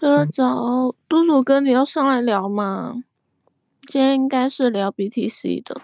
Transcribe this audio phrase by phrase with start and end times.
[0.00, 3.02] 哥早，嘟嘟哥，你要上来聊吗？
[3.88, 5.80] 今天应该是聊 BTC 的，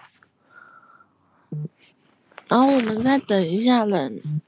[2.47, 4.41] 然后我们再等一下人。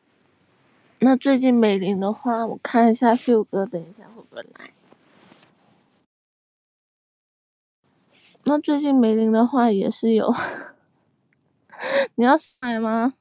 [1.00, 4.72] 那最近美林的话，我看一下 Phil 哥，等一下会不会来？
[8.46, 10.34] 那最近梅林的话也是有，
[12.16, 13.16] 你要上来吗？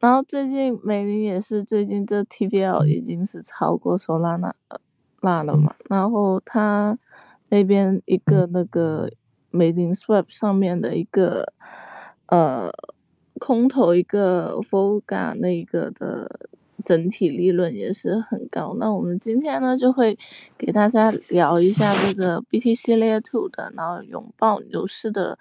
[0.00, 4.54] 然后最近美林也是最近这 TBL 已经是超过索拉纳
[5.20, 6.98] 拉了嘛，然后他
[7.50, 9.10] 那边一个那个
[9.50, 11.52] 美林 Swap 上面的一个
[12.26, 12.72] 呃
[13.38, 16.48] 空头一个 Volga 那个的
[16.82, 18.74] 整体利润也是很高。
[18.78, 20.16] 那我们今天呢就会
[20.56, 25.38] 给大家聊一下这个 BTC Layer Two 的，然后拥抱牛市的。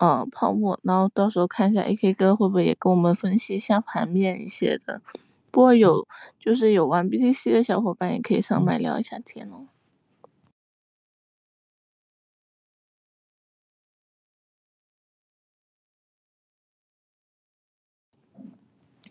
[0.00, 5.02] 呃，泡沫，然后到时候看一下 AK 哥会不会也跟我们分析一下盘面一些的。
[5.50, 9.66] 不过有就是有玩 BTC 的小伙伴也可以上麦聊一下天哦。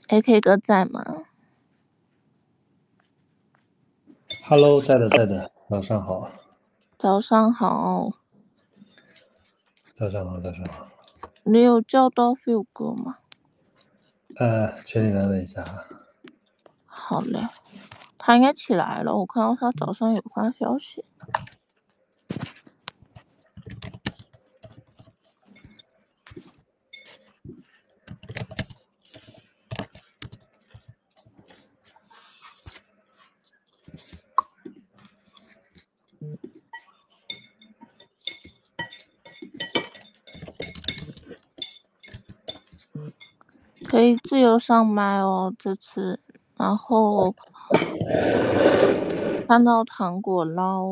[0.07, 1.25] AK 哥在吗
[4.43, 6.31] ？Hello，在的，在的，早上好。
[6.97, 8.18] 早上好。
[9.99, 10.87] 早上好，早上好。
[11.43, 13.17] 你有叫到 Phil 哥吗？
[14.37, 15.83] 呃，群里来问一下啊。
[16.85, 17.49] 好嘞，
[18.17, 21.03] 他应该起来了，我看到他早上有发消息。
[43.89, 46.19] 可以自由上麦哦，这次，
[46.55, 47.33] 然后
[49.49, 50.85] 看到糖果捞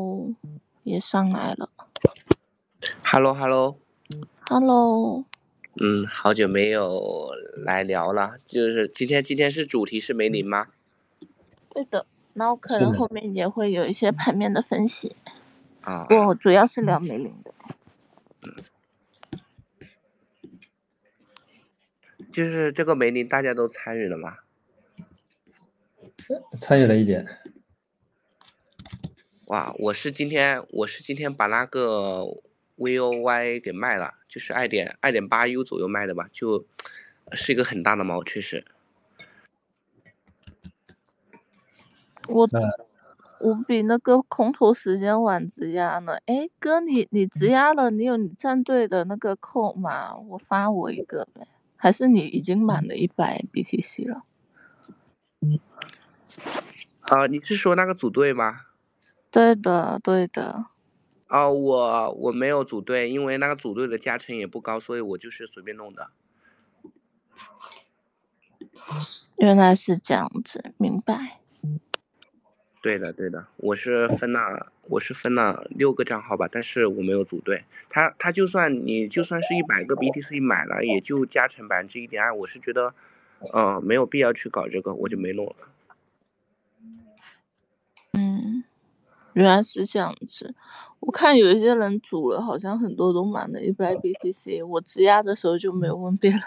[0.82, 1.70] 也上来了。
[3.04, 5.24] Hello，Hello，Hello。
[5.80, 7.30] 嗯，好久没有
[7.64, 10.66] 来聊了，就是今天，今天是主题是梅林吗？
[11.70, 12.04] 对的，
[12.34, 15.14] 然后可能后面也会有一些盘面的分析。
[15.82, 16.04] 啊。
[16.10, 17.54] 我，主要是聊梅林的。
[18.42, 18.52] 嗯。
[22.38, 24.36] 就是这个梅林，大家都参与了吗？
[26.60, 27.26] 参与了一点。
[29.46, 32.22] 哇，我是今天，我是今天把那个
[32.76, 36.64] VOY 给卖了，就是二点二点八 U 左右卖的吧，就
[37.32, 38.64] 是一个很大的猫，确实。
[42.28, 42.48] 我
[43.40, 46.18] 我比那个空投时间晚质押呢。
[46.26, 50.16] 哎，哥，你你质押了，你有你战队的那个扣吗？
[50.16, 51.44] 我发我一个呗。
[51.78, 54.24] 还是你已经满了一百 BTC 了？
[57.02, 58.62] 啊，你是说那个组队吗？
[59.30, 60.66] 对的，对的。
[61.28, 66.10] 哦，我我没有组队，因为那个组队的加成也不高，所以我就是随便弄的。
[69.36, 71.40] 原来是这样子，明白。
[72.80, 77.64] 对的，对的，我是分了，我是分了六个账号吧，但是我没有组队。
[77.90, 82.32] 他他就算你就算是一百个 BTC 买了，也就加成百分之一点二。
[82.34, 82.94] 我是觉得，
[83.52, 85.54] 呃，没有必要去搞这个，我就没弄了。
[88.12, 88.62] 嗯，
[89.32, 90.54] 原来是这样子。
[91.00, 94.64] 我看有一些人组了，好像很多都满了一百 BTC。
[94.64, 96.40] 我质押的时候就没有问别人。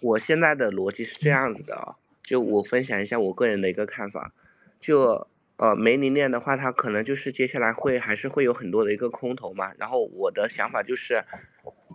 [0.00, 4.32] 我现在的逻辑是这样子的啊，就我分享一下我个人的一个看法，
[4.80, 11.24] 就呃梅林链的话，它可能就是接下来会还是会有很多的一个空头嘛，然后我的想法就是，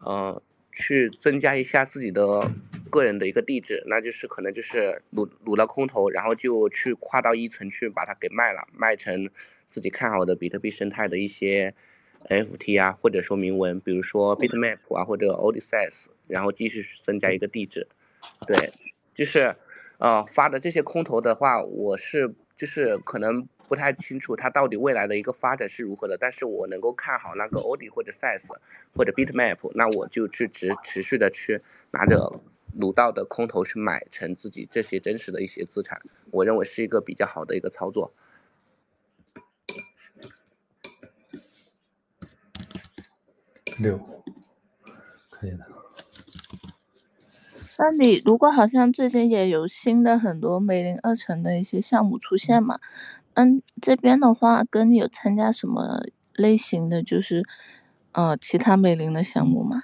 [0.06, 0.42] 呃
[0.72, 2.52] 去增加一下自己的
[2.90, 9.30] 个人的一个地址，那就是可能就是撸撸了空头，然后就去跨到一层去把它给卖了，卖成
[9.68, 11.74] 自己看好的比特币生态的一些
[12.28, 16.08] FT 啊，或者说明文，比如说 Bitmap 啊或者 Odysseus。
[16.28, 17.88] 然后继续增加一个地址，
[18.46, 18.70] 对，
[19.16, 19.56] 就是，
[19.98, 28.50] 呃，发的这些空投的话，我是就是可能不太清楚它到底未来的一个发展是如何的，但是我能够看好那个 OD 或者 Size
[28.94, 31.62] 或者 Bitmap，那我就去持持续的去
[31.92, 32.42] 拿着
[32.76, 38.14] 鲁道的空头去买成自己这些真实的一些资产，我认为是一个比较好的一个操作。
[43.80, 44.00] 六，
[45.30, 45.66] 可以的。
[47.80, 52.80] 那你如果好像最近也有新的很多梅林二层的一些项目出现嘛？
[53.36, 56.02] 嗯，这边的话，跟你有参加什么
[56.34, 57.04] 类型的？
[57.04, 57.46] 就是，
[58.14, 59.84] 呃其他美林的项目吗？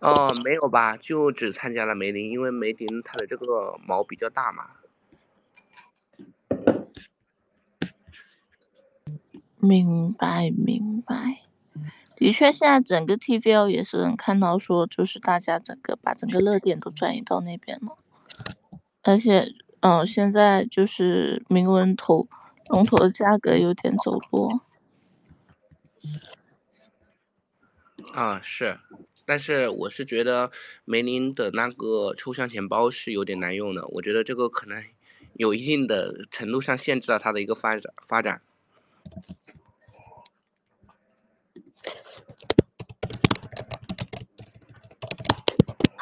[0.00, 4.79] 哦，没有吧，就只参加了梅林，因为梅林它的这个毛比较大嘛。
[9.60, 11.42] 明白明白，
[12.16, 17.98] 的确，现在整个 TVL 也是能看到说，就是大家整个把整个热点都转移到那边了，
[19.02, 22.26] 而且，嗯，现在就是铭文头
[22.70, 24.62] 龙头的价格有点走弱。
[28.12, 28.78] 啊，是，
[29.26, 30.50] 但是我是觉得
[30.84, 34.82] 梅林的那个抽象钱包是有点难用的，我觉得这个可能
[35.34, 38.40] 有一定的程度上限制了它的一个发展发展。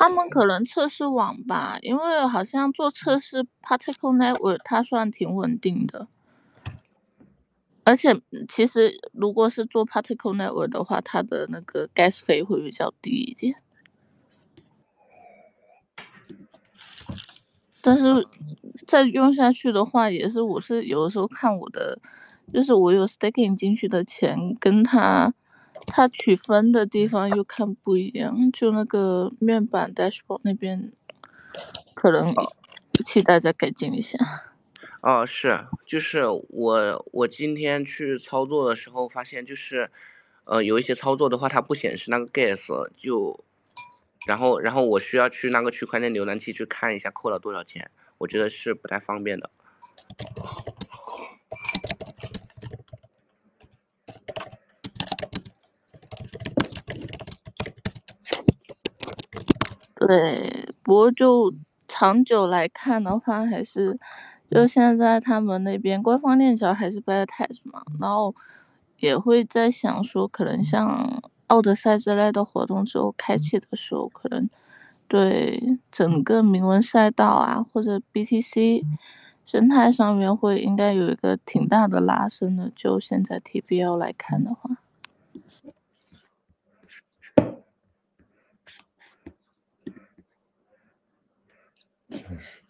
[0.01, 6.07] 他们可能测试网吧，因为好像做测试 Particle Network 它算挺稳定的，
[7.83, 8.17] 而且
[8.49, 13.57] 其实如果是做 Particle Network 的话，它的那个 gas 费会比较低一点。
[17.83, 18.25] 但是
[18.87, 21.99] 再用下去的话，也是我是有的时候看我的，
[22.55, 25.35] 就是我有 staking 进去的钱跟他。
[25.87, 30.93] 它取分的地方又看不一样，就那个面板 dashboard 那边，
[31.95, 32.35] 可能
[33.07, 34.19] 期待再改进一下。
[35.01, 39.91] 哦，是，就是我我今天去操作的时候发现，就是
[40.45, 43.45] 呃有一些操作的话，它不显示那个 gas，就
[44.27, 49.51] 然后然后我需要去那个区块链浏览器去看一下扣了多少钱，我觉得是不太方便的。
[60.09, 61.53] 对，不过就
[61.87, 63.99] 长久来看的话，还是
[64.51, 68.35] 就现在他们那边官方链条还是 b e t test 嘛，然后
[69.01, 74.49] 也会在想说，可能像奥德赛之类的活动之后开启的时候，可能
[75.09, 78.83] 对整个铭文赛道啊或者 BTC
[79.45, 82.73] 生态上面会应该有一个挺大的拉升的。
[82.75, 84.79] 就现在 TVL 来看的话。
[92.29, 92.61] 确实。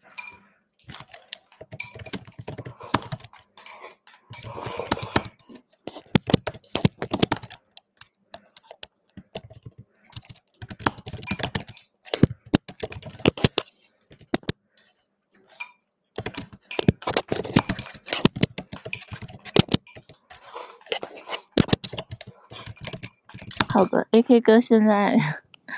[23.70, 25.16] 好的，AK 哥现在，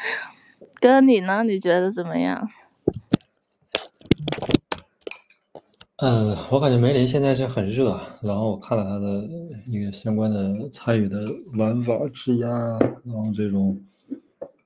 [0.80, 1.42] 哥你呢？
[1.42, 2.48] 你觉得怎么样？
[6.02, 9.28] 嗯，我感觉梅林现在是很热，然后我看了他的
[9.66, 12.48] 一个相关的参与的玩法质押，
[13.04, 13.78] 然后这种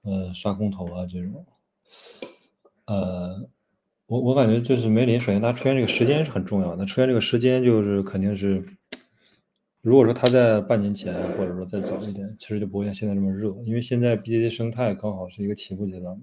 [0.03, 1.45] 呃刷空投啊这种，
[2.85, 3.49] 呃，
[4.07, 8.65] 我我感觉就是梅林，首先它出现这个时间是很重要的，出现这个时间就是肯定是，
[9.83, 16.23] 如果说他在半年前或者说再早一点，其实就不会像现在这么热，因为现在 BTC 生态刚好是一个起步阶段嘛，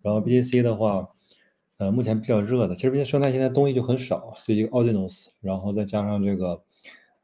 [0.00, 1.10] 然后 BTC 的话。
[1.80, 6.62] 呃，目前比较热的，其实生态现在东西就很少，就一个 Audinos，然后再加上这个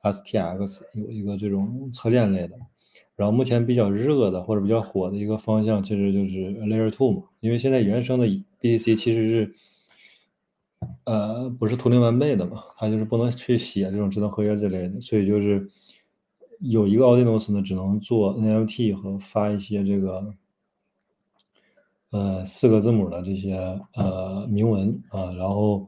[0.02, 2.56] STX 有一个这种侧链类的，
[3.16, 9.54] 然后目前比较热的或者比较火的一个方向，其实就是 Layer Two 嘛，因为现在原生的 BTC 其实是，
[11.04, 15.68] 呃，不是图灵完备的嘛，它就是不能去写这种智能合约之类的，所以就是
[16.60, 20.32] 有一个 Audinos 呢，只能做 NFT 和发一些这个。
[22.16, 23.58] 呃，四个字母的这些
[23.94, 25.87] 呃铭文啊，然后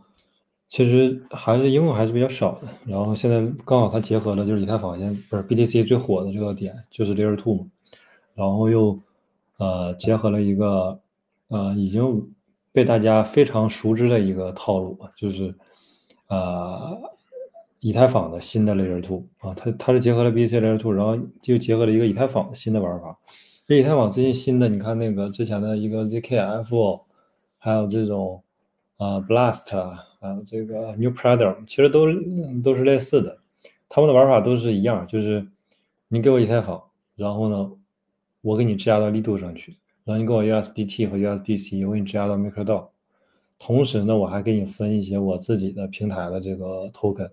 [0.68, 2.68] 其实还是应用还是比较少的。
[2.84, 7.66] 然后现在刚好它结合了就是以太坊现在不是 BTC 最火的这个点就是 Layer Two 嘛，
[8.34, 9.00] 然后又
[9.56, 11.00] 呃结合了一个
[11.48, 12.30] 呃已经
[12.72, 15.54] 被大家非常熟知的一个套路，就是
[16.28, 16.94] 呃
[17.80, 23.16] 以太坊的新的 Layer Two 啊，它它是结合了 BTC Layer Two，然后又结合了一个以太坊的新的玩法。
[23.76, 27.02] 以太坊最近新的，你看那个之前的一个 ZKF，
[27.58, 28.42] 还有这种
[28.96, 29.70] 啊 Blast，
[30.20, 32.06] 还有这个 New Predator，其实都
[32.62, 33.40] 都是类似的，
[33.86, 35.46] 他们的玩法都是一样，就是
[36.08, 36.82] 你给我以太坊，
[37.14, 37.70] 然后呢，
[38.40, 42.88] 我给你质押到力度上去，然后你给我 USDT 和 USDC，我给你质押到 MakerDAO，
[43.58, 47.32] 同时呢，我还给你分一些我自己的平台的这个 token，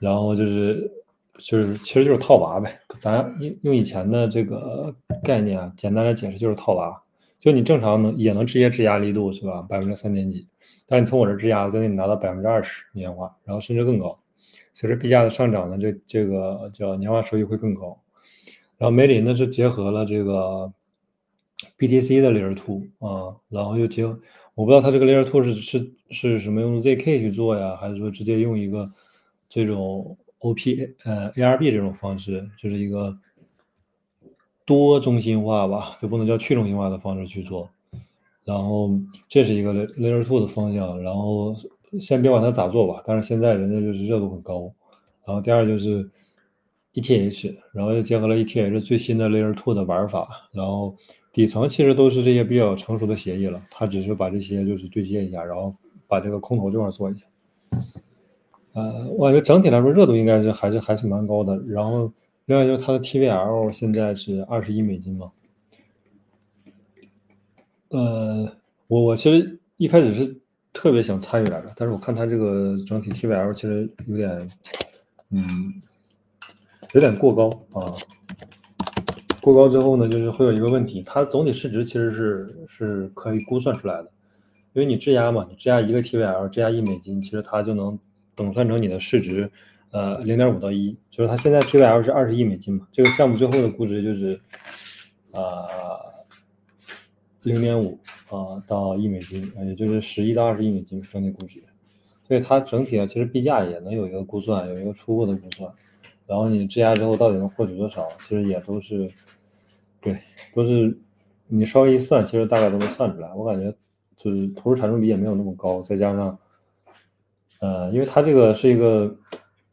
[0.00, 0.96] 然后就是。
[1.40, 4.94] 就是其实就是套娃呗，咱用用以前的这个
[5.24, 7.02] 概念啊，简单来解释就是套娃。
[7.38, 9.62] 就你正常能也能直接质押力度是吧？
[9.62, 10.46] 百分之三点几，
[10.86, 14.20] 但是你从我这质押，就给你拿到百分之二十年化，然后甚至更高。
[14.74, 17.98] 随着币价的上涨呢，这这个叫年化收益会更高。
[18.76, 20.70] 然后梅林呢是结合了这个
[21.78, 24.20] BTC 的 Layer Two 啊，然后又结合，
[24.54, 28.90] 我不知道它这个 Layer Two 是是是什么用 ZK 去做呀，还是说直接用一个
[29.48, 33.16] 这种 OP 呃 ARB 这种方式，就是一个
[34.64, 37.70] 多中心化吧，就不能叫去中心化的方式去做。
[38.44, 38.90] 然后
[39.28, 41.54] 这是一个 Layer Two 的方向，然后
[42.00, 44.72] 先别管它咋做吧，但是现在人家就是热度很高。
[45.26, 46.10] 然后第二就是
[46.94, 50.96] ETH，然后又结合了 ETH 最新的 Layer Two 的玩法，然后
[51.32, 55.76] 底层其实都是这些比较成熟的协议了，它只是把这些就是对接一下，然后
[56.08, 57.26] 把这个空投这块做一下。
[58.72, 61.56] 呃，我感觉整体来说热度应该是还是还是蛮高的。
[61.66, 62.12] 然后
[62.46, 65.30] 另外就是它的 TVL 现在是二十亿美金嘛。
[67.88, 68.48] 呃，
[68.86, 70.40] 我我其实一开始是
[70.72, 74.48] 特别想参与来的，但是我看它这个整体 TVL 其实有点，
[75.30, 75.44] 嗯，
[76.94, 77.92] 有点过高啊。
[79.40, 84.12] 过高之后呢，就是会有一个问题，它总体市值其实是是可以估算出来的，
[84.74, 87.98] 因为你质押嘛，你质押一个 TVL，质押一美金，其实它就能
[88.34, 89.50] 等算成你的市值，
[89.90, 94.40] 呃，零点五到一，就是它现在 TVL 是二十亿美金嘛，这个项目最后的估值就是，
[95.32, 95.68] 呃。
[97.42, 101.58] 零点五啊到一美金，也就是十亿到二十亿美金整体估值，
[102.28, 105.72] 所以它整体啊其实币价也能有一个估算，有一个初步的估算，
[106.26, 109.10] 然后你质押之后到底能获取多少，其实也都是，
[110.02, 110.14] 对，
[110.52, 110.94] 都是
[111.48, 113.32] 你稍微一算，其实大概都能算出来。
[113.32, 113.74] 我感觉
[114.18, 116.38] 就是投入产出比也没有那么高，再加上，
[117.60, 119.16] 呃，因为它这个是一个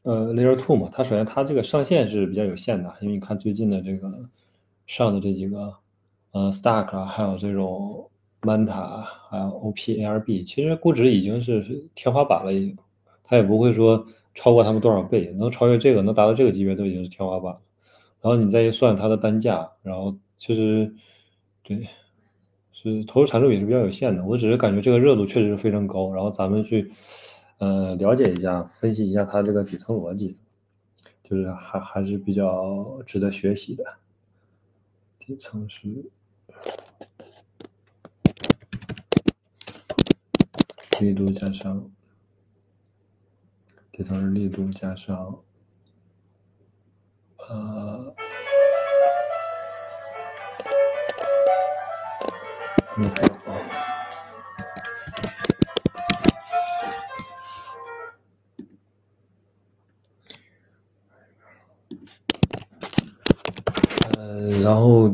[0.03, 4.07] 呃 layer two 嘛，它首先它这个上限是比较有限的，因为你看最近的这个
[4.85, 5.73] 上的这几个。
[6.31, 8.07] 呃，Stack，还有这种
[8.41, 11.63] Manta，还有 OPARB，其实估值已经是
[11.95, 12.77] 天花板了，已经，
[13.23, 17.59] 它也不会说超过他们多少倍，能超越这个，能达到这个级别都已经是天花板了。
[18.21, 20.93] 然后你再一算它的单价，然后其实
[21.63, 21.87] 对，
[22.71, 24.23] 是投入产出比是比较有限的。
[24.23, 26.87] 我只是感觉这个热度确实是非常高，然后咱们去
[27.57, 30.37] 呃了解一下，分析一下它这个底层逻辑，
[31.23, 33.97] 就是还还是比较值得学习的。
[35.19, 36.09] 底层是。
[40.99, 41.91] 力度加上
[43.91, 45.43] 底层是力度加上
[47.37, 48.15] 呃，
[52.95, 53.26] 呃，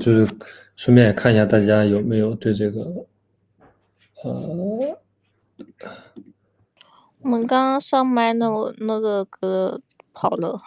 [0.03, 0.27] 就是
[0.75, 2.81] 顺便也看一下大家有没有对这个
[4.23, 4.97] 呃。
[7.21, 8.47] 我们刚刚上麦那
[8.79, 9.79] 那个歌
[10.13, 10.61] 跑了，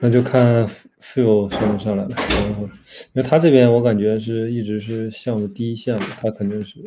[0.00, 0.66] 那就看
[1.00, 2.16] feel 上不上来了。
[3.12, 6.82] 因为他这边我感觉是一直是项目第一线的，他肯定是。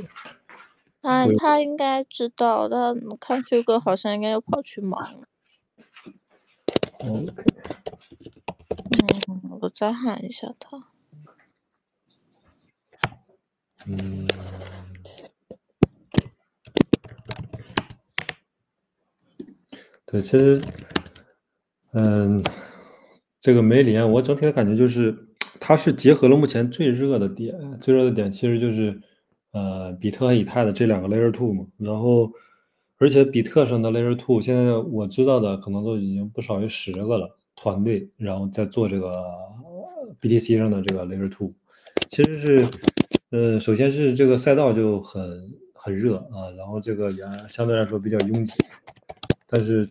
[1.01, 5.27] 他他应该知道，但看 feel 哥好像应该要跑去忙了。
[6.99, 7.45] OK。
[9.27, 10.87] 嗯，我再喊一下他。
[13.85, 14.27] 嗯。
[20.05, 20.61] 对，其实，
[21.93, 22.43] 嗯，
[23.39, 25.27] 这个梅林，我整体的感觉就是，
[25.59, 29.01] 它是结合了目前最热的点，最热的点其实就是，
[29.51, 31.65] 呃，比特和以太的这两个 Layer Two 嘛。
[31.77, 32.31] 然后，
[32.97, 39.23] 而且比特上的 Layer Two，现在我知道的可能都已经不少于十个了团队，然后在做这个
[40.19, 41.53] BTC 上的这个 Layer Two，
[42.09, 42.67] 其实是，
[43.29, 48.53] 呃，首先是这个赛道就很很热啊，然后这个也相对来说比较拥挤，
[49.47, 49.89] 但是。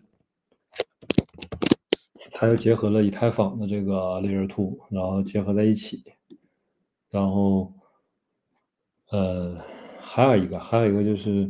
[2.34, 6.02] 它又结合了以太坊的这个 Layer Two，然后结合在一起，
[7.08, 7.72] 然后，
[9.10, 9.56] 呃，
[10.00, 11.48] 还有一个，还有一个就是，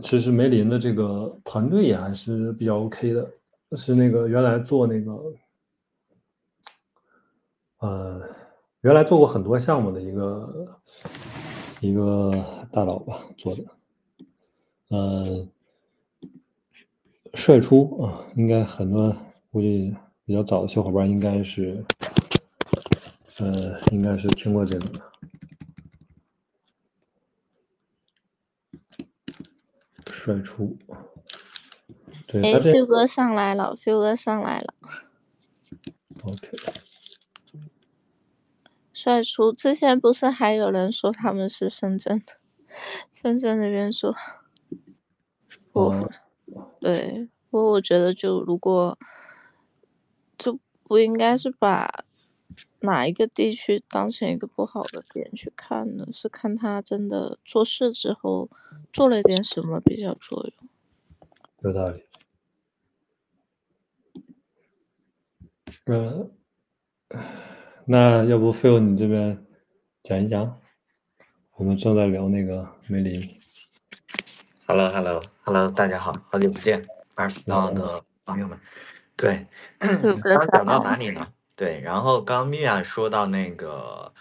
[0.00, 3.30] 其实梅林的这个团队也还是比较 OK 的，
[3.76, 5.34] 是那个原来做那个，
[7.78, 8.20] 呃，
[8.80, 10.80] 原来做过很多项目的一个
[11.80, 12.32] 一个
[12.72, 13.64] 大佬吧做的，
[14.88, 15.48] 呃，
[17.34, 19.16] 帅出啊，应该很多。
[19.50, 19.96] 估计
[20.26, 21.82] 比较早的小伙伴应该是，
[23.38, 25.00] 呃，应该是听过这个的。
[30.10, 30.76] 帅出，
[32.28, 34.74] 对，哎，Q 哥上来了，Q 哥上来了。
[36.22, 36.50] OK。
[38.92, 42.34] 帅叔，之前不是还有人说他们是深圳的，
[43.12, 44.14] 深圳那边说，
[45.72, 46.08] 哦，
[46.80, 47.28] 对。
[47.50, 48.98] 不过我觉得，就如果
[50.36, 52.04] 就不应该是把
[52.80, 58.50] 哪一个地区当成一个不好的点去看呢，是看他真的做事之后
[58.92, 60.68] 做了一点什么比较作用。
[61.60, 62.02] 有道理。
[65.86, 66.30] 嗯，
[67.84, 69.44] 那要不 Phil 你这边
[70.02, 70.60] 讲一讲？
[71.56, 73.20] 我们正在聊那个梅林。
[74.66, 78.58] Hello，Hello，Hello，大家好，好久不见，二十道的朋友们。
[79.16, 79.46] 对，
[79.78, 81.32] 刚讲到哪里呢？
[81.56, 84.12] 对，然后刚米娅说到那个，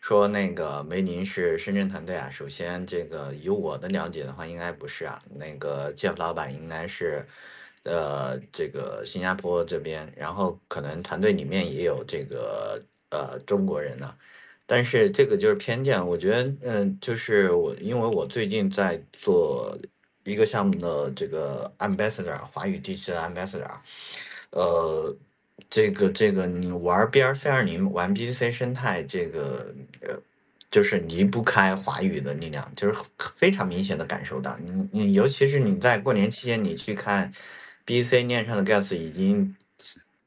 [0.00, 2.30] 说那个梅林是深圳团队啊。
[2.30, 5.20] 首先，这个以我的了解的话，应该不是啊。
[5.30, 7.26] 那个 Jeff 老板应该是，
[7.86, 14.14] 呃，这个新加坡这边，然后可能团队里面也有这个呃中国人呢、
[14.66, 19.78] 但是这个就是偏见，我觉得，嗯，就是我，因为我最近在做
[20.24, 23.70] 一个项目的这个 ambassador，华语地区的 ambassador，
[24.50, 25.16] 呃，
[25.70, 30.20] 这个这个你玩 BRC 二零，玩 B C 生态，这个呃，
[30.70, 33.00] 就是离不开华语的力量，就是
[33.36, 37.30] 非常明显的感受到，你你尤其是你在过年期间，你去看
[37.86, 39.56] B、C 链上的 gas 已经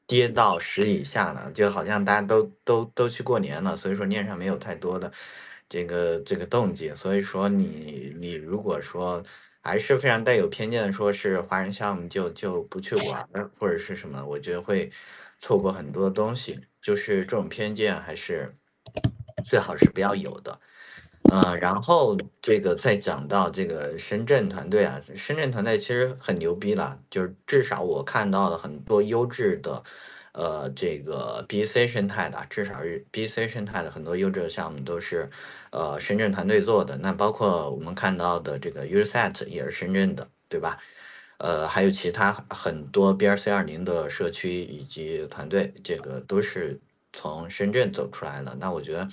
[0.06, 5.12] 跌到十以下了，就好像大家都都都去过年了，所以说链上没有太多的
[5.68, 9.22] 这个这个动静，所以说你你如果说
[9.60, 14.90] 还是非常带有偏见的说是华人项目就就不去玩儿或者是什么，我觉得会
[15.38, 18.54] 错过很多东西，就是这种偏见还是
[19.44, 20.58] 最好是不要有的。
[21.28, 29.82] 呃，然后这个再讲到这个深圳团队啊，深圳团队其实很牛逼了，就是至少我看到了很多优质的，
[30.32, 35.28] 呃，这个 BC 生态的，至少是 BC 生态的很多优质的项目都是，
[35.70, 36.96] 呃，深圳团队做的。
[36.96, 40.78] 那包括我们看到的这个 Uset 也是深圳的，对吧？
[41.38, 46.80] 呃，还有其他很多 BRC 二零的社区以及团队，这个都是
[47.12, 48.54] 从深圳走出来的。
[48.58, 49.08] 那我觉得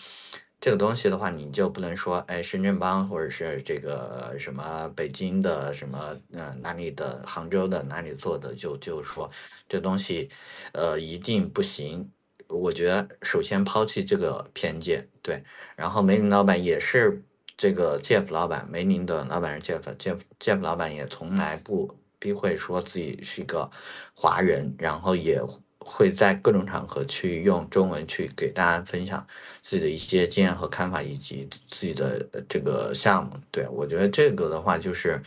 [0.60, 9.30] 这个东西的话，你就不能说，哎，深圳帮或者是这个什么北京的什么呃哪里的杭州的哪里做的，就就说
[9.70, 10.30] 这东西
[10.74, 12.12] 呃一定不行。
[12.50, 15.44] 我觉得首先抛弃这个偏见，对，
[15.76, 17.24] 然后梅林老板也是
[17.56, 23.70] 这个 Jeff 老板，梅林的老板是 Jeff，Jeff Jeff 老板也从来不避讳说自己是一个
[24.16, 25.42] 华人，然后也
[25.88, 29.26] 会在各种场合去用中文去给大家分享
[29.62, 33.32] 自己的一些经验和看法，以及自己的这个项目。
[33.52, 35.22] 对我觉得这个的话就是。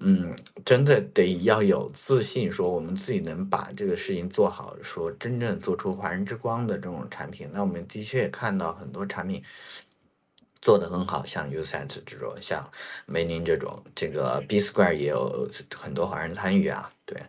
[0.00, 0.32] 嗯，
[0.64, 7.48] 真的得要有自信，说我们自己能把这个事情做好，说真正做出华人之光的这种产品。
[7.52, 9.42] 那我们的确看到很多产品
[10.60, 12.68] 做的很好，像 Uset 这种，像
[13.06, 16.90] 梅林这种，这个 B Square 也有很多华人参与啊。
[17.04, 17.20] 对，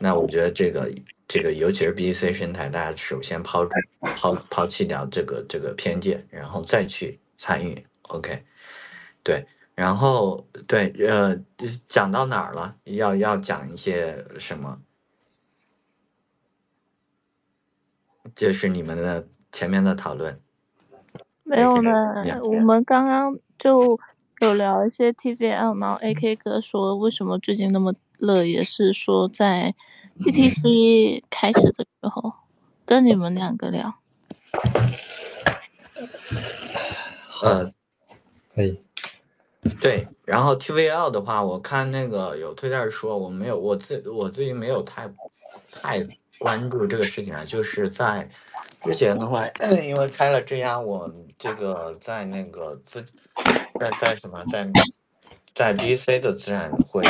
[0.00, 0.90] 那我觉得这个
[1.26, 3.68] 这个，尤其是 BC 生态，大家首先抛
[4.16, 7.82] 抛抛弃掉这个这个偏见，然后再去参与。
[8.02, 8.44] OK，
[9.22, 9.46] 对。
[9.74, 11.40] 然后对，呃，
[11.86, 12.76] 讲到哪儿了？
[12.82, 14.80] 要要讲一些什么？
[18.34, 20.40] 就是你们的前面的讨论。
[21.48, 23.98] 没有呢我们刚刚就
[24.40, 29.74] 有聊一些 TVL，然后 AK 哥说为什么最近那么热，也是说在
[30.18, 32.32] BTC 开始的时候
[32.84, 33.94] 跟你们两个聊。
[37.42, 37.70] 呃，
[38.54, 38.80] 可以。
[39.80, 45.08] 对，然后 TVL 的话，我看那个有推特说，我没有，我自我最近没有太
[45.70, 46.06] 太
[46.38, 48.28] 关注这个事情啊，就是在
[48.82, 49.44] 之前的话，
[49.82, 53.06] 因为开了质押，我这个在那个资
[53.78, 54.68] 在在什么在
[55.54, 57.02] 在 BC 的资产会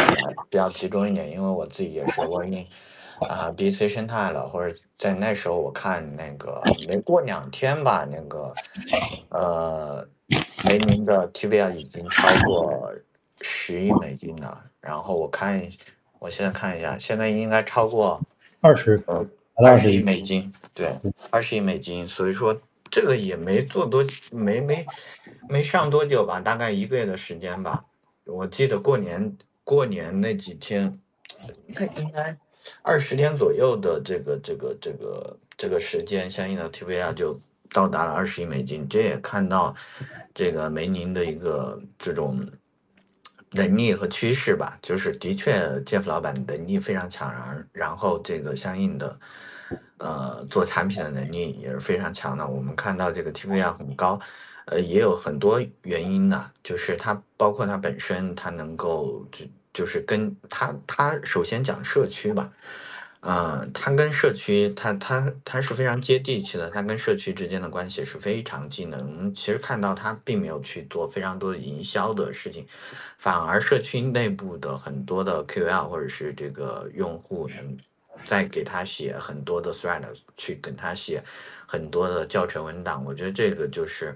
[0.50, 2.66] 比较集中一点，因为我自己也是 working
[3.28, 8.54] 啊 BC 生态了，或者在那时候我看那个没过两天吧，那个
[9.30, 10.08] 呃。
[10.66, 12.92] 梅林的 TVL 已经超过
[13.40, 15.66] 十亿美金了，然后我看，
[16.18, 18.20] 我现在看一下，现在应该超过
[18.60, 20.92] 二十，呃二二十亿美金，对，
[21.30, 22.54] 二十亿美金，所以说
[22.90, 24.86] 这个也没做多，没没
[25.48, 27.84] 没上多久吧，大概一个月的时间吧。
[28.24, 31.00] 我记得过年过年那几天，
[31.68, 32.38] 那应该
[32.82, 37.40] 二十天左右的这个这个这个这个时间，相应的 TVR 就。
[37.70, 39.74] 到达了二十亿美金，这也看到
[40.32, 42.48] 这个梅宁的一个这种
[43.50, 44.78] 能力和趋势吧。
[44.80, 45.52] 就是的确
[45.84, 49.20] ，Jeff 老板能力非常强，然然后这个相应的
[49.98, 52.46] 呃做产品的能力也是非常强的。
[52.46, 54.20] 我们看到这个 TVR 很高，
[54.66, 62.50] 呃，也有很多原因呢，就是它包括它本身它能够就就是跟他他首先讲社区吧，
[63.20, 68.98] 嗯，它跟社区，它它它是非常接地气的，它跟社区之间的关系是非常近的。
[68.98, 72.66] 我们其实看到它并没有去做非常多的营销的事情，
[73.18, 77.76] 反而社区内部的很多的 QL 或者是这个用户能
[78.24, 80.02] 再给他写很多的 thread，
[80.36, 81.22] 去跟他写
[81.66, 83.04] 很多的教程文档。
[83.04, 84.14] 我觉得这个就是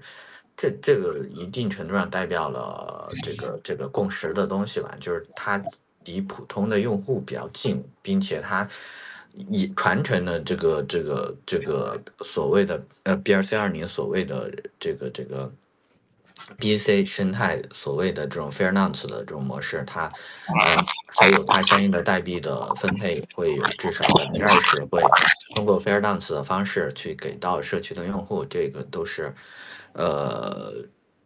[0.55, 5.63] 这这个一定程度上代表了这个这个共识的东西吧，就是它
[6.05, 8.67] 离普通的用户比较近，并且它
[9.49, 15.51] 以传承的这个这个这个所谓的呃 BRC 二零所谓的这个这个
[16.59, 20.05] BC 生态所谓的这种 fair nonce 的这种模式，它
[20.47, 25.01] 呃还有它相应的代币的分配会有至少百分之二十会
[25.55, 29.33] 通过 fair nonce 的方式去给到社区的用户，这个都是
[29.93, 30.73] 呃。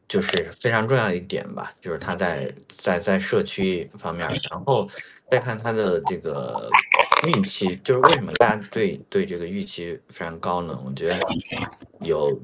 [0.09, 4.87] 就是非常重要一点吧，就是它在在在社区方面，然后
[5.29, 6.69] 再看它的这个
[7.27, 10.81] 预期，就是为什么大家对对这个预期非常高呢？
[10.85, 11.19] 我觉得
[11.99, 12.39] 有，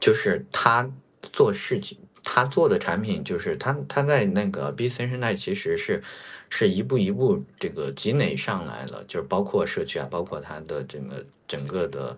[0.00, 0.90] 就是他
[1.36, 6.02] 做事情，他做的产品，就是他他在那个 B C 生态其实是
[6.48, 12.16] 是一步一步这个积累上来的，就是包括社区啊，包括他的整个整个的。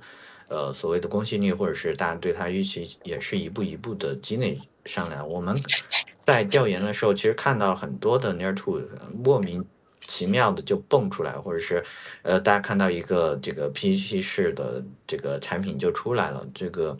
[0.50, 5.22] 呃，所谓的公信力，或者是大家对他预期，也是一步一步的积累上来。
[5.22, 5.54] 我们
[6.24, 8.80] 在调研的时候，其实看到很多的 Near Two
[9.12, 9.66] 莫名
[10.06, 11.84] 其妙的就蹦出来，或者是
[12.22, 16.96] 呃，大家看到一个这个 PPT 式的这个产品就出来了，这个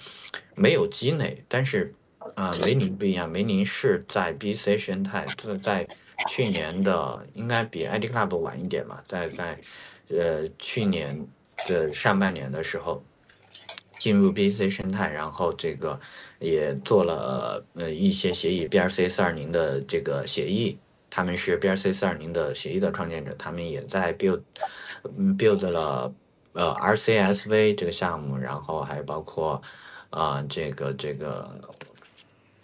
[0.55, 1.43] 没有积累。
[1.49, 1.95] 但是
[2.35, 5.89] 啊，梅林不一样，梅林是在 BC 生态，在在
[6.29, 9.59] 去年的应该比 ID Club 晚一点嘛，在在
[10.09, 11.27] 呃去年
[11.67, 13.03] 的上半年的时候。
[14.01, 15.99] 进入 BC 生态，然后这个
[16.39, 20.79] 也做了呃一些协议，BRC 四二零的这个协议，
[21.11, 24.41] 他们是 BRC 四二零的协议的创建者，他们也在 build
[25.37, 26.15] build 了
[26.53, 29.61] 呃 RCSV 这个项目，然后还包括
[30.11, 31.51] 啊这个这个，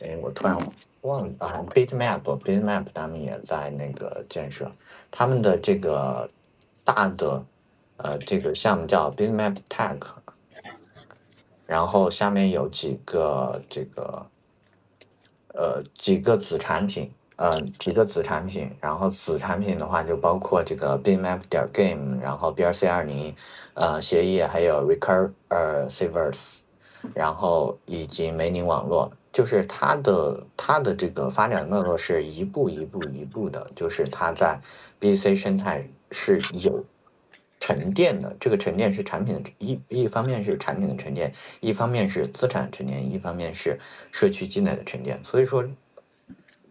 [0.05, 0.57] 哎我突然
[1.03, 4.71] 忘了啊 Bitmap Bitmap 他们也在那个建设，
[5.11, 6.29] 他们的这个
[6.85, 7.45] 大的
[7.97, 9.99] 呃这个项目叫 Bitmap Tech。
[11.67, 14.27] 然后下面有几个这个，
[15.55, 18.71] 呃，几个子产品，呃，几个子产品。
[18.83, 23.35] 然后子产品的话就包括这个 Bitmap 点 Game，然后 BRC 二零，
[23.73, 26.61] 呃，协议还有 Recur 呃，severs
[27.15, 34.59] 然后以及梅林网络，就是它的它的这个发展脉络是一步一步一步的，就是它在
[34.99, 36.83] BC 生态是有。
[37.61, 43.79] 沉淀的这个沉淀是产品的一一方面是产品的沉淀，一方面是资产沉淀，一方面是
[44.13, 45.19] 社区积累的沉淀。
[45.25, 45.65] 所以说，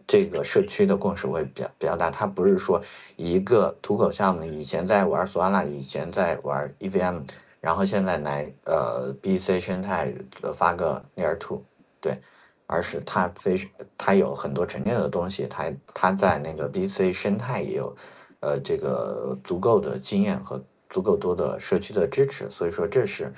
[0.06, 2.12] 这个社区的共识会比较比较大。
[2.12, 2.80] 它不是说
[3.16, 7.22] 一个土口项目以前在玩索拉拉，以前在玩 EVM，
[7.60, 10.14] 然后现在来呃 BC 生态
[10.52, 11.64] 发个 Layer Two，
[12.00, 12.20] 对，
[12.66, 17.96] 而是它非它有很多沉淀的东西，它它在那个 BC 生态也有
[18.40, 20.62] 呃这个足够的经验和。
[20.90, 23.32] 足够多的社区的支持，所以说这是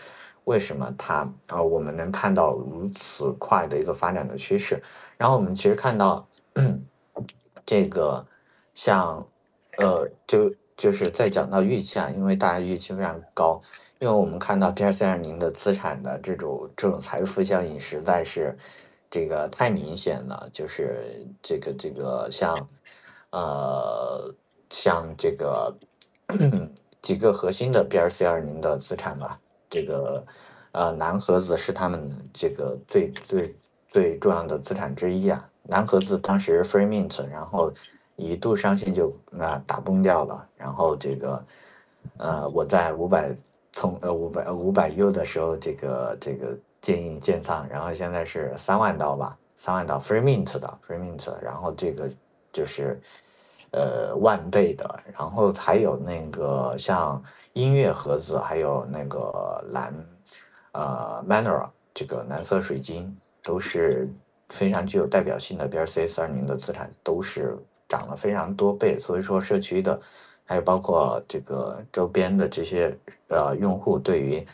[0.44, 4.82] 为什么它啊我们能看到如此快的一个发展的趋势。
[5.16, 6.28] 然后我们其实看到
[7.64, 8.26] 这个
[8.74, 9.26] 像
[9.78, 13.62] 呃就就是在讲到预期啊，因为大家预期非常高，
[14.00, 18.54] 因为我们看到 P R 三二零的资产的这种这种财富效应实在是
[19.16, 22.68] 这个太明显了，就是这个这个像
[23.30, 24.34] 呃
[24.68, 25.74] 像这个。
[27.00, 30.26] 几个核心的 BRC 二零的资产吧，这个
[30.72, 33.56] 呃蓝盒子是他们这个最最
[33.88, 35.48] 最重要的资产之一啊。
[35.68, 37.72] 蓝盒子当时 Free Mint，然后
[38.16, 41.44] 一度上线就啊打崩掉了，然后这个
[42.16, 43.32] 呃我在五百
[43.72, 52.08] 从呃五百五百 U 的时候，这个这个建议建仓，然后现在是三万刀吧，三万刀 Free Mint 的 Free Mint，然后这个
[52.52, 53.00] 就是。
[53.72, 57.22] 呃，万倍的，然后还有那个像
[57.52, 59.92] 音乐盒子，还有那个蓝，
[60.72, 64.08] 呃，Manora 这个蓝色水晶都是
[64.48, 68.98] 非常具有代表性的 BRC 四二零的资产，都是涨了非常多倍。
[68.98, 70.00] 所以说，社区的，
[70.44, 72.96] 还有包括这个周边的这些
[73.28, 74.46] 呃用户，对于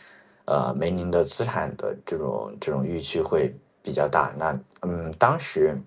[0.45, 4.33] 呃梅林的资产的这种这种预期会比较大。
[4.37, 5.77] 那嗯，当时。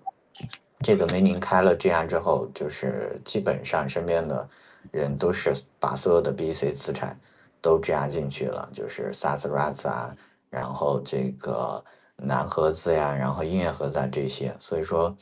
[0.81, 4.47] 这个梅林开了质押之后，就是基本上身边的
[4.91, 7.19] 人都是把所有的 BC 资产
[7.61, 10.15] 都质押进去了，就是 SAS RAS 啊，
[10.51, 11.83] 然后这个
[12.17, 14.55] 蓝盒子呀，然后音乐盒子啊这些。
[14.59, 15.17] 所以说，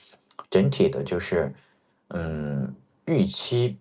[0.50, 1.56] 整体的就是，
[2.10, 3.80] 嗯，预期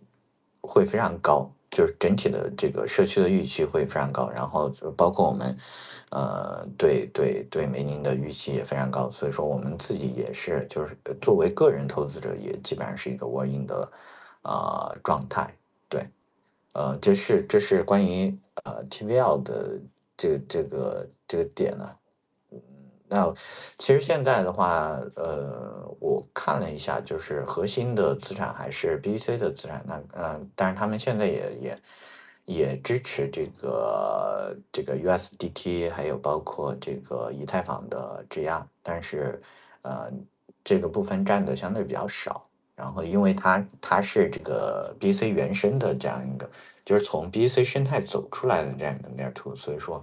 [0.62, 5.58] 会非常高，就是整体的这个社区的预期会非常高，然后就包括我们，
[6.10, 13.90] 呃，对对对梅宁的预期也非常高，所以说我们自己也是，就是作为个人投资者，也基本上是一个 all in 的
[14.42, 15.52] 啊状态，
[15.88, 16.08] 对，
[16.74, 18.32] 呃，这是这是关于
[18.62, 19.80] 呃 TVL 的
[20.16, 21.90] 这这个这个点呢。
[23.06, 23.32] 那
[23.78, 29.84] 其实现在的话，呃，我看了一下，就是核心的资产还是 B C 的资产。
[29.86, 31.82] 那嗯，但是他们现在也也
[32.46, 39.40] 也支持这个这个 USDT，还有包括这个以太坊的质押，但是
[39.82, 40.10] 呃，
[40.64, 42.42] 这个部分占的相对比较少。
[42.74, 46.50] 然后，因为它它是这个 B C 原生的这样一个，
[46.86, 50.02] 就是从 B C 生态走出来的这样一个 Layer Two，所以说，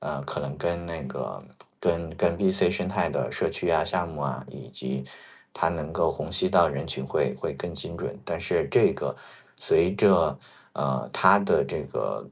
[0.00, 1.38] 呃，可能跟那个。
[1.80, 5.04] 跟跟 BC 生态的社区啊、项目啊，以及
[5.52, 8.18] 它能够虹吸到人群会会更精准。
[8.24, 9.16] 但是这个
[9.56, 10.38] 随着
[10.72, 12.28] 呃它的这个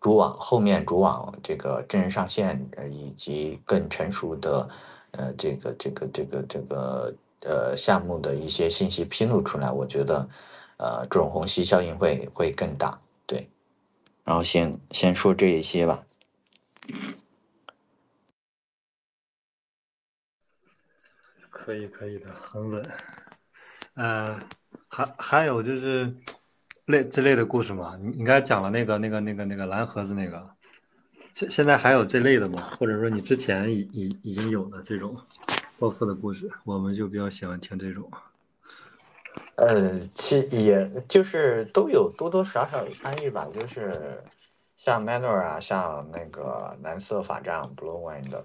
[0.00, 4.68] 主网后面主网这个真人上线，以及更成熟的
[5.12, 10.28] 呃这个这个这个这个呃项目的一些信息披露出来，我觉得
[10.78, 13.00] 呃这种虹吸效应会会更大。
[13.26, 13.48] 对，
[14.24, 16.04] 然后先先说这一些吧。
[21.64, 22.84] 可以可以的，很稳。
[23.94, 24.36] 呃，
[24.88, 26.12] 还还有就是
[26.86, 27.96] 类这类的故事嘛？
[28.00, 30.50] 你你刚才讲了那个那个那个那个蓝盒子那个，
[31.32, 32.60] 现现在还有这类的吗？
[32.60, 35.16] 或者说你之前已已已经有的这种
[35.78, 38.10] 暴富的故事，我们就比较喜欢听这种。
[39.54, 44.20] 呃，其也就是都有多多少少有参与吧，就是
[44.76, 48.42] 像 Manor 啊，像那个蓝色法杖 Blue Wind。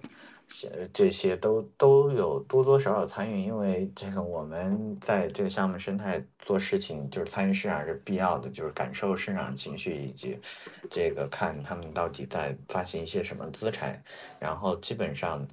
[0.94, 10.40] 这些都都有多多少少参与，因为这个我们在这个项目生态做事情，就是参与市场是必要的，就是感受市场情绪以及
[10.90, 14.02] 这个看他们到底在发行一些什么资产，
[14.40, 15.46] 然后基本上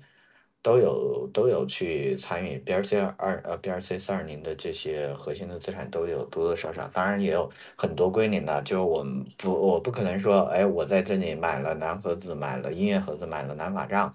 [0.63, 14.15] 都有都有去参与 BRC 二呃 BRC 四二零的这些核心的资产都有多多少少，当然也有很多归零的，就是我们不我不可能说，哎，我在这里买了蓝盒子，买了音乐盒子，买了蓝法杖。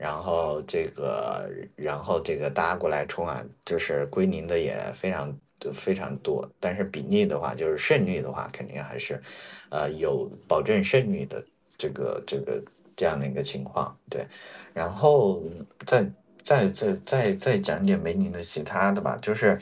[0.00, 5.38] 然后这个，然后这个大家过来冲啊，就是归零的也非常
[5.74, 9.20] 非常多，但是比例的话，就是胜率的话，肯定还是，
[9.68, 11.44] 呃，有保证胜率的
[11.76, 12.64] 这个这个
[12.96, 14.26] 这样的一个情况，对。
[14.72, 15.42] 然后
[15.84, 16.10] 再
[16.42, 19.58] 再再再再讲点梅宁的其他的吧，就是，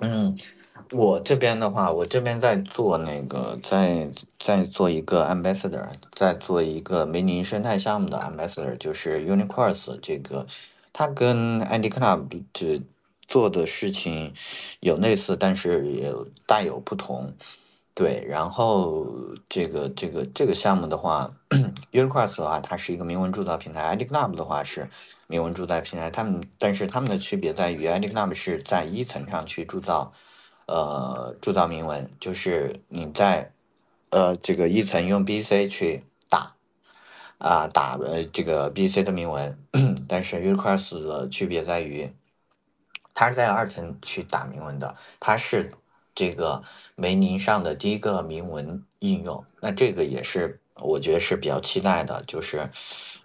[0.00, 0.36] 嗯。
[0.92, 4.08] 我这边的话，我这边在做那个，在
[4.38, 10.46] 在做一个 ambassador，在做一个梅林生态项目的 ambassador，就是 Uniquars 这个，
[10.92, 12.80] 它跟 ID Club 这
[13.26, 14.32] 做的事情
[14.80, 16.14] 有类似，但是也
[16.46, 17.34] 大有不同。
[17.92, 19.08] 对，然后
[19.48, 21.32] 这个这个这个项目的话
[21.92, 24.88] ，Uniquars 的话，它是一个铭文铸造平台，ID Club 的话是
[25.26, 30.12] 铭文铸造平台，他们但是他们的区别在于，ID Club 是在一层上去铸造。
[30.66, 33.52] 呃，铸造铭文就是你在，
[34.10, 36.56] 呃，这个一层用 B C 去打，
[37.38, 39.56] 啊，打呃这个 B C 的铭文，
[40.08, 42.12] 但是 Unicross 的区别在于，
[43.14, 45.72] 它是在二层去打铭文的，它是
[46.16, 46.64] 这个
[46.96, 52.68] 梅宁上的第一个铭文应用，那这个也是我觉得是比较期待的，就是，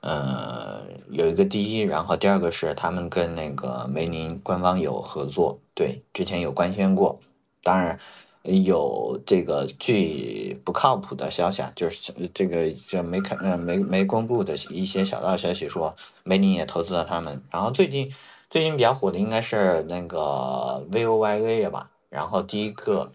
[0.02, 7.20] 呃，有一个第一，然后第二个是他们跟那个梅宁官方有合作，对，之前有官宣过。
[7.64, 8.00] 当然，
[8.44, 17.42] 有这个据不靠谱的消息啊，就是这个就没看呃没没公布的一些小道消息说，梅林也投资了他们。
[17.52, 18.12] 然后最近
[18.50, 23.12] 最近比较火的应该是那个 VOYA 吧，然后第一个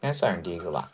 [0.00, 0.92] 应该算是第一个吧，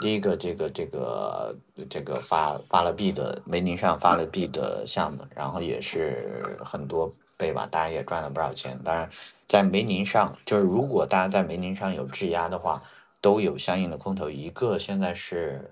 [0.00, 1.56] 第一个这个这个
[1.88, 8.78] 这个发发了币的梅林上发了币的项目，然后也是很多倍吧，大家也赚了不少钱。
[8.84, 9.10] 当然。
[9.46, 12.82] 在梅宁上，就是如果大家在梅宁上有质押的话，
[13.20, 14.28] 都有相应的空头。
[14.30, 15.70] 一个现在是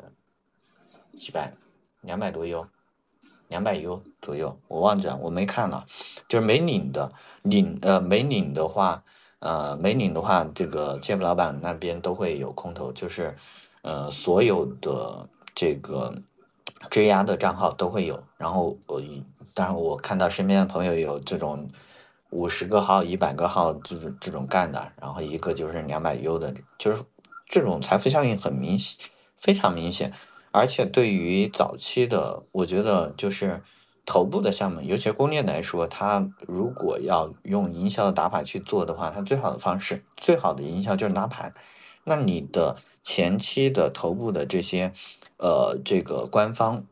[1.18, 1.55] 几百，
[2.03, 2.68] 两百多 U，
[3.48, 5.87] 两百 U 左右，我忘记了，我没看了。
[6.29, 9.03] 就是没领的，领呃没领的话，
[9.40, 13.35] 呃没领的话，这个 Jeff 老板那边都会有空头，就是
[13.81, 16.14] 呃所有的这个
[16.90, 18.22] 质押的账号都会有。
[18.37, 19.01] 然后我
[19.54, 21.68] 当然我看到身边的朋友有这种。
[22.34, 27.04] 五十个号、一百个号，这种这种干的，然后一个就是两百 U 的，就是
[27.46, 30.14] 这种财富效应很明显，非常明显。
[30.50, 33.62] 而且对于早期的，我觉得就是
[34.06, 41.52] 头部的项目，尤其攻略来说，它如果要用营销的打法去做的话，它最好的方式、最好的营销就是拉盘。
[42.04, 44.94] 那你的前期的头部的这些，
[45.36, 46.86] 呃，这个官方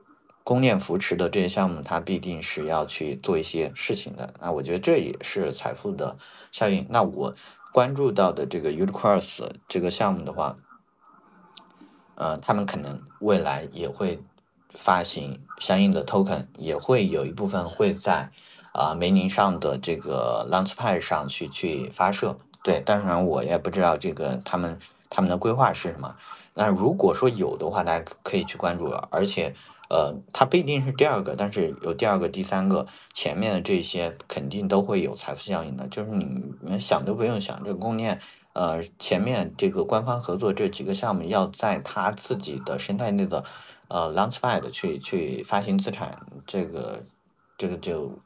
[0.50, 4.34] 公链扶持的这些项目，它必定是要去做一些事情的。
[4.40, 6.16] 那我觉得这也是财富的
[6.50, 6.84] 效应。
[6.90, 7.36] 那我
[7.72, 10.56] 关注到的这个 Unicross 这个项目的话，
[12.16, 14.20] 呃，他们可能未来也会
[14.70, 18.32] 发行相应的 token，也会有一部分会在
[18.72, 22.36] 啊梅宁上的这个 Launchpad 上去去发射。
[22.64, 26.16] 对，当然我也不知道这个他们他们的规划是什么。
[26.54, 28.86] 那如果说有的话，大家可以去关注。
[29.12, 29.54] 而且，
[29.90, 35.88] 呃，它不一定是第二个，但是有第二个、第三个，前面的这些肯定都会有财富效应的。
[35.88, 38.20] 就是你们想都不用想，这个供应链。
[38.52, 43.44] 呃，前面这个官方合作这几个项目要在他自己的生态内的
[43.86, 47.04] 呃 Launchpad 去去发行资产，这个
[47.56, 48.18] 这个就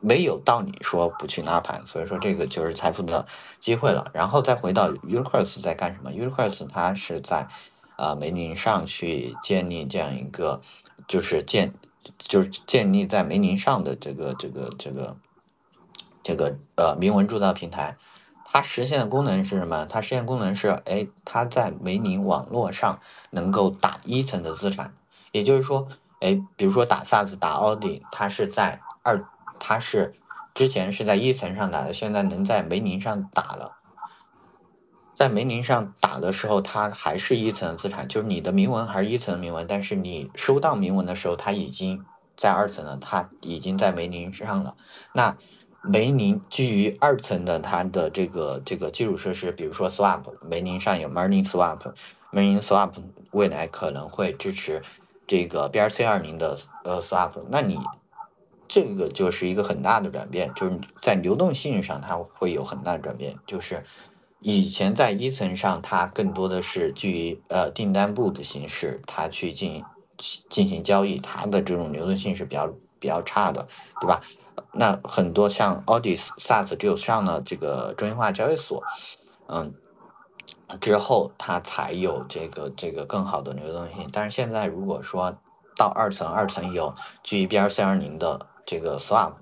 [0.00, 3.26] 没有道理说不去拉盘，所以说这个就是财富的
[3.60, 4.10] 机会了。
[4.12, 7.48] 然后再回到 u n i c r s 在干什么？Unicross 它是在
[7.98, 10.62] 啊梅林上去建立这样一个，
[11.08, 11.74] 就是建
[12.16, 15.16] 就是建立在梅林上的这个这个这个
[16.22, 17.98] 这个呃铭文铸造平台。
[18.50, 19.84] 它实现的功能是什么？
[19.84, 24.94] 它实现功能是，哎，它在梅林网络上能够打一层的资产，
[25.32, 25.88] 也就是说，
[26.20, 30.14] 哎，比如说打 SaaS、打奥迪，它是在二，它是
[30.54, 33.77] 之前是在一层上打的，现在能在梅林上打了。
[35.18, 42.04] 在梅林上打的时候，它还是一层资产，就是你的铭文还是一层铭文，但是你收到铭文的时候，它已经
[42.36, 44.76] 在二层了，它已经在梅宁上了。
[45.12, 45.36] 那
[45.82, 51.80] 梅林基于二层的它的这个这个基础设施，比如说 Swap，梅林上有 Morning Swap，
[52.30, 52.92] 梅宁 Swap
[53.32, 54.82] 未来可能会支持
[55.26, 57.76] 这个 BRC 二零的呃 Swap，那你
[58.68, 63.82] 这个就是一个很大的转变，就是在流动性上它会有很大的转变，就是
[64.40, 69.84] 以前在一层上它更多的是基于呃订单簿的形式，它去进
[70.48, 73.66] 进行交易，它的这种流动性是比较比较差的，
[74.00, 74.20] 对吧？
[74.72, 78.82] 那很多像 Audis SaaS 只有上了这个中心化交易所，
[79.46, 79.74] 嗯，
[80.80, 84.08] 之后它才有这个这个更好的流动性。
[84.12, 85.36] 但是现在如果说
[85.76, 89.34] 到二层，二层有基于 BRC 二零的这个 Swap，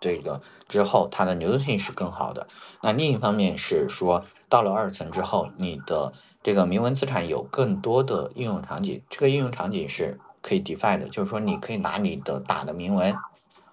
[0.00, 0.40] 这个
[0.72, 2.48] 之后它的流动性是更好的。
[2.80, 9.02] 那另一方面是说，到了二层之后，你的这个铭文资产有更多的应用场景。
[9.10, 13.14] 这个应用场景是可以 define 的，就是说你可以拿你的打的铭文。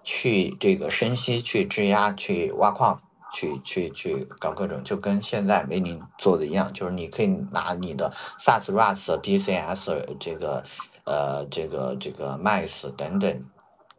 [0.02, 3.00] 去这个深吸、去质押、去挖矿、
[3.32, 10.62] 去去去搞各种，就跟现在梅林做的一样，就是你可以拿你的 SaaS、RaaS、BCS 这个
[11.04, 13.44] 呃这个这个 MAX 等等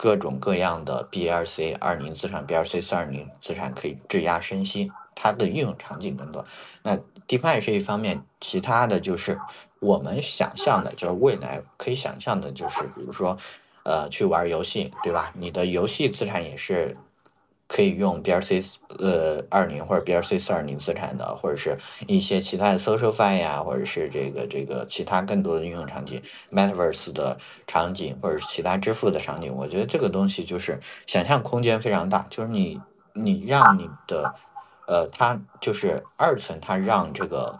[0.01, 6.43] 各种各样的 BRC 二零资产、BRC 四二零资产可以质押生息，它的应用场景更多。
[6.81, 6.97] 那
[7.27, 9.39] DeFi 是一方面，其他的就是
[9.79, 13.37] 我们想象的，就是未来可以想象的，就是比如说。
[13.83, 15.31] 呃，去玩游戏，对吧？
[15.33, 16.95] 你的游戏资产也是
[17.73, 29.55] 可以用 BRC 呃二零或者 BRC 四二零资产的，或者是一些其他的 social fi 呀，或者是这个这个其他更多的应用场景，Metaverse 的场景，或者是其他支付的场景。
[29.55, 32.77] 我觉得这个东西就是想象空间非常大，就是你
[33.13, 34.33] 你让你的
[34.85, 37.57] 呃，它就是二层，它让这个。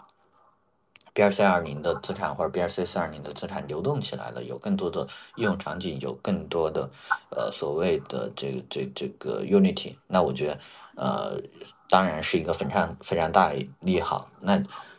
[1.14, 5.06] BRC 二零的资产或者 BRC 四二零的资产流动起来了，有更多的
[5.36, 6.90] 应用场景，有更多的
[7.30, 10.60] 呃所谓的这个这这个 Unity，那我觉得
[10.96, 11.42] 呃
[11.90, 14.30] 当然是一个非常非常大的利好。
[14.40, 14.54] 那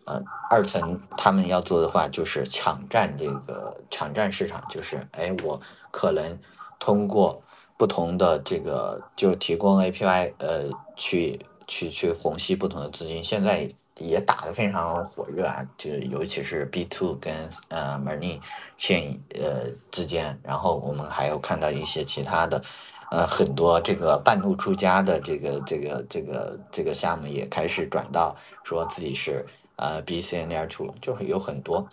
[0.04, 5.58] 呃二层他们要做的话就是抢占这个抢占市场，就是哎我
[5.90, 6.38] 可能
[6.78, 7.42] 通过
[7.78, 13.70] 不同的这个就提供 API 呃去去去虹吸不同的资金，现在。
[13.98, 17.32] 也打得非常火热啊，就尤其是 B two 跟
[17.68, 18.40] 呃 Money
[18.76, 22.62] 欠呃之间，然后我们还有看到一些其他的，
[23.10, 29.44] 呃很多这个半路出家的这个这个这个这个项目也开始转到说自己是
[29.76, 31.86] 呃 B C N L two，就会有很多，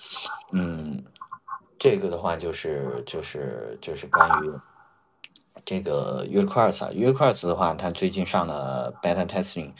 [0.51, 1.03] 嗯，
[1.77, 4.49] 这个的话就是就是就是关于
[5.65, 9.73] 这个 Unicross，Unicross 的话，它最近上了 Beta Testing。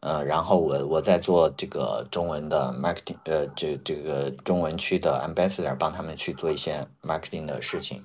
[0.00, 8.04] 呃，然后我我在做这个中文的 marketing，呃，这这个中文区的 ambassador，帮他们去做一些 marketing 的事情。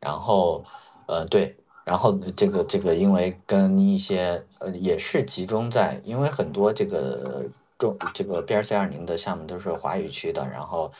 [0.00, 0.64] 然后，
[1.06, 7.44] 呃，对，然后这个这个，因为跟一些呃，也是集中在，因为很多这个
[7.78, 10.92] 中这个 B R C 二零的项目都是华语区的，然后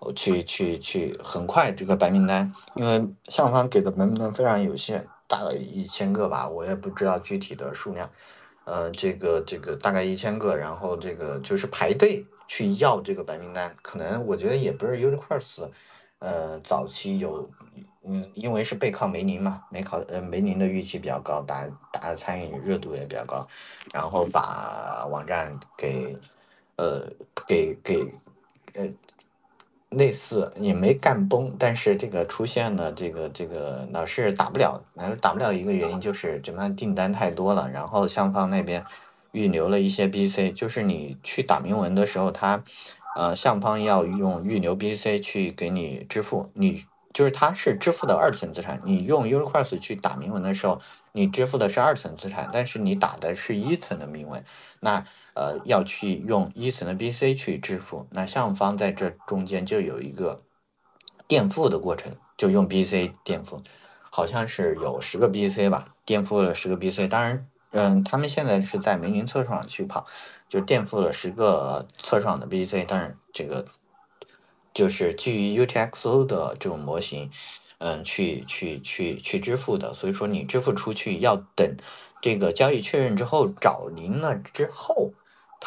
[0.00, 8.10] 我去去去，很快这个白名单，因为项目方给的白名单非常有限，大概一千个吧，我也不知道具体的数量。
[8.66, 15.70] 呃，这个这个大概一千个，然后这个就是排队去要这个白名单，可能我觉得也不是 Universe，
[16.18, 17.48] 呃，早期有，
[18.02, 23.46] 嗯，因为是背靠梅林嘛，梅考呃梅林的预期比较高，大大家参与热度也比较高，
[23.94, 26.16] 然后把网站给，
[26.76, 27.08] 呃，
[27.46, 28.12] 给给，
[28.74, 28.92] 呃。
[29.90, 38.84] 类似也没干崩，但是这个出现了这个这个老是打不了，老是打不了一个原因就是这边订单太多了，然后向方那边
[39.30, 42.64] 预留了一些 BC，就是你去打铭文的时候，他
[43.14, 46.84] 呃向方要用预留 BC 去给你支付，你
[47.14, 50.80] 就是它是支付的二层资产，你用 Uniqurse 去打铭文的时候，
[51.12, 54.44] 你支付的是二层资产，但是你打的是一层的铭文，
[54.80, 55.04] 那。
[55.36, 60.40] 呃，要去用一层的 BC 去支付，那上方在这中间就有一个
[61.28, 63.62] 垫付的过程，就用 BC 垫付，
[64.10, 67.06] 好像是有十个 BC 吧，垫付了十个 BC。
[67.06, 70.06] 当然，嗯，他们现在是在梅林测试上去跑，
[70.48, 73.66] 就垫付了十个测试上的 BC，但是这个
[74.72, 77.30] 就是基于 UTXO 的这种模型，
[77.76, 81.76] 嗯，去去去去支付的，所以说你支付出去要等
[82.22, 85.12] 这个交易确认之后找您了之后。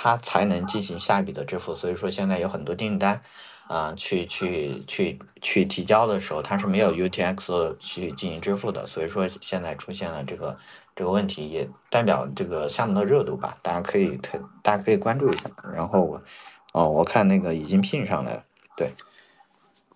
[0.02, 3.22] 它才能进行下一笔的支付，所以说现在有很多订单，
[3.68, 10.58] 啊，去去去去提交的时候，它是没有 UTX 去进行支付的，所以说现在出现了这个
[10.96, 15.50] 这个问题，也代表这个项目的热度吧，大家可以特大家可以关注一下。
[15.74, 16.24] 然后我，
[16.72, 18.44] 哦，我看那个已经聘上来了，
[18.78, 18.94] 对。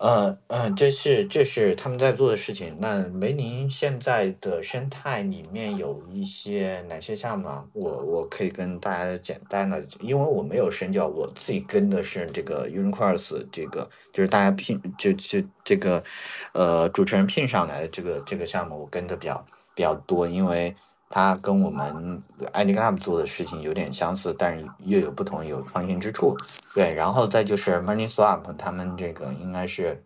[0.04, 2.76] 呃嗯，这是这是他们在做的事情。
[2.78, 7.64] 那梅林现在的生态里面有一些哪些项目啊？
[7.72, 16.04] 我我可以跟大家简单的，因为我没有深交，我自己跟的是这个 Uniqurse，这个就是大家聘就就这个，
[16.52, 20.76] 呃，主持人聘上来的这个这个项目，我跟的比较比较多，因为。
[21.10, 22.20] 它跟我们
[22.52, 26.36] ID Club 做的事情有点相似，但是又有不同，有创新之处。
[26.74, 30.02] 对，然后再就是 Money Swap，他们这个应该是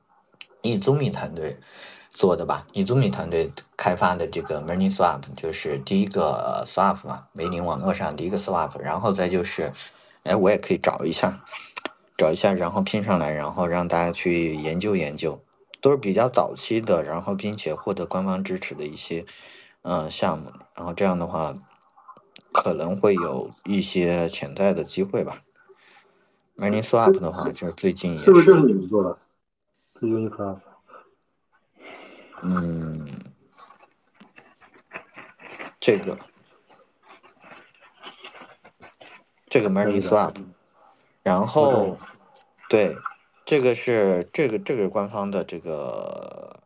[0.62, 1.56] Izumi 团队
[2.10, 8.78] 做的吧？Izumi 团队开发的这个 Money Swap 就是第一个 Swap 嘛，梅林网络上第一个 Swap。
[8.78, 9.72] 然后再就是，
[10.24, 11.42] 哎，我也可以找一下，
[12.18, 15.40] 找一下，然后拼上来，然后让大家去研究研究，
[15.80, 19.24] 都是比较早期的，然后并且获得官方支持的一些。
[19.82, 21.54] 嗯，项目，然后这样的话，
[22.52, 25.42] 可能会有一些潜在的机会吧。
[26.56, 29.18] Money Swap 的话，就是最近也是不是就是你们做的？
[30.00, 30.58] 是 Uniclass。
[32.42, 33.08] 嗯，
[35.80, 36.18] 这个，
[39.48, 40.34] 这个 Money Swap，
[41.22, 41.96] 然后，
[42.68, 42.96] 对，
[43.46, 46.60] 这个是这个这个官方的这个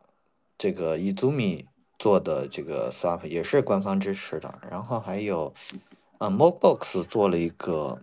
[0.57, 1.67] 这个 Izumi。
[2.03, 5.53] 做的这个 swap 也是官方支持的，然后还有，
[6.17, 8.01] 呃，Mobox 做了一个，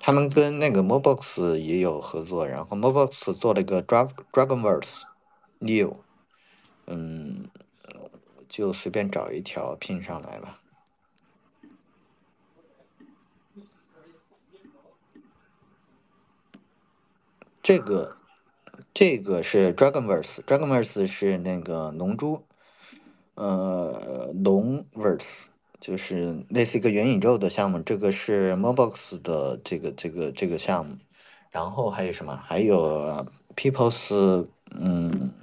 [0.00, 5.04] 他们跟那个 Mobox 也有合作，然后 Mobox 做了一个 Dragon Dragonverse
[5.60, 5.98] New，
[6.86, 7.48] 嗯，
[8.48, 10.58] 就随便找一条拼上来吧，
[17.62, 18.16] 这个。
[18.98, 22.46] 这个是 Dragonverse，Dragonverse 是那个龙珠，
[23.34, 27.78] 呃，龙 verse 就是类似一个元宇宙的项目。
[27.80, 30.96] 这个是 Mobox 的这个这个这个项目。
[31.50, 32.40] 然后还有什么？
[32.42, 35.34] 还有 People's 嗯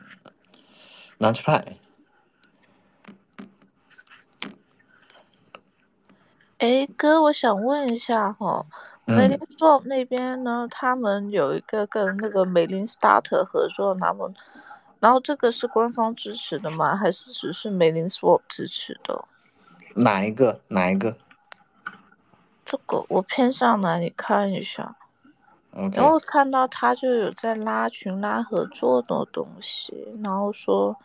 [1.20, 1.78] l u n c h p a d。
[6.58, 8.66] 哎，哥，我想问一下哈。
[9.06, 14.34] 梅林 Swap 那边呢，他们有一个跟那个美林 Starter 合作，他们，
[15.00, 16.96] 然后这个是官方支持的吗？
[16.96, 19.26] 还是只是梅林 Swap 支持的？
[19.96, 20.62] 哪一个？
[20.70, 21.18] 哪一个？
[22.66, 24.96] 这个我偏上来，你看一下。
[25.92, 30.96] 然后看到他就有在拉群、拉合作的东西，然后说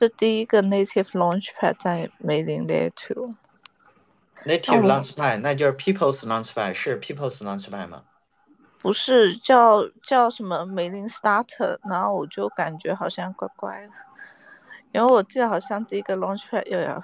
[0.00, 3.34] 这第一个 Native Launchpad 在梅林 Layer Two。
[4.46, 8.04] Native Launchpad，那就是 People's Launchpad，是 People's Launchpad 吗？
[8.82, 13.92] 不是，叫叫什么梅林 Starter，然后我就感觉好像怪怪的，
[14.92, 17.02] 因为我记得好像第一个 Launchpad 又要，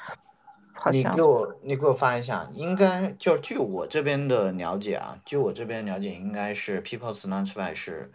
[0.74, 1.10] 好像。
[1.10, 8.12] 你给我，你给我发一下，应该就据我这边的了解啊，据我这边了解，应该是 People's Launchpad 是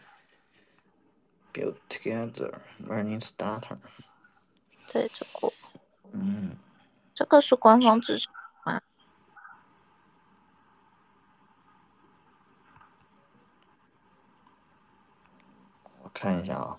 [1.51, 2.53] Build Together
[2.87, 3.77] Learning Starter。
[4.93, 5.51] 对，这个。
[6.11, 6.55] 嗯。
[7.15, 8.27] 这个是官方支持。
[16.15, 16.77] 看一下啊，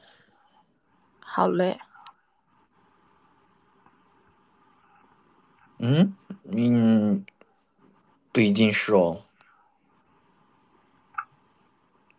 [1.21, 1.79] 好嘞。
[5.79, 7.27] 嗯，嗯，
[8.33, 9.23] 不一定是哦。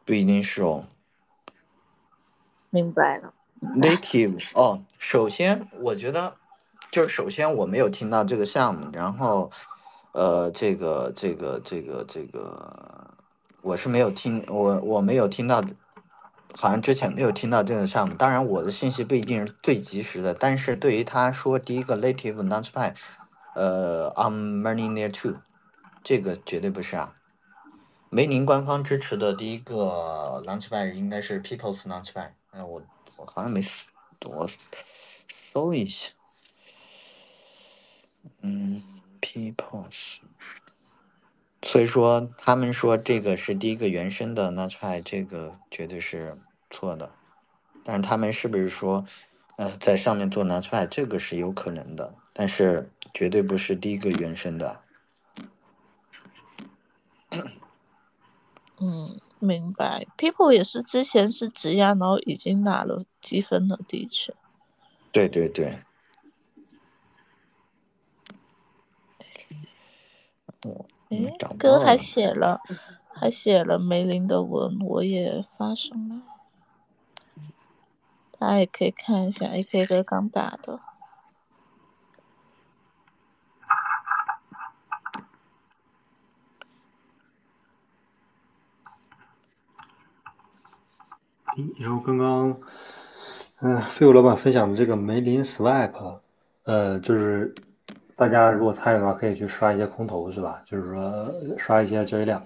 [0.05, 0.85] 不一定是哦。
[2.69, 3.33] 明白了。
[3.59, 6.37] native 哦，首先我觉得
[6.91, 9.49] 就是首先我没有听到这个项目，然后
[10.11, 13.15] 呃，这个这个这个这个
[13.61, 15.63] 我是没有听我我没有听到，
[16.53, 18.15] 好像之前没有听到这个项目。
[18.15, 22.95] 当然我的信息不一定是最及时的，但是对于他说第一个 native launchpad，
[23.53, 25.37] 呃，I'm learning there too，
[26.03, 27.13] 这个绝对不是啊。
[28.09, 32.81] 梅林官方支持的第一个 launchpad 应该是 People's launchpad，哎、我
[33.17, 33.85] 我好像没搜，
[34.25, 34.49] 我
[35.33, 36.11] 搜一下，
[38.41, 38.81] 嗯
[39.19, 40.19] ，People's，
[41.67, 46.37] 所以说他们说这个是第一个原生的 launchpad，这个绝对是
[46.69, 47.11] 错的，
[47.83, 49.03] 但是他们是不是说，
[49.57, 54.79] 呃，在上面做 launchpad，这个是有可能的，但是绝对不是第一个原生的。
[58.79, 60.07] 嗯，明白。
[60.17, 64.33] People 也是之前是质押，然后已经拿了积分的地区。
[65.11, 65.79] 对对对，
[70.63, 72.59] 我诶嗯找，不哥还写了，
[73.13, 76.21] 还写了梅林的文，我也发上了，
[78.37, 80.79] 大家也可以看一下，A K 哥刚打的。
[91.79, 92.59] 然后刚刚，
[93.61, 96.19] 嗯，废物老板分享的这个梅林 Swap，
[96.65, 97.55] 呃，就是
[98.17, 100.63] 大家如果参与的话，可以去刷一些空投，是吧？
[100.65, 102.43] 就是说刷一些交易量。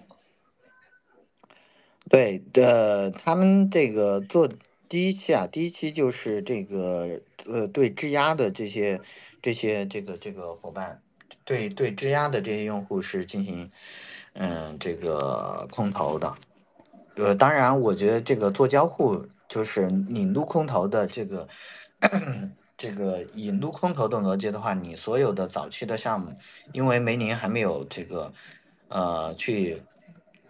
[2.09, 4.49] 对的，他们这个做
[4.89, 8.99] 第一期啊，第一期就是这个呃，对质押的这些
[9.41, 11.01] 这些这个这个伙伴，
[11.45, 13.71] 对对质押的这些用户是进行
[14.33, 16.35] 嗯这个空投的。
[17.15, 21.47] 呃，当然，我觉得这个做交互就是你撸空投的这个
[22.81, 26.35] 这个引入空投的逻辑的话，你所有的早期的项目，
[26.73, 28.33] 因为梅林还没有这个
[28.87, 29.83] 呃去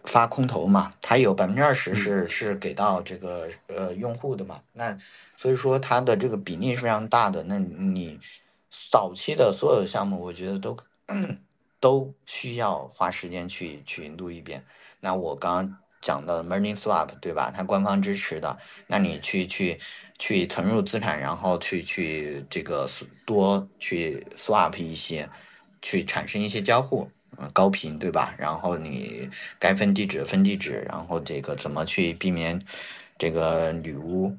[0.06, 4.98] 发空投嘛，它有百分之二十是是给到这个呃用户的嘛，那
[5.36, 7.44] 所以说它的这个比例是非常大的。
[7.44, 8.18] 那你
[8.90, 10.78] 早期的所有项目，我觉得都
[11.82, 14.64] 都需要花时间去去撸一遍。
[15.02, 17.52] 那我刚刚讲的 Merging Swap 对吧？
[17.56, 19.80] 它官方支持的，那你去去
[20.18, 22.90] 去存入资产，然后去去这个
[23.26, 25.30] 多去 swap 一些，
[25.82, 28.34] 去产生一些交互，嗯，高频对吧？
[28.38, 29.30] 然后你
[29.60, 32.62] 该分地址分地址，然后这个怎么去避免
[33.18, 34.36] 这个女巫？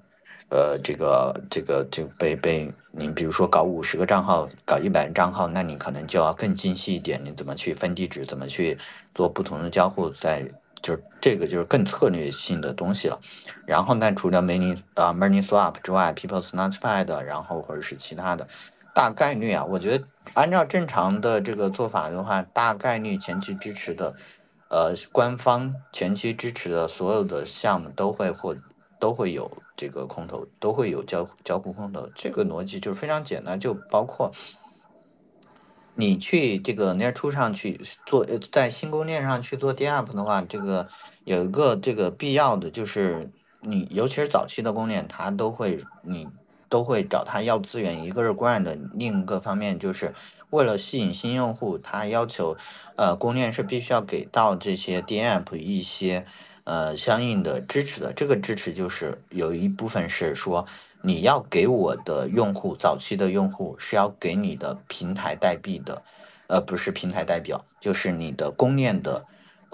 [0.49, 8.77] 呃，这个这个就被被你比如说搞五十个账号，搞一百个账号，那你可能就要更精细一点，你怎么去分地址，怎么去
[9.15, 10.47] 做不同的交互，在
[10.83, 13.21] 就是这个就是更策略性的东西了。
[13.67, 18.49] 然后呢，除了 Mini 啊 Mini Swap 之外，People's Launchpad，然后或者是其他的，
[18.95, 20.05] 大概率啊，我觉得
[20.35, 24.15] 按照正常的这个做法的话，大概率前期支持的，
[24.69, 28.57] 呃，官方前期支持的所有的项目都会获
[28.99, 32.09] 都会有这个空投，都会有交交互空投。
[32.15, 34.33] 这个逻辑就是非常简单，就包括
[35.95, 40.89] 你去这个 Layer Two 上去做，在新公链上去做 DApp 的话，这个
[41.25, 43.31] 有一个这个必要的就是
[43.61, 46.29] 你，尤其是早期的公链，它都会你
[46.71, 50.15] 都会找它要资源，一个是 Grant，另一个方面就是
[50.49, 52.57] 为了吸引新用户，它要求
[52.97, 56.25] 呃公链是必须要给到这些 DApp 一些
[56.65, 58.13] 呃相应的支持的。
[58.15, 60.67] 这个支持就是有一部分是说。
[61.05, 66.03] 你要给我的用户，早期的用户是要给你的平台代币的，
[66.47, 69.27] 呃，不是平台代表，就是你的公链的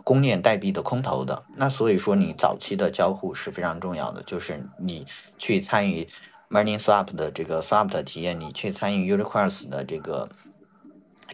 [0.05, 1.45] 公链代币的空投的。
[1.55, 5.07] 那所以说，你早期的交互是非常重要的，就是你
[5.37, 6.09] 去参与
[6.49, 10.31] m o n i n g Swap 的这个 Swap 的体验，你去参与 Uniquars 的这个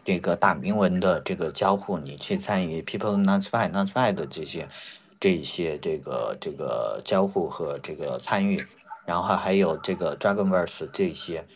[0.04, 4.68] 这个大明文的这个交互，你去参与 People Launchpad Launchpad 的这些
[5.20, 8.66] 这些这个这个交互和这个参与。
[9.06, 11.46] 然后还有这个 Dragonverse 这些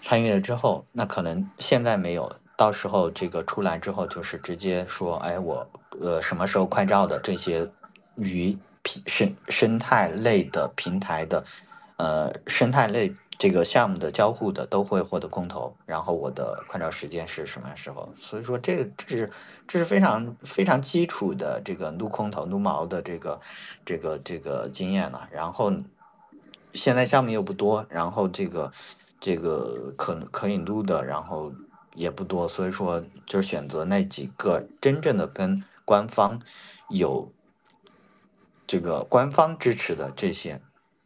[0.00, 5.68] 参与了之后，那可能现在没有，到时候这个出来之后，就是直接说，哎，我
[6.00, 7.68] 呃什么时候快照的这些
[8.14, 11.44] 与平生生态类的平台的
[11.96, 18.08] 呃生态类这个项目的交互的都会获得空投，然后我的快照时间是什么时候？
[18.16, 19.30] 所以说这这是
[19.66, 23.40] 这是非常非常基础的这个撸空投撸毛的这个
[23.84, 25.72] 这个这个经验了，然后。
[26.76, 28.72] 现在项目又不多，然后这个
[29.18, 31.52] 这个可可以撸的，然后
[31.94, 36.40] 也不多，所以说就选择那几个真正的跟官方
[36.88, 37.32] 有
[38.66, 40.60] 这个官方支持的这些，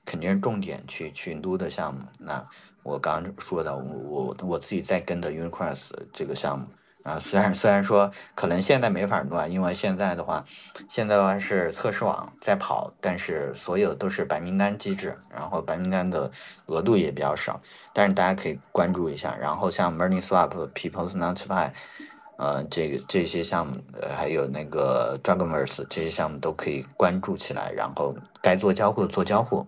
[0.05, 2.01] 肯定是重点去去撸的项目。
[2.19, 2.49] 那
[2.83, 6.67] 我刚刚说的，我我我自己在跟的 Unicross 这个项目。
[7.03, 10.45] 啊，虽然虽然说可能现在没法乱，因为现在的话，
[10.89, 16.31] 现在的话是测试网在跑，但是所有都是白名单机制，然后白名单的
[16.67, 17.63] 额度也比较少，
[17.95, 19.35] 但是大家可以关注一下。
[19.41, 21.73] 然后像 Money Swap、People's Notepad，
[22.37, 23.83] 呃，这个这些项目，
[24.15, 29.67] 还有那个 Dragonverse 这些项目都可以关注起来，然后该做交互的做交互，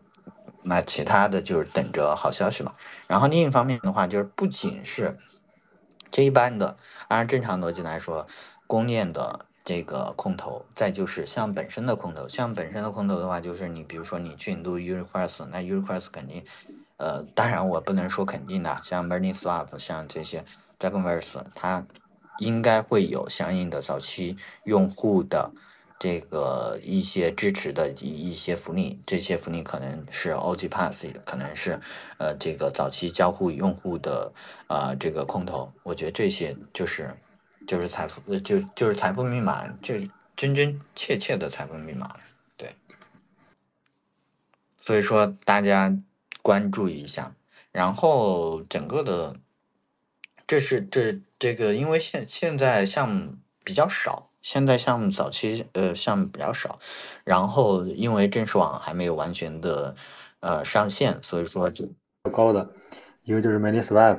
[0.62, 2.74] 那其他的就是等着好消息嘛。
[3.08, 5.18] 然后另一方面的话，就是不仅是
[6.12, 6.76] 这一般的。
[7.08, 8.26] 按正常逻辑来说，
[8.68, 16.00] 公链的这个空投，再就是像本身的空投，像本身的空投的话，就是你比如说你去读 u r e q u e s t 那 u r e q u e
[16.00, 16.44] s t 肯定，
[16.98, 20.44] 呃，当然我不能说肯定的，像 Burning Swap，像这些
[20.78, 21.86] Dragonverse，它
[22.38, 25.52] 应该会有相应的早期用户的
[26.02, 31.80] 这个一些支持的一一些福利，这些福利可能是 OG Pass，可能是
[32.18, 34.32] 呃这个早期交互用户的。
[34.66, 37.14] 啊，这个空投，我觉得这些就是
[37.68, 39.94] 就是财富，就就是财富密码，就
[40.34, 42.16] 真真切切的财富密码，
[42.56, 42.74] 对。
[44.76, 45.96] 所以说大家
[46.42, 47.36] 关注一下，
[47.70, 49.36] 然后整个的，
[50.48, 56.78] 这是这这个，因为现现在项目比较少，现在项目早期呃项目比较少，
[57.24, 59.94] 然后因为正式网还没有完全的
[60.40, 61.88] 呃上线，所以说就
[62.30, 62.68] 高的
[63.22, 64.18] 一个就是 Many Swap。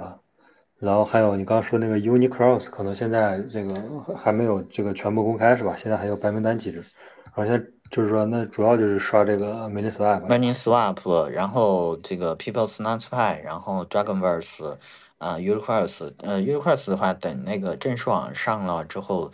[0.79, 3.73] 然后还有你刚刚说那个 Unicross，可能现在这个
[4.17, 5.75] 还没有这个全部公开是吧？
[5.77, 6.83] 现在还有白名单机制。
[7.35, 7.57] 而且
[7.89, 14.77] 就是说，那主要就是刷这个 ManySwap，ManySwap，然后这个 People's Notepad，然后 Dragonverse，
[15.17, 19.31] 啊 Unicross，呃 Unicross 的话，等那个正式网上了之后，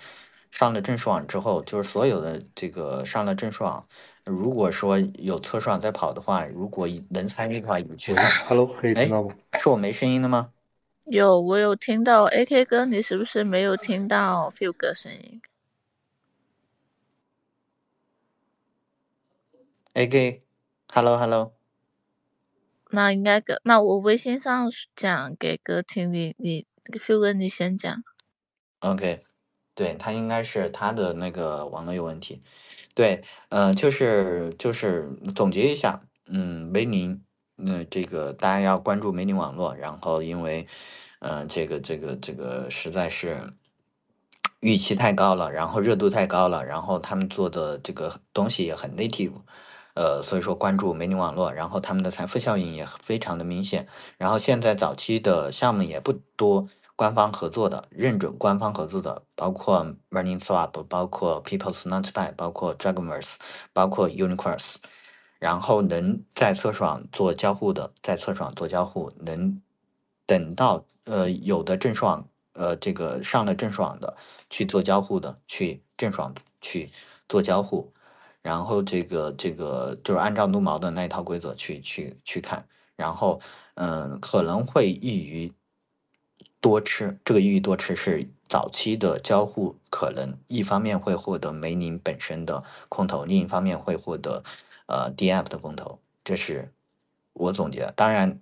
[0.51, 3.87] 上了正式网之后，就是所有的这个上了正式网，
[4.23, 8.13] 如果说有测试网在跑的话，如果能参与的话，你去。
[8.47, 9.35] Hello，可以听到吗？
[9.59, 10.51] 是我没声音的吗？
[11.05, 15.41] 有，我有听到 AK 哥，你是不是没有听到 Feel 哥声音
[19.95, 21.53] ？AK，Hello，Hello。
[22.91, 28.03] 那应该哥，那我微信上讲给哥听，你你 Feel 哥你先讲。
[28.79, 29.23] OK，
[29.79, 32.43] 对他应该是他的那个网络有问题。
[32.93, 37.23] 对，呃，就是就是总结一下，嗯，维宁。
[37.55, 40.67] 那这个大家要关注梅林网络，然后因为，
[41.19, 43.53] 嗯，这个这个这个实在是
[44.59, 49.31] 预期太高了，然后热度太高了，然后他们做的这个东西也很 native，
[49.93, 56.67] 呃，所以说关注梅林网络，然后他们的财富效应也非常的明显，然后现在早期的项目也不多，
[56.99, 63.35] 官方合作的认准官方合作的，包括 Running Swap，包括 People's Notepad，包括 Dragonverse，
[63.71, 64.75] 包括 Unicross。
[65.39, 69.61] 然后能在测试网做交互的，在测试网做交互，能
[70.25, 74.17] 等到呃有的郑爽呃这个上了郑爽的
[74.49, 76.91] 去做交互的，去郑爽去
[77.29, 77.93] 做交互，
[78.41, 83.39] 然后这个这个就是按照撸毛的那一套规则去去去看，然后
[83.75, 85.53] 嗯可能会易于
[86.61, 94.43] 多吃，这个易于多吃是早期的交互可能一方面会获得梅林本身的空投，另一方面会获得。
[94.87, 96.73] 呃，DF 的公投，这是
[97.33, 97.93] 我总结的。
[97.95, 98.41] 当然，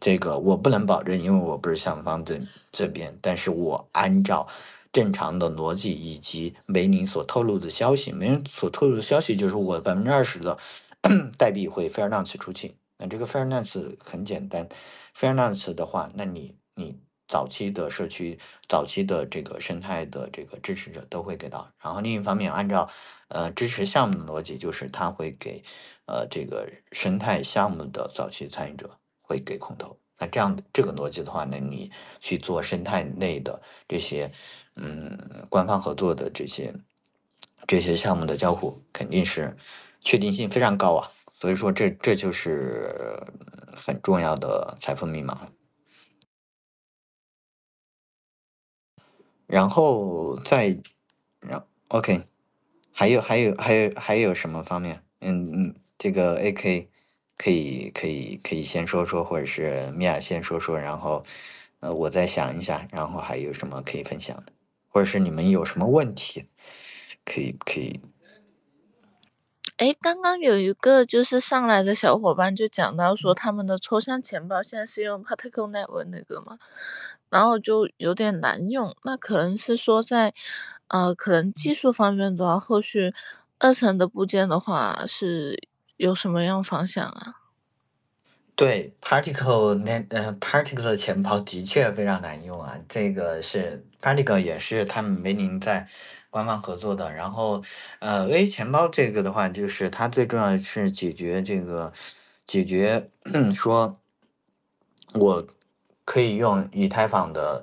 [0.00, 3.18] 这个我不能保证，因为我不是项目方这这边。
[3.22, 4.46] 但是我按照
[4.92, 10.58] 正常的逻辑以及梅林所透露的消息，梅林所透露的消息就是我百分之二十的
[11.38, 12.76] 代币会 Fair Nance 出去。
[12.98, 14.68] 那这个 Fair Nance 很简单
[15.16, 17.00] ，Fair Nance 的话，那你你。
[17.28, 22.88] 早期的社区，早期的这个生态的这个支持者都会给到，然后另一方面，按照
[23.28, 25.62] 呃支持项目的逻辑，就是他会给
[26.06, 29.98] 呃这个生态项目的早期参与者会给空投。
[30.18, 34.32] 那这样这个逻辑的话呢，你去做生态内的这些
[34.74, 36.74] 嗯官方合作的这些
[37.66, 39.56] 这些项目的交互，肯定是
[40.00, 41.10] 确定性非常高啊。
[41.34, 43.22] 所以说，这这就是
[43.76, 45.46] 很重要的财富密码。
[49.48, 50.78] 然后再，
[51.40, 52.22] 然 OK，
[52.92, 55.02] 还有还有还有还有什么方面？
[55.20, 56.86] 嗯嗯，这个 AK
[57.38, 61.24] 可以可以可以先说说，或者是米娅先说说，然后
[61.80, 64.52] 呃我再想一下，然后还有什么可以分享的，
[64.88, 66.44] 或者是你们有什么问题，
[67.24, 68.00] 可以可以。
[69.78, 76.58] 哎，刚刚有一个就是上来的小伙伴就讲到说，他们的抽象钱包现在是用 Particle Network 那个吗？
[77.30, 80.34] 然后就有点难用，那可能是说在，
[80.88, 83.12] 呃，可能技术方面的话，后续
[83.58, 87.34] 二层的部件的话是有什么样方向啊？
[88.56, 92.76] 对，Particle 那呃，Particle 的钱包的确非常难用啊。
[92.88, 95.86] 这个是 Particle 也是他们梅林在
[96.28, 97.12] 官方合作的。
[97.12, 97.62] 然后
[98.00, 101.92] 呃，A 钱包这个的话，就是它最重要的是解决这个
[102.48, 103.08] 解决
[103.54, 104.00] 说，
[105.14, 105.46] 我
[106.08, 107.62] 可以用以太坊的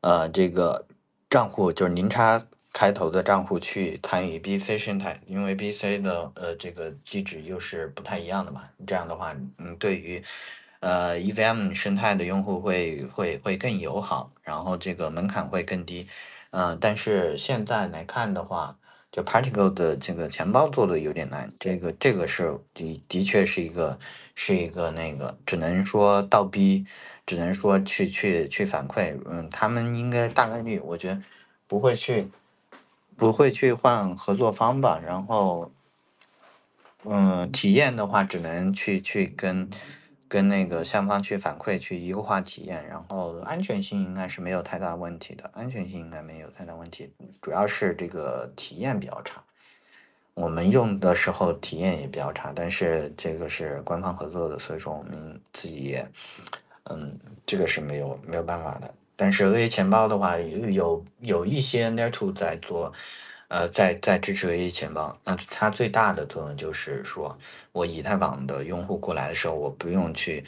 [0.00, 0.86] 呃这个
[1.28, 2.40] 账户，就是零叉
[2.72, 8.62] 开头的账户去参与 BC 生态，因为 BC 的呃这个地址又是不太一样的嘛。
[8.86, 10.22] 这样的话，嗯，对于
[10.78, 16.06] 呃 EVM 生态的用户会会会更友好，然后这个门槛会更低。
[16.52, 18.78] 嗯，但是现在来看的话，
[19.12, 23.98] 就 Particle 的这个钱包做的有点难，这个这个是的的确是一个
[24.34, 26.84] 是一个那个，只能说倒逼，
[27.26, 29.20] 只能说去去去反馈。
[29.26, 31.22] 嗯，他们应该大概率，我觉得
[31.66, 32.28] 不会去。
[33.16, 35.70] 不会去换合作方吧，然后，
[37.04, 39.68] 嗯，体验的话只能去去跟
[40.30, 47.12] 跟那个相方去反馈，去优化体验，然后安全性应该是没有太大问题的，安全性应该没有太大问题，
[47.42, 49.42] 主要是这个体验比较差，
[50.34, 56.08] 我们用的时候体验也比较差，但是这个是官方合作的，所以说我们自己也，
[56.84, 58.94] 嗯，这个是没有没有办法的。
[59.16, 62.92] 但是 A 钱包的话，有有一些 Net2 在做，
[63.50, 65.18] 呃，在在支持 A 钱包。
[65.24, 67.36] 那它最大的作用就是说，
[67.72, 70.44] 我以太坊的用户过来的时候，我不用去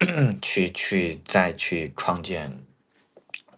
[0.40, 2.50] 去去再去创建，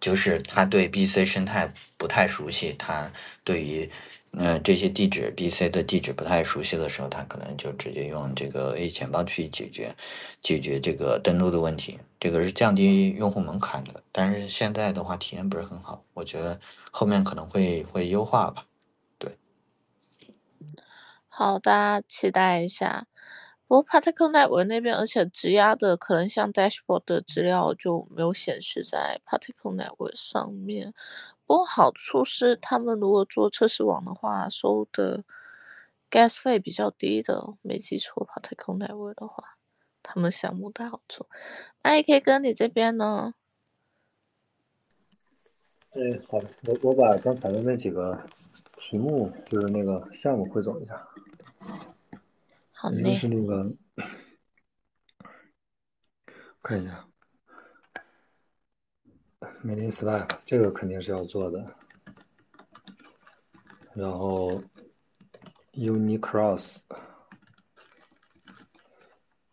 [0.01, 3.11] 就是他对 BC 生态不太熟悉，他
[3.43, 3.89] 对于。
[4.31, 9.95] 那这些地址，B、C 的地址不太熟悉的时候，他可能就直接用这个 A 钱包去解决，
[10.41, 11.99] 解决这个登录的问题。
[12.19, 16.59] 这个是降低用户门槛的，但是现在的话体验不是很好，我觉得
[16.91, 18.65] 后面可能会会优化吧。
[19.17, 19.37] 对，
[21.27, 23.07] 好，的期待一下。
[23.67, 30.93] 不过 Particle Network 那边，而且质押的可能像 Dashboard 的资料就没有显示在 Particle Network 上面。
[31.49, 35.23] 不过好处是，他们如果做测试网的话，收的
[36.11, 37.55] gas 费比较低的。
[37.63, 39.57] 没记错，Particle Network 的话，
[40.03, 41.25] 他们项目的好处。
[41.81, 43.33] 那也可以跟你这边呢。
[45.93, 46.37] 哎，好，
[46.67, 48.29] 我我把刚才的那几个
[48.77, 51.09] 题目，就是那个项目汇总一下。
[52.73, 53.75] 好一个是那个，
[56.61, 57.08] 看一下。
[59.61, 61.75] 美林 Swap 这个肯定是要做的，
[63.93, 64.63] 然后
[65.73, 66.79] Unicross，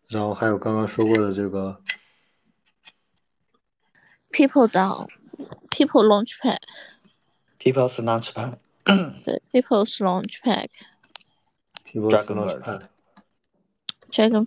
[0.07, 1.81] 然后还有刚刚说过的这个
[4.31, 8.59] People down，people Launchpad，People's Launchpad，
[9.25, 14.45] 对，People's Launchpad，People's Launchpad，Dragon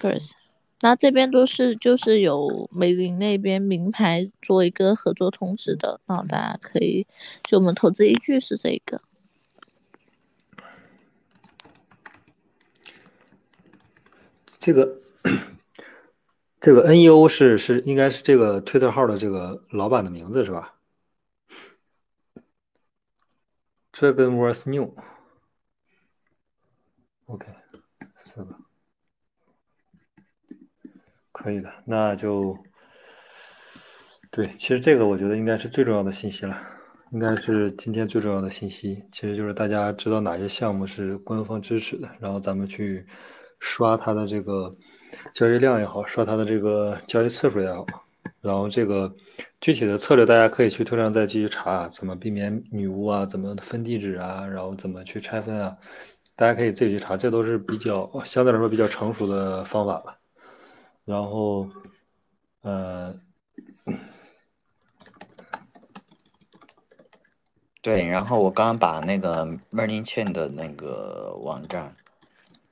[0.83, 7.07] 那这边都是就是有美林那边名牌做一个合作通知的，那大家可以
[7.43, 9.03] 就我们投资依据是这个。
[14.59, 15.01] 这个
[16.61, 20.75] 这个 NEO 是是应该是这个 Twitter 号的这个老板的名字是吧
[23.93, 24.97] ？Dragonworth New，OK，
[28.35, 28.59] 个。
[31.43, 32.55] 可以的，那就
[34.31, 36.55] 对，其实这个我觉得应该是最重要的信息了，
[37.13, 43.07] 应该是今天最重要的信息，其实就是大家知道哪些项目是官方支持的，然后咱们去
[43.59, 44.71] 刷它的这个
[45.33, 47.87] 交易量也好，刷它的这个交易次数也好，
[48.43, 49.11] 然后这个
[49.63, 55.75] 具体的策略大家可以去推上再继续查，怎么避免女巫啊，怎么分地址啊，然后怎么去拆分啊，
[56.37, 60.20] 大家可以自己去查，这都是比较相对来说比较成熟的方法了。
[61.11, 61.69] 然后，
[62.61, 63.21] 呃，
[67.83, 71.97] 对，然后我刚把那个 Merlin Chain 的那个网站，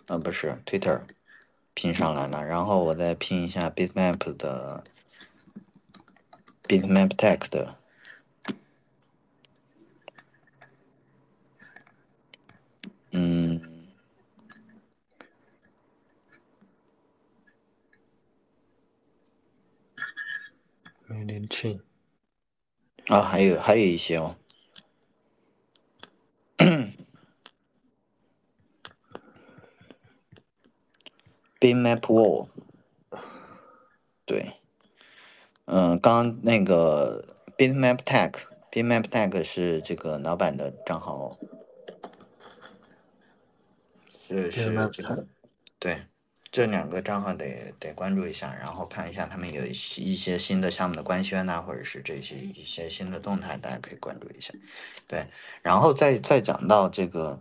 [0.06, 1.02] 呃，不是 Twitter，
[1.74, 4.84] 拼上来了，然后我再拼一下 Bitmap 的
[6.68, 7.74] Bitmap Tech 的，
[13.10, 13.77] 嗯。
[21.08, 21.82] 没连清
[23.06, 24.36] 啊，还有还有一些哦，
[31.58, 32.48] Bitmap Wall，
[34.26, 34.52] 对，
[35.64, 37.24] 嗯，刚那个
[37.56, 41.38] Bitmap Tag，Bitmap Tag 是这个老板的账号。
[44.28, 45.26] 这是这个
[45.78, 46.02] 对。
[46.50, 54.54] 这两个账号得得关注一下，然后看一下他们有一些新的项目的官宣呐，或者是这些一些新的动态，大家可以关注一下。
[55.06, 55.26] 对，
[55.62, 57.40] 然后再再讲到这个，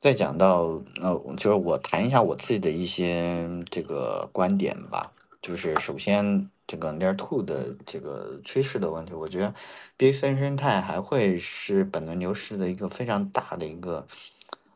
[0.00, 5.12] 再讲到呃，就是我谈一下我自己的一些这个观点吧。
[5.42, 9.54] 就是首先这个 Layer Two 的这个趋势的问题，我觉得
[9.98, 14.06] BC 生态还会是本轮牛市的一个非常大的一个。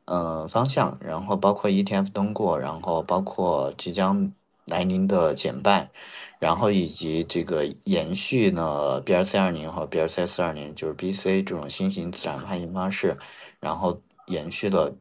[0.05, 4.33] 呃，方向，然后包括 ETF 通过，然后包括即将
[4.67, 5.91] 来临的减半，
[6.41, 13.17] 然后以及这个延续呢 BRC 二零和 BRC 四二零，就是 BC 这种新型资产发行方式，
[13.61, 14.93] 然后延续了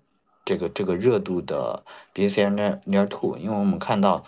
[0.45, 1.83] 这个这个热度的
[2.13, 4.23] BC near near Two，因为我们看到，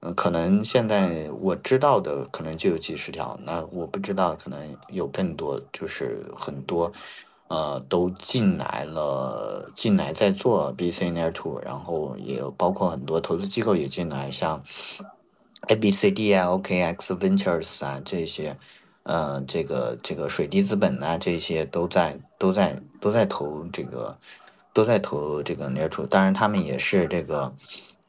[0.00, 6.90] 嗯，可能现在我知道的可能就有几十条，那我不知道可能有更多，就是很多。
[7.48, 14.64] 呃，都进来了，进来在做 BC Layer Two，然后也包括很多投资机构也进来，像
[15.68, 18.58] ABCD 啊、OKX Ventures 啊这些，
[19.04, 24.18] 呃，这个这个水滴资本啊这些都在都在都在投这个
[24.72, 27.54] 都在投这个 Layer Two，当然他们也是这个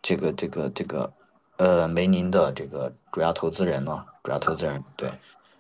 [0.01, 1.13] 这个这个这个
[1.57, 5.11] 呃梅林的这个主要投资人了，主要投资人对。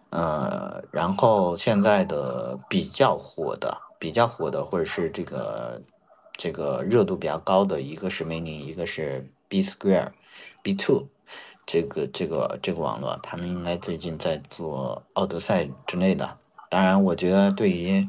[0.09, 5.81] 呃，然后现在的比较火的、比较火的，或者是这个
[6.33, 10.11] 这个热度比较高的，一个是梅林，一个是 B Square、
[10.61, 11.07] B Two，
[11.65, 16.37] 这个这个这个网络，他们应该最近在做奥德赛之类的。
[16.69, 18.07] 当然，我觉得对于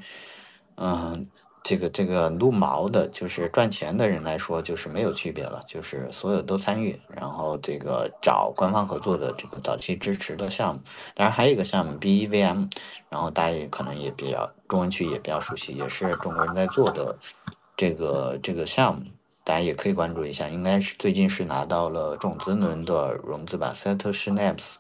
[0.76, 1.26] 嗯。
[1.68, 10.80] 这个这个撸毛的，就是赚钱的人来说，就是没有区别了，就是所有都参与，然后这个找官方合作的这个早期支持的项目。
[11.14, 12.70] 当然还有一个项目 BEVM，
[13.10, 17.18] 然后大家也可能也比较中文区也比较熟悉，也是中国人在做的
[17.76, 19.02] 这个这个项目，
[19.44, 20.48] 大家也可以关注一下。
[20.48, 24.78] 应该是最近是拿到了种子轮的融资吧，Set s n a p s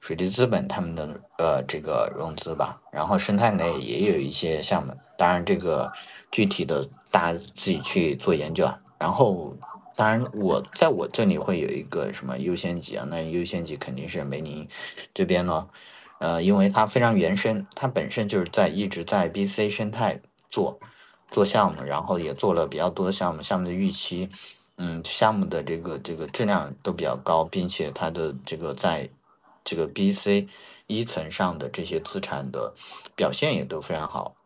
[0.00, 4.94] 水滴资本他们的呃这个融资吧，然后生态内也有一些项目。
[5.16, 5.92] 当然，这个
[6.30, 8.80] 具体的大家自己去做研究啊。
[8.98, 9.56] 然后，
[9.94, 13.06] 当然我在我这里会有一个什么优先级啊？
[13.08, 14.68] 那优先级肯定是梅林
[15.12, 15.68] 这边呢，
[16.18, 20.20] 呃，因为它非常原生，它本身就是在一直在 BC 生态
[20.50, 20.80] 做
[21.28, 24.30] 做项目，然后也做了比较多的项目，项目的预期，
[24.76, 29.08] 嗯，项目的这个这个质量都比较高，并且它的这个在
[29.64, 30.48] 这个 BC
[30.86, 32.74] 一层上的这些资产的
[33.14, 34.36] 表现也都非常好。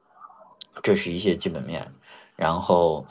[0.82, 1.90] 这是一些基本面，
[2.36, 3.06] 然后，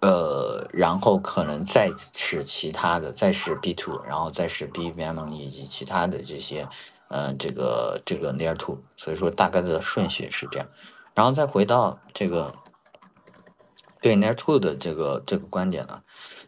[0.00, 6.66] 呃，然后可能再是其他的，再是 B two，然后再是 BVM 以及其他的这些，
[7.08, 10.68] 呃，这个这个 Near two，所以说大概的顺序是这样，
[11.14, 12.54] 然后再回到这个
[14.00, 16.02] 对 Near two 的这个这个观点呢，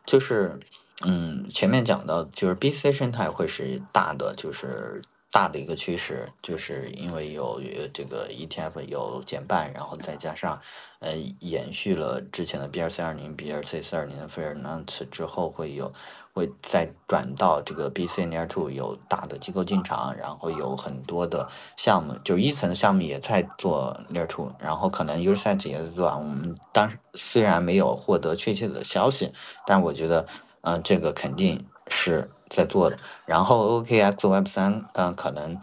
[0.06, 0.58] 就是，
[1.04, 5.02] 嗯，前面讲到就是 BC 生态会是大的，就是。
[5.32, 7.60] 大的一个趋势，就是因为有
[7.94, 10.60] 这个 ETF 有减半，然后再加上，
[10.98, 15.92] 呃，延续了之前的 BRC 二零、BRC 四二零的 fair nano 之后，会有
[16.32, 26.08] 会再转到这个 BC near Two 有大的机构进场，然后有很多的项目，就一层的项目也在做 near Two，然后可能 UST 也在做。
[26.08, 29.32] 我们当时虽然没有获得确切的消息，
[29.64, 30.26] 但我觉得，
[30.62, 31.66] 嗯，这个肯定。
[31.92, 32.96] 是在做的，
[33.26, 35.60] 然后 OKX Web 三，嗯，可能，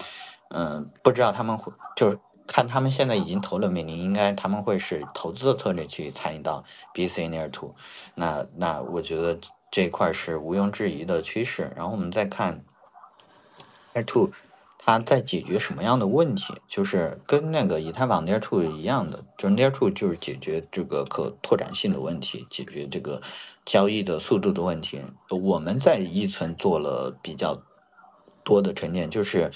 [0.50, 7.76] 嗯，不知道他们会，就是看他们现在已经投了美林，应该他们会是投资的策略去参与到 BC Near Two，
[8.14, 9.40] 那那我觉得
[9.72, 11.72] 这块是毋庸置疑的趋势。
[11.78, 12.66] 然后我们再看
[13.94, 14.32] Near Two。
[14.80, 16.54] 它在解决什么样的问题？
[16.70, 23.22] 就是跟那个以太坊 Near Two 一样的，就 Near Two 就是解决这个可拓展性的问题，解决这个
[23.68, 25.02] 交易的速度的问题。
[25.30, 27.62] 我们在一层做了比较
[28.44, 29.52] 多的沉淀，就是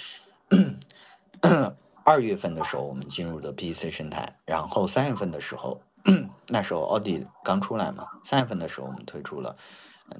[2.03, 5.82] 二月份的时候我们进入的 BC 生态，然后三月份的时候，
[6.49, 9.55] 那时候奥迪刚出来嘛，三月份的时候我们推出了。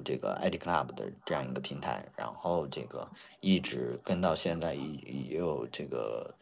[0.06, 6.34] 这个 ID Club 的这样一个平台，然后这个一直跟到现在也也有这个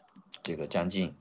[0.43, 1.15] 这个将近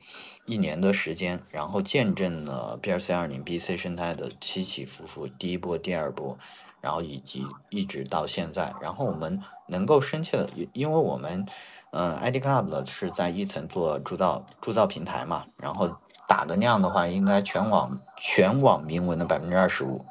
[0.46, 6.38] 一年的时间，然后见证了 BRC 二零 BC 生态的起起伏伏，第一波、第二波，
[6.80, 11.46] 然后以及一直到现在，然后我们能够深切的，因为我们
[11.90, 15.96] 嗯 ID Club 呢是在一层做铸造铸造平台嘛，然后
[16.26, 20.04] 打的量的话，应该全网全网铭文的百分之二十五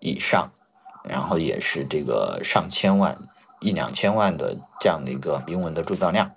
[0.00, 0.50] 以上。
[1.04, 3.28] 然后也是这个上千万、
[3.58, 6.36] 一两千万的这样的一个铭文的铸造量，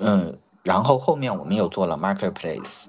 [0.00, 2.86] 嗯，然后后面我们又做了 marketplace，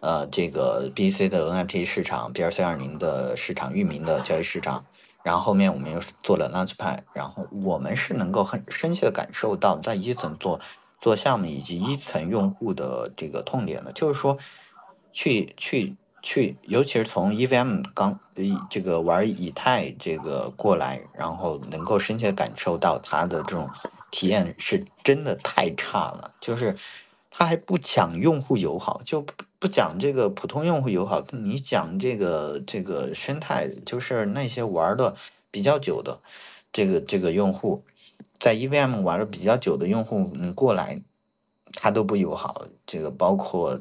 [0.00, 4.84] 呃，这个 BC 的 NFT 市场，BRC 二零的市场，域名的交易市场，
[5.22, 10.60] 然后后面我们又做了 Launchpad，然后我们是能够很深切的感受到在一层做
[10.98, 14.38] 做项目以及一层用户的这个痛点的，就是说
[15.12, 18.18] 去去去，尤其是从 EVM 刚
[18.70, 23.68] 这个玩以太这个过来，然后能够深切感受到它的这种
[24.10, 26.76] 体验是真的太差了，就是
[27.30, 29.26] 它还不讲用户友好，就。
[29.60, 35.16] 不讲这个普通用户友好，你讲这个这个生态，就是那些玩的
[35.50, 36.20] 比较久的
[36.70, 37.82] 这个这个用户，
[38.38, 41.02] 在 EVM 玩的比较久的用户，你过来
[41.72, 42.66] 他都不友好。
[42.86, 43.80] 这个包括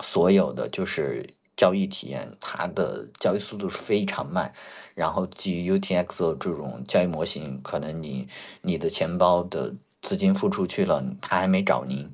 [0.00, 4.52] 所有的就是交易体验，它的交易速度是非常慢。
[4.94, 8.28] 然后基于 UTX 这种交易模型，可能你
[8.60, 12.10] 你的钱包的资金付出去了，他还没找您。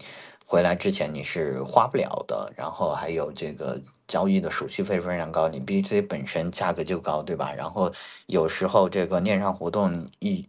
[0.47, 7.53] 回来之前你是花不了的，然后还有这个交易的手续费非常高，你 BC 本身价格就高，对吧？
[7.55, 7.93] 然后
[8.27, 10.49] 有时候这个链上活动一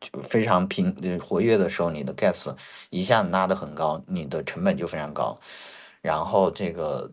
[0.00, 2.54] 就非常频活跃的时候，你的 gas
[2.90, 5.40] 一下子拉得很高，你的成本就非常高，
[6.02, 7.10] 然后这个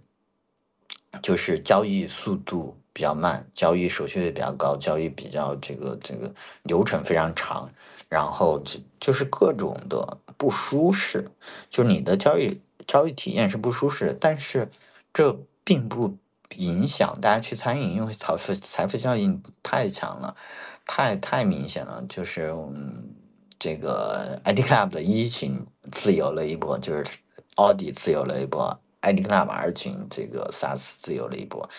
[1.22, 6.34] 就是交易速度比较慢，交易手续费比较高，交易比较这个这个
[6.64, 7.70] 流程非常长。
[8.10, 11.30] 然后就就是各种的不舒适，
[11.70, 14.68] 就你的交易交易体验是不舒适，但是
[15.14, 16.18] 这并不
[16.56, 20.36] 影响大家去参与，因为财富财富效应太强了，
[20.88, 22.04] 太太明显了。
[22.10, 23.14] 就是嗯，
[23.60, 27.06] 这个 ID Club 的一群自由了一波，就是
[27.58, 31.70] 奥迪自由了一波，ID Club 二群这个萨斯自由了一波。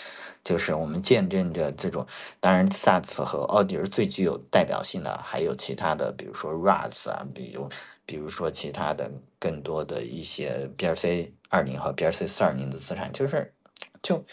[0.42, 2.06] 就是我们见证着这种，
[2.40, 7.68] 当然萨斯和奥迪是最具有代表性的，还有其他的，比如说 RAS 啊，比如，
[8.06, 13.54] 比如说其他的更多的一些 BRC 二零和 BRC 四二零的资产，就是，
[14.02, 14.24] 就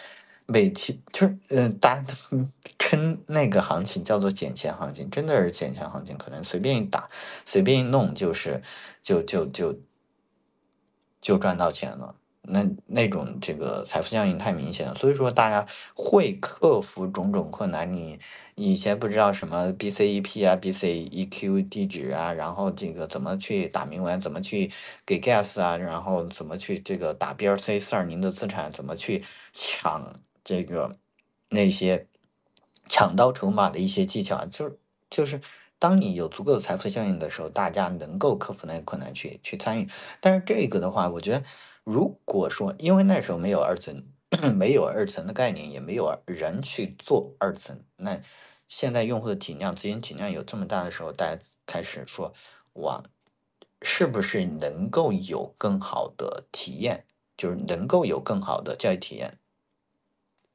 [0.45, 2.15] 每天就是嗯，大家
[2.79, 7.09] 称那个行情叫做捡钱行情，真的是捡钱行情，可能随便一打，
[7.45, 8.61] 随便一弄，就是
[9.03, 9.77] 就就就
[11.19, 12.15] 就赚到钱了。
[12.47, 17.91] 那那种这个财富效应太明显了，所以说大家会克服种种困难。
[17.91, 18.19] 你
[18.55, 24.71] 以前不知道什么 BCEP 啊、BCEQ 地址啊，然后这个怎么去打明文，怎么去
[25.05, 29.23] 给 gas 啊，然后怎么去这个打 BRC 四二零的资产，怎么去
[29.53, 30.95] 抢这个
[31.49, 32.07] 那些
[32.87, 34.79] 抢到筹码的一些技巧，就是
[35.09, 35.41] 就是
[35.79, 39.87] 当你有足够的财富效应的时候，大家能够克服那个困难去去参与。
[40.21, 41.43] 但是这个的话，我觉得。
[41.89, 44.03] 如果说，因为那时候没有二层，
[44.53, 48.21] 没有二层的概念，也没有人去做二层，那
[48.67, 52.33] 现在用户的体量、资金体量有这么大的时候，大家开始说，
[52.73, 53.05] 哇，
[53.81, 57.05] 是不是能够有更好的体验，
[57.37, 59.39] 就是能够有更好的教育体验，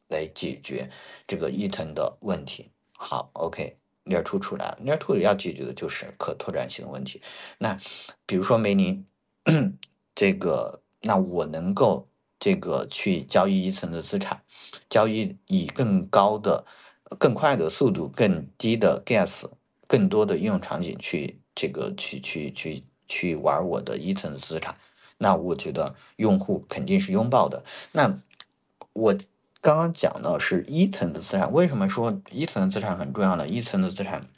[0.09, 0.91] 来解决
[1.27, 2.71] 这个一层的问题？
[2.93, 7.23] 好，OK，Near to 出来了，链 two 要解决的就是可拓展性的问题。
[7.57, 7.81] 那
[8.27, 9.07] 比如说梅林
[10.15, 10.82] 这个。
[11.03, 14.43] 那我能够这个去交易一层的资产，
[14.89, 16.65] 交易以更高的、
[17.19, 19.45] 更快的速度、更低的 gas、
[19.87, 24.77] 更多的应用场景去这个去去去去玩我的一层资产，
[25.19, 27.65] 那我觉得用户肯定是拥抱的。
[27.93, 28.21] 那
[28.93, 29.15] 我
[29.61, 33.47] 刚刚讲的是一层的资产，为什么说一层的资产很重要呢？
[33.47, 34.29] 一层的资产。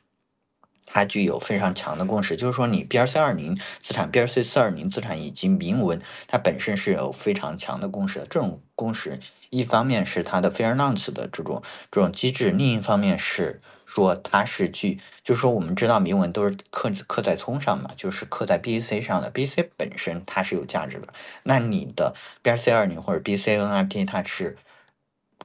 [0.95, 8.27] 它具有非常强的共识，就是说你 BRC 二零资产、BRC 四二零资产以及铭文，它本身是有非常强的共识的。
[8.27, 9.19] 这种共识，
[9.51, 21.09] 一方面是它的 Fair Launch 的这种这种机制，另一方面是说它是具，就是说我们知道铭文都是刻刻在葱上嘛，就是刻在 BAC 上的，BAC 本身它是有价值的。
[21.43, 22.15] 那你的
[22.45, 24.57] BRC 二零或者 BC NFT 它是。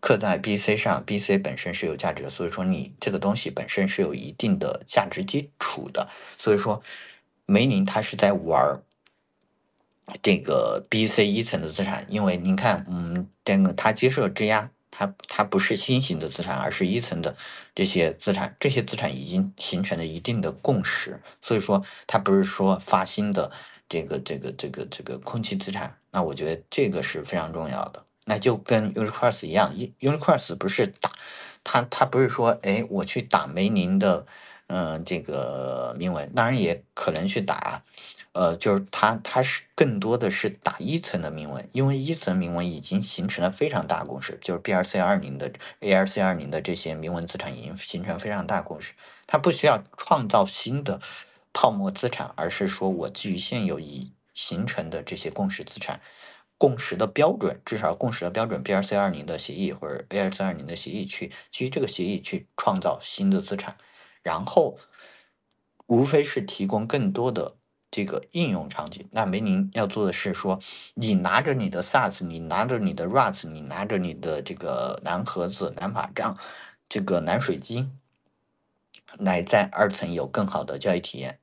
[0.02, 6.10] 刻在 BC 上，BC 本身是有价值的，所以说你这个东西本身是有一定的价值基础的。
[6.38, 6.82] 所以说，
[7.46, 8.82] 梅林他是在玩
[10.22, 17.36] 这个 BC 一层的资产，因为您看，嗯，这个他接受质押，他他不是新型的资产，而是一层的
[17.76, 23.52] 这些资产，这些资产已经形成了一定的共识，所以说他不是说发新的
[23.88, 28.04] 这个这个这个这个空气资产，那我觉得这个是非常重要的。
[28.30, 31.12] 那就跟 Uniquars 一样，Uniquars 不是打，
[31.64, 34.28] 他他不是说，哎，我去打梅林的，
[34.68, 37.82] 嗯，这个铭文，当然也可能去打，
[38.34, 45.52] 呃，就是他他是更多的是打一层的铭文，因为一层铭文已经形成了非常大共识，就是 BRC 二零的
[45.82, 48.94] ARC 二零的这些铭文资产已经形成非常大共识，
[49.26, 51.02] 他不需要创造新的
[51.52, 56.00] 泡沫资产，而是说我基于现有已形成的这些共识资产。
[56.60, 63.78] 共识的标准，至少共识的标准 BRC 二零的协议或者 BRC 二零的协议去基于这个协议去创造新的资产，
[64.22, 64.78] 然后
[65.88, 67.56] 无非是提供更多的
[67.90, 69.08] 这个应用场景。
[69.12, 70.60] 那梅林要做的是说，
[70.94, 76.38] 你拿着你的 SaaS，你拿着你的 RaaS，你拿着你的这个蓝盒子、蓝法杖、
[76.90, 77.98] 这个蓝水晶，
[79.18, 81.39] 来在二层有更好的交易体验。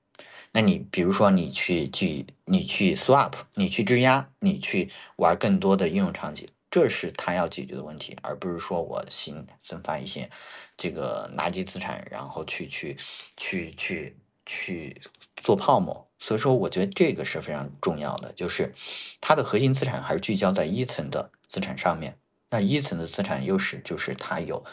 [0.56, 10.30] 那你比如说你去去你去 swap，你去质押，你去玩更多的应用场景，这是他要解决的问题，而不是说我新增发一些
[10.78, 12.96] 这个垃圾资产，然后去去
[13.36, 14.98] 去去去
[15.36, 16.08] 做泡沫。
[16.18, 18.72] 所以说，我觉得这个是非常重要的，就是
[19.20, 22.16] 它的核心资产还是聚焦在一层的资产上面。
[22.48, 24.64] 那一层的资产优势就是它有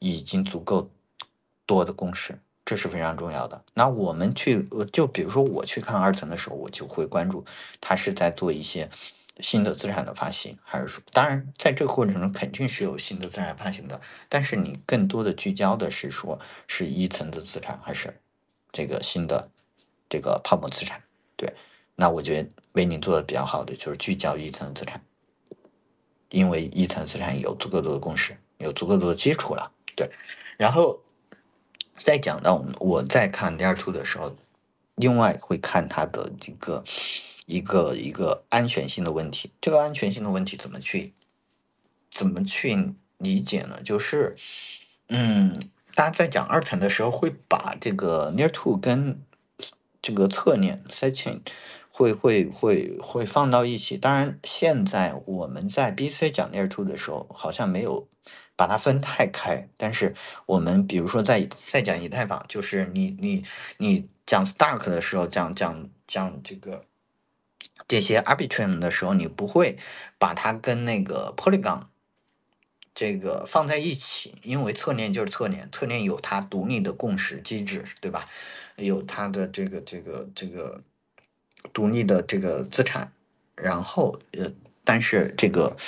[0.00, 0.90] 已经足够
[1.64, 2.38] 多的共识。
[2.70, 3.64] 这是非常重要的。
[3.74, 4.62] 那我们去，
[4.92, 7.44] 就比如说我去看二层的时候，我就会关注
[7.80, 8.88] 他是在做一些
[9.40, 16.38] 新的资产的发行，还是说，当然在这个过程中肯定是有新的资产发行的，但是你更多的聚焦的是说
[16.68, 18.20] 是一层的资产，还是
[18.70, 19.50] 这个新的
[20.08, 21.02] 这个泡沫资产？
[21.34, 21.52] 对，
[21.96, 25.02] 那我觉得为你做的比较好的就是聚焦一层资产，
[26.28, 29.72] 因为一层资产有足够多的共识，有足够多的基础了。
[29.96, 30.08] 对，
[30.56, 31.00] 然后。
[32.04, 34.36] 再讲到我我在看 Layer Two 的时候，
[34.94, 36.84] 另外会看它的这个
[37.46, 39.50] 一个一个安全性的问题。
[39.60, 41.12] 这个安全性的问题怎么去
[42.10, 43.80] 怎么去理解呢？
[43.82, 44.36] 就是，
[45.08, 49.22] 嗯，大家在讲二层的时候，会把这个 Layer Two 跟
[50.02, 51.40] 这个侧链 Side Chain
[51.90, 53.96] 会会会会放到一起。
[53.96, 58.08] 当然，现在我们在 BC 讲 Layer Two 的时候，好像没有。
[58.60, 60.14] 把它分太开，但是
[60.44, 63.42] 我们比如说在在讲以太坊，就是你你
[63.78, 66.82] 你讲 Stark 的时候，讲讲讲这个
[67.88, 69.78] 这些 Arbitrum 的时候，你不会
[70.18, 71.84] 把它跟那个 Polygon
[72.92, 78.28] 这个放在一起，因为侧链就是侧链，侧链有它独立的共识机制，对吧？
[78.76, 80.82] 有它的这个这个这个
[81.72, 83.10] 独立的这个资产，
[83.56, 84.52] 然后呃，
[84.84, 85.78] 但是这个。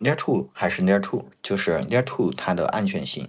[0.00, 3.28] Near two 还是 Near two，就是 Near two 它的安全性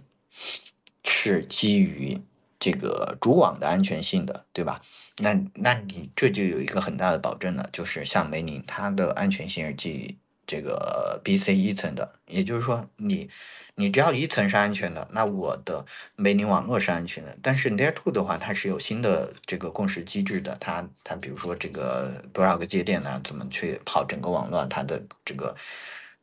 [1.04, 2.22] 是基于
[2.60, 4.82] 这个主网的安全性的，对吧？
[5.18, 13.30] 那那你这就有一个很大的保证了，就是像梅林，它的安全性是基于这个 BC 一层的，也就是说，你
[13.76, 15.86] 你只要一层是安全的，那我的
[16.16, 17.38] 梅林网络是安全的。
[17.42, 23.20] 但是 Near two 的话，它是有新的这个共识机制的，它它比如说这个多少个节点呢？
[23.24, 24.66] 怎么去跑整个网络？
[24.68, 25.56] 它的这个。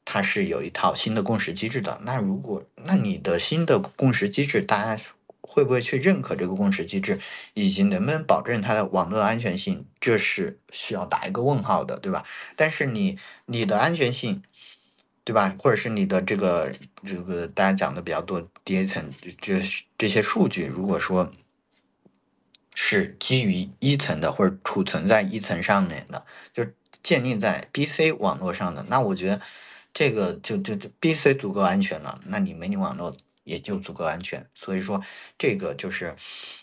[0.06, 2.00] 它是有一套新的共识机制的。
[2.04, 5.02] 那如果那你的新的共识机制，大家
[5.40, 7.18] 会不会去认可这个共识机制，
[7.54, 9.84] 以及能不能保证它的网络安全性？
[10.00, 12.24] 这是需要打一个问号的，对吧？
[12.54, 14.42] 但是你你的安全性，
[15.24, 15.54] 对吧？
[15.58, 16.72] 或者是你的这个
[17.04, 19.60] 这个大家讲的比较多第一层这
[19.98, 21.32] 这些数据，如果说
[22.74, 26.64] 是基于一层的，或者储存在一层上面的，就
[27.02, 29.40] 建立在 BC 网络上的，那我觉得。
[29.98, 34.46] 这个就就就 BC 足够安全了，那你梅尼网络也就足够安全。
[34.54, 35.02] 所以说，
[35.38, 36.14] 这个就是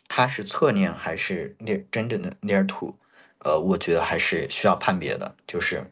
[0.07, 2.95] 它是侧链还是 near 真正的 near to，
[3.39, 5.35] 呃，我觉得还是需要判别的。
[5.47, 5.91] 就是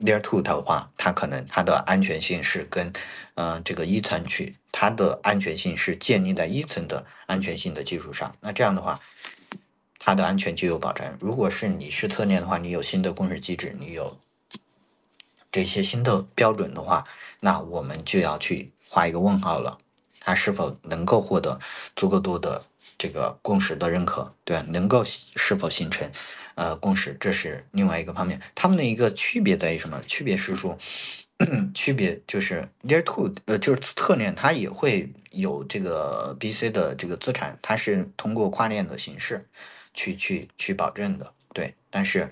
[0.00, 2.92] near to 的话，它可能它的安全性是跟
[3.36, 8.34] 嗯这个一层去，它的安全性是建立在一层的安全性的基础上。
[8.40, 8.98] 那这样的话，
[10.00, 11.16] 它的安全就有保障。
[11.20, 14.18] 如果是你是侧链的话，你有新的共识机制，你有。
[15.54, 17.06] 这些新的标准的话，
[17.38, 19.78] 那我们就要去画一个问号了。
[20.18, 21.60] 它是否能够获得
[21.94, 22.64] 足够多的
[22.98, 24.34] 这个共识的认可？
[24.42, 26.10] 对能够是否形成
[26.56, 28.40] 呃共识，这是另外一个方面。
[28.56, 30.02] 它们的一个区别在于什么？
[30.08, 30.76] 区别是说，
[31.72, 39.46] 区别就是 Layer Two，呃，就是侧链，它也会有这个 BC 的这个资产，它是通过跨链的形式
[39.92, 41.32] 去去去保证的。
[41.52, 42.28] 对，但是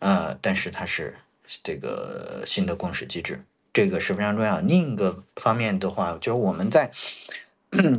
[0.00, 1.16] 呃，但是它是。
[1.62, 4.60] 这个新的共识机制，这个是非常重要。
[4.60, 6.90] 另一个方面的话，就是我们在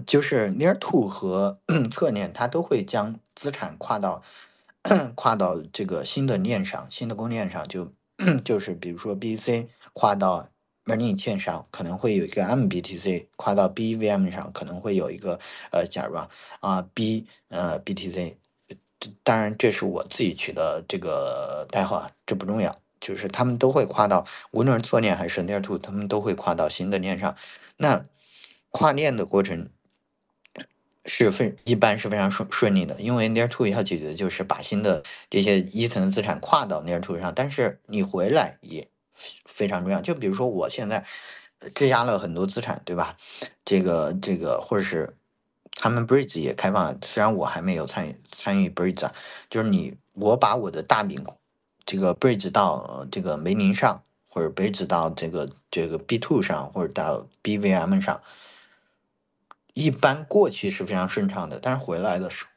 [0.06, 1.60] 就是 near to 和
[1.91, 4.24] 侧链，它都会将资产跨到
[5.15, 7.68] 跨到这个新的链上，新的公链上。
[7.68, 7.91] 就
[8.44, 10.49] 就是比如说 BC 跨到
[10.86, 15.40] m o n e y 链上，可能会有一个 MBTC 跨到 BVM 上，可能会有一个
[15.72, 16.18] 呃，假如
[16.61, 18.36] 啊 B 呃 BTC，
[19.24, 22.76] 当然这是我自己取的这个代号，这不重要。
[22.99, 27.36] 就是他们都会跨到，无论是侧链还是 Layer Two，他们都会跨到新的链上。
[27.78, 28.06] 那
[28.69, 29.69] 跨链的过程
[31.06, 38.90] 是非一般是非常顺顺利的，因为 Layer Two 要解决的就是把新的这些一层的资产跨到 Layer Two 上，但是你回来也
[39.45, 40.02] 非常重要。
[40.02, 41.06] 就比如说我现在
[41.74, 43.18] 质押了很多资产，对吧？
[43.64, 45.15] 这个这个或者是
[45.72, 49.14] 他们 Bridge 也开放了，虽然我还没有参与参与 Bridge 啊，
[49.49, 51.24] 就是你我把我的大饼
[51.88, 58.22] 这个 Bridge 到这个梅林上，或者 Bridge 到这个这个 B two 上，或者到 BVM 上。
[59.73, 62.51] 一般过去是非常顺畅的，但是回来的时候，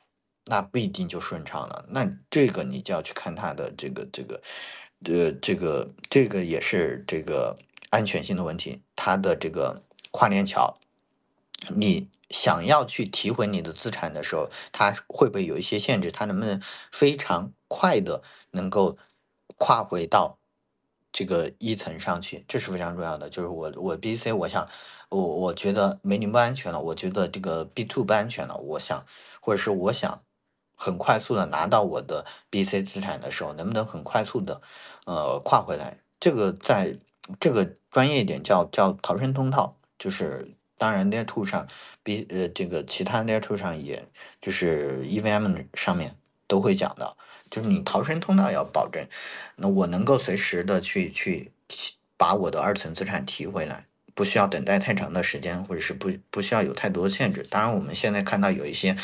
[0.47, 1.85] 那不一定就顺畅了。
[1.91, 4.43] 那这个你就要去看它的这个这个，
[5.05, 7.57] 呃，这个这个也是这个
[7.91, 8.83] 安全性的问题。
[8.97, 10.75] 它的这个跨链桥，
[11.69, 16.11] 你想要去提回你的资产的时候，它会不会有一些限制？
[16.11, 18.97] 它能不能非常快的能够
[19.61, 20.39] 跨回到
[21.13, 22.47] 这个一层上去？
[22.49, 23.29] 这是非常重要的。
[23.29, 24.67] 就是我我 B C，我想。
[25.11, 28.57] 我我觉得美女不安全了，我觉得这个 B two 不安全了。
[28.59, 29.05] 我想，
[29.41, 30.23] 或者是我想
[30.77, 34.63] 很快速的拿到我的 BC 资产的时候，能不能很快速的
[35.07, 35.99] 呃跨回来？
[36.21, 36.97] 这个在
[37.41, 41.67] 这个专业一点叫叫逃生通道，就是当然 Layer two 上
[42.05, 44.07] B 呃这个其他 Layer two 上也
[44.41, 46.15] 就是 EVM 上面
[46.51, 47.17] 都会讲的，
[47.51, 49.07] 就是你逃生通道要保证，
[49.57, 51.53] 那我能够随时的去去
[52.17, 53.87] 把我的二层资产提回来。
[54.13, 57.47] 不需要等待太长的时间，或者是不不需要有太多限制。
[57.49, 58.95] 当然，我们现在看到有一些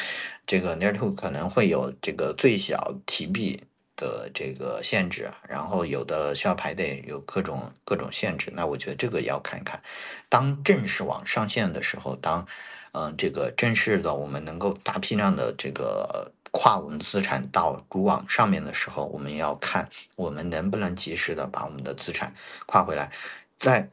[0.47, 3.63] 这个 near to 可能会有这个最小提币
[3.95, 8.53] 的这个限制，然后有的需要排队，有各种各种限制。
[8.53, 9.81] 那我觉得这个要看一看。
[10.29, 12.47] 当正式网上线的时候，当
[12.93, 22.35] 嗯这个正式的我们能够大批量的这个跨我们资产到主网上面的时候，我们要看我们能不能及时的把我们的资产
[22.65, 23.13] 跨回来，
[23.59, 23.91] 在。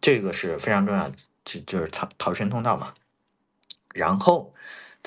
[0.00, 1.10] 这个是非常重要，
[1.44, 2.94] 就就是逃逃生通道嘛。
[3.92, 4.54] 然后，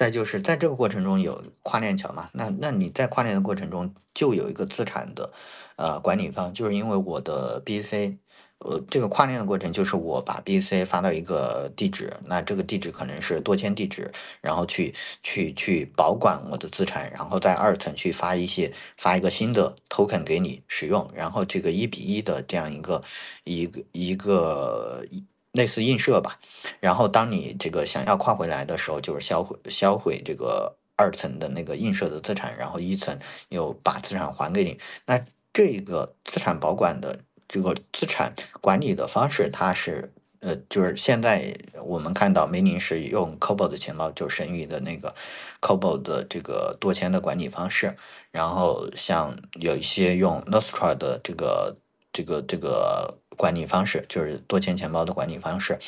[0.01, 5.31] 再就是在这个过程中有跨链桥嘛，那那你在跨链的过程中就有一个资产的
[5.75, 8.17] 呃管理方，就是因为我的 BC，
[8.57, 14.11] 呃，这个跨链的过程就是我把 BC 发到一个地址，那这个地址可能是多签地址，
[14.41, 23.03] 然后去去去保管我的资产，然后在二层去发一些发一个新的 token 给你使用，然后这个一比一的这样一个
[23.43, 25.05] 一个一个
[25.51, 26.39] 类似映射吧，
[26.79, 33.19] 然后当你这个想要跨回来的时候，就是销毁销毁这个二层的那个映射的资产，然后一层
[33.49, 35.19] 又把资产还给你，那
[35.53, 37.19] 这个资产保管的。
[37.53, 41.53] 这个资产管理的方式，它是呃，就是现在
[41.83, 45.13] 我们看到梅林是用 Cobol 的钱包，就是神域的那个
[45.59, 47.97] Cobol 的这个多签的管理方式。
[48.31, 51.75] 然后像有一些用 Nostra 的这个
[52.13, 55.79] 这个这个管理方式，就是多钱钱包的管理方式。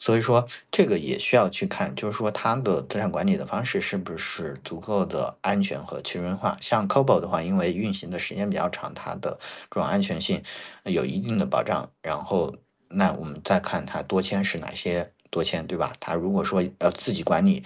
[0.00, 6.56] 所以说，这个也需要去看，就是说它的资产管理的方式是不是足够的安全和去中心化。
[6.60, 9.38] 像 Cobol 的话，因为运行的时间比较长，它的
[9.70, 10.42] 这种安全性
[10.82, 11.90] 有一定的保障。
[12.02, 12.56] 然后，
[12.88, 15.94] 那我们再看它多签是哪些多签，对吧？
[16.00, 17.62] 它如果说要自己管理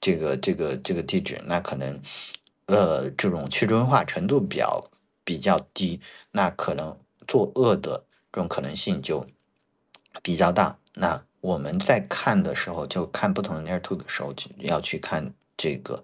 [0.00, 2.00] 这个这个这个地址，那可能
[2.66, 4.90] 呃这种去中心化程度比较
[5.24, 6.00] 比较低，
[6.30, 9.26] 那可能作恶的这种可能性就
[10.22, 10.78] 比较大。
[10.94, 16.02] 那我们在看的时候，就看不同的 near to 的时候，就要去看这个，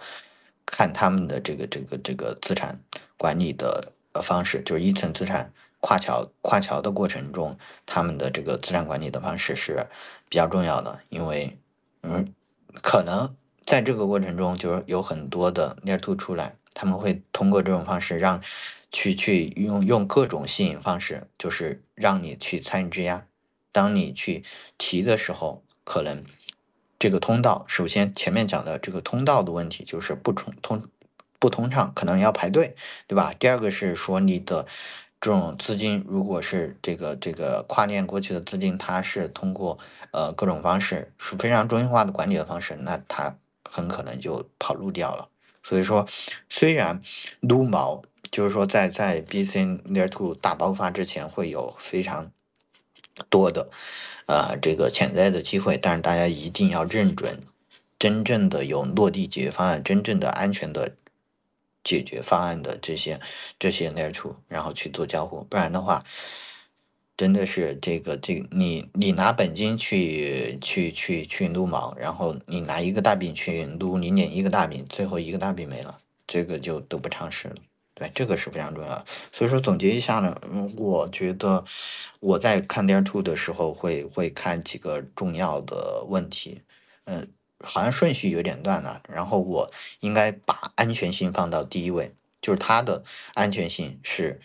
[0.65, 2.81] 看他们的这个这个这个资产
[3.17, 9.87] 管理的呃方式，就是一层资产跨桥跨桥的过程中，他们的这个资产管理的方式是
[10.29, 11.59] 比较重要的，因为
[12.03, 12.33] 嗯，
[12.83, 13.37] 可能
[13.67, 18.41] 在这个过程中，就是有很多的 near to 出来，他们会通过这种方式让
[18.97, 23.27] 去去用用各种吸引方式，就是让你去参与质押。
[23.71, 24.43] 当你去
[24.79, 26.25] 提的时候，可能
[26.99, 30.89] 这个通道，首先前面讲的这个通道的问题就是不通通
[31.39, 32.75] 不通畅，可能要排队，
[33.07, 33.35] 对吧？
[33.39, 34.67] 第二个是说你的
[35.21, 39.79] 这种资金，如果是这个这个跨链过去的资金，它是通过
[40.11, 43.37] 呃各种方式是非常中心化的管理的方式，那它
[43.71, 45.29] 很可能就跑路掉了。
[45.63, 46.07] 所以说，
[46.49, 47.03] 虽然
[47.41, 48.03] 撸毛
[48.37, 52.31] 就是说在在 BC Layer Two 大爆发之前会有非常。
[53.31, 53.71] 多的，
[54.27, 57.41] 呃，这个潜在的机会，但是大家一定要认准，
[57.99, 60.97] 真正的有落地解决方案，真正的安全的
[61.83, 63.19] 解决方案的这些
[63.59, 66.05] 这些 layer two，然后去做交互，不然的话，
[67.17, 75.97] 真的是这个这你你拿本金去去去去撸毛，然后你拿一个大饼去撸零点一个大饼，最后一个大饼没了，
[76.27, 77.57] 这个就得不偿失了。
[77.97, 79.05] 对，这个是非常重要。
[79.33, 81.65] 所以说总结一下呢，嗯，我觉得
[82.21, 86.61] 我在看 Layer Two 的时候会会看几个重要的问题，
[87.07, 89.03] 嗯，好像顺序有点乱了。
[89.09, 92.15] 然后我应该把安全性放到第一位。
[92.43, 93.03] 就是它的
[93.35, 94.39] 安全性是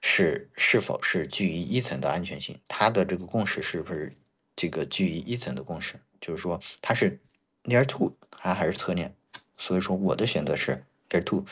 [0.00, 4.16] 是是否是基于一层的安全性，它的这个共识是不是
[4.56, 7.20] 这个基于一层的共识，就是说它是
[7.62, 9.14] Layer Two 还还是侧链，
[9.56, 11.44] 所以说我的选择是 Layer Two，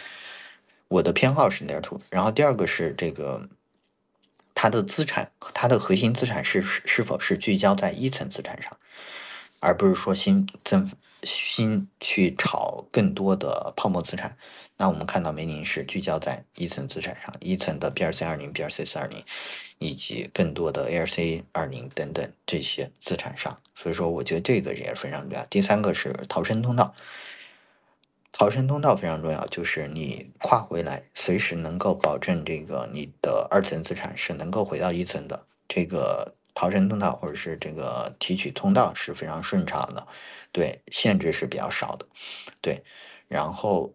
[0.93, 3.49] 我的偏好是 Layer Two，然后第二个是这个。
[4.55, 8.77] 它的资产，它的核心资产是是否是聚焦在一层资产上，
[9.61, 10.93] 而不是说新增
[11.23, 14.37] 新去炒更多的泡沫资产。
[14.77, 19.25] 那我们看到梅林是聚焦在一层资产上，一层的 BRC 二零、BRC 四二零，
[19.79, 23.59] 以及更多的 ARC 二零等等这些资产上。
[23.75, 25.47] 所以说，我觉得这个也是非常重要。
[25.47, 26.95] 第三个是逃生通道。
[28.33, 35.47] 逃生通道非常重要，就是你跨回来，随时能够保证这个你的二层资产是能够回到一层的。
[35.69, 40.07] 这个逃生通道或者是这个提取通道是非常顺畅的，
[40.51, 42.07] 对，限制是比较少的，
[42.63, 42.83] 对。
[43.29, 43.93] 然后，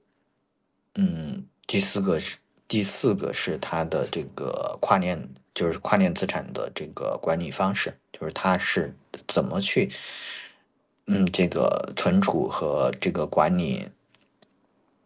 [0.96, 2.38] 嗯，第四个是
[2.68, 8.96] 第四个是它的这个跨链，就是跨链资产的这个管理方式，就是它是
[9.28, 9.92] 怎么去，
[11.08, 13.88] 嗯，这个存储和这个管理。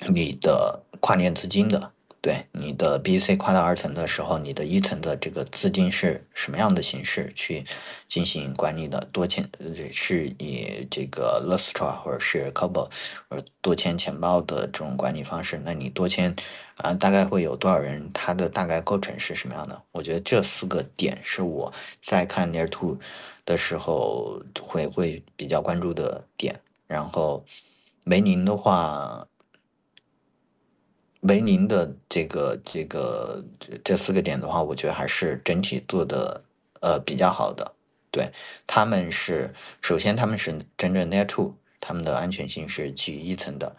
[0.10, 1.92] 你的跨链资金的，
[2.22, 7.64] 对你的 B C 跨到二层的时候，你的一层的这个资金是什么样的形式去
[8.08, 9.08] 进行管理的？
[9.12, 9.48] 多签
[9.92, 12.90] 是以这个 Lustra 或者是 c o b o
[13.30, 16.36] 呃多签钱包的这种管理方式，那你多签
[16.78, 18.10] 啊，大概会有多少人？
[18.12, 19.82] 它的大概构成是什么样的？
[19.92, 21.72] 我觉得这四个点是我
[22.02, 22.98] 在看 Layer Two
[23.46, 26.60] 的时候会会比较关注的点。
[26.88, 27.46] 然后
[28.04, 29.28] 梅宁的话。
[31.22, 33.44] 维宁的这个这个
[33.84, 36.44] 这四个点的话，我觉得还是整体做的
[36.80, 37.74] 呃比较好的。
[38.10, 38.32] 对，
[38.66, 43.76] 他们是首先他们是真正 Layer Two，他们的安全性是基于一层的。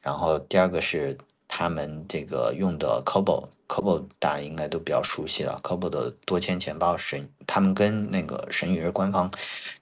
[0.00, 1.16] 然后第二个是
[1.48, 9.30] 他们这个用的 c o b o c o b o 大家应该都比较熟悉了 c o b o 的多签钱包神，他们跟那个神宇官方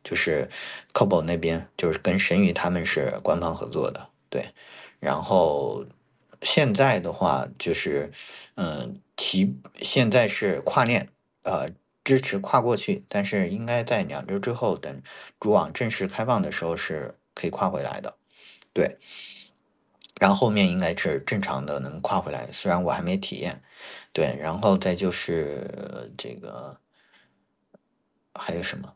[0.05, 0.49] 就是
[0.95, 4.07] c o b o 那边就是跟神宇他们是官方合作的。
[4.28, 4.55] 对，
[5.01, 5.85] 然后。
[6.43, 8.11] 现在的话就是，
[8.55, 11.09] 嗯，提现在是跨链，
[11.43, 11.71] 呃，
[12.05, 15.03] 支持跨过去，但是应该在两周之后，等
[15.39, 18.17] 主网正式开放的时候是可以跨回来的，
[18.73, 18.99] 对。
[20.21, 23.62] 然后后面应该是正常的能跨回来，虽然我还没体验，
[24.12, 24.37] 对。
[24.39, 26.79] 然后再就是这个
[28.35, 28.95] 还有什么？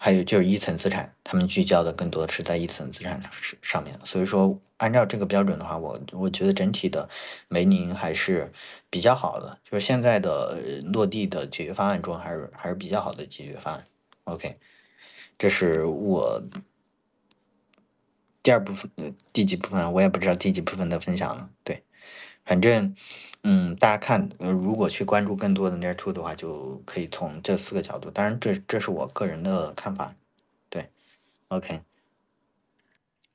[0.00, 7.08] 还有就是一层资产，他们聚焦的更多是在一层资产上上面，所以说按照这个标准的话，我我觉得整体的
[7.48, 8.52] 梅宁还是
[8.90, 13.84] 比较好的，就是现在的落地的解决方案中还是还是比较好的解决方案。
[14.22, 14.56] OK，
[15.36, 16.42] 这是我
[18.42, 18.90] 第二部分
[19.32, 21.82] 第几部分我也不知道第几部分的分享了，对，
[22.44, 22.94] 反正。
[23.50, 28.10] 嗯，大家看，呃，如果去关注更多的 near two 的话，就可以从这四个角度。
[28.10, 30.14] 当然，这这是我个人的看法。
[30.68, 30.90] 对
[31.48, 31.80] ，OK。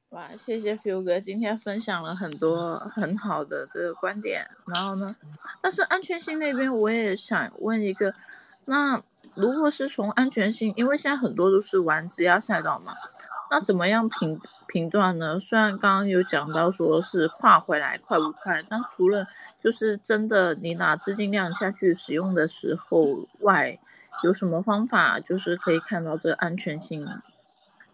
[0.10, 4.48] 哇，谢谢 Feel 哥今天分享了很多很好的这个观点。
[4.68, 5.16] 然后呢，
[5.64, 8.14] 但是安全性那边我也想问一个，
[8.66, 9.02] 那
[9.34, 12.94] 如果是从安全性，因为现在很多都是玩质押赛道嘛，
[13.50, 14.40] 那怎么样评？
[14.74, 15.40] 频段呢？
[15.40, 19.28] 虽然刚刚有讲到说是跨回来快不快，但除了
[19.60, 23.78] 就是真的你拿资金量下去使用的时候外，
[24.24, 27.08] 有什么方法就是可以看到这个安全性，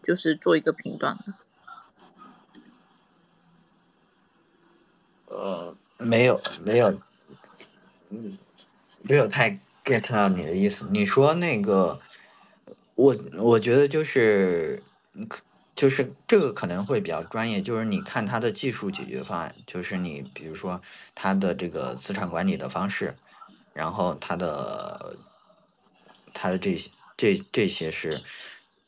[0.01, 1.33] 就是做一个评断的？
[5.27, 6.97] 呃，没有，没有，
[8.09, 8.37] 嗯，
[9.01, 10.87] 没有太 get 到你的意思。
[10.91, 11.99] 你说那个，
[12.95, 14.81] 我我觉得就是，
[15.79, 20.81] 就是这个可能会比较专业，就是你看它的技术解决方案，就是你比如说
[21.15, 23.15] 它的这个资产管理的方式，
[23.71, 25.15] 然后它的
[26.33, 28.21] 它的这些这这些是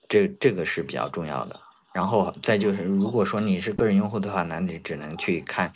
[0.09, 1.61] 这这个是比较重要的。
[1.93, 5.72] 然后再就是，如果说你是个人用户的话，那你只能去看，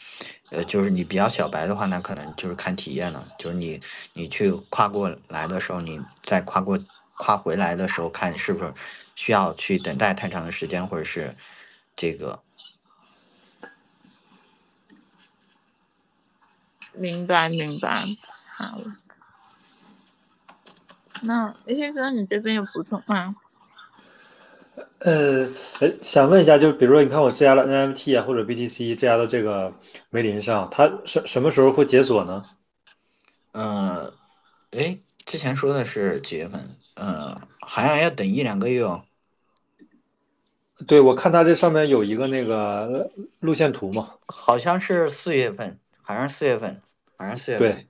[0.50, 3.26] 呃，就是你比较小白的话，那可能就是看体验了。
[3.38, 3.80] 就是你
[4.12, 6.78] 你去跨过来的时候，你再跨过。
[7.18, 8.74] 跨回来的时候，看是不是
[9.16, 11.36] 需要去等待太长的时间，或者是
[11.96, 12.42] 这个。
[16.94, 18.06] 明白明白，
[18.56, 18.80] 好。
[21.22, 23.36] 那一些哥，你这边有补充吗？
[25.00, 25.48] 呃，
[25.80, 29.74] 哎，想问一下，就是比如说，你看我质押了 NFT 啊，或者 BTC 质押到这个
[30.10, 32.46] 梅林上，它什什么时候会解锁呢？
[33.54, 34.14] 嗯，
[34.72, 36.78] 哎，之前说的是几月份？
[36.96, 39.04] 嗯，好像要等一两个月哦。
[40.88, 43.10] 对，我看它这上面有一个那个
[43.40, 46.82] 路线图嘛，好像是四月份，好像是四月份。
[47.18, 47.74] 好像四月份。
[47.74, 47.88] 对，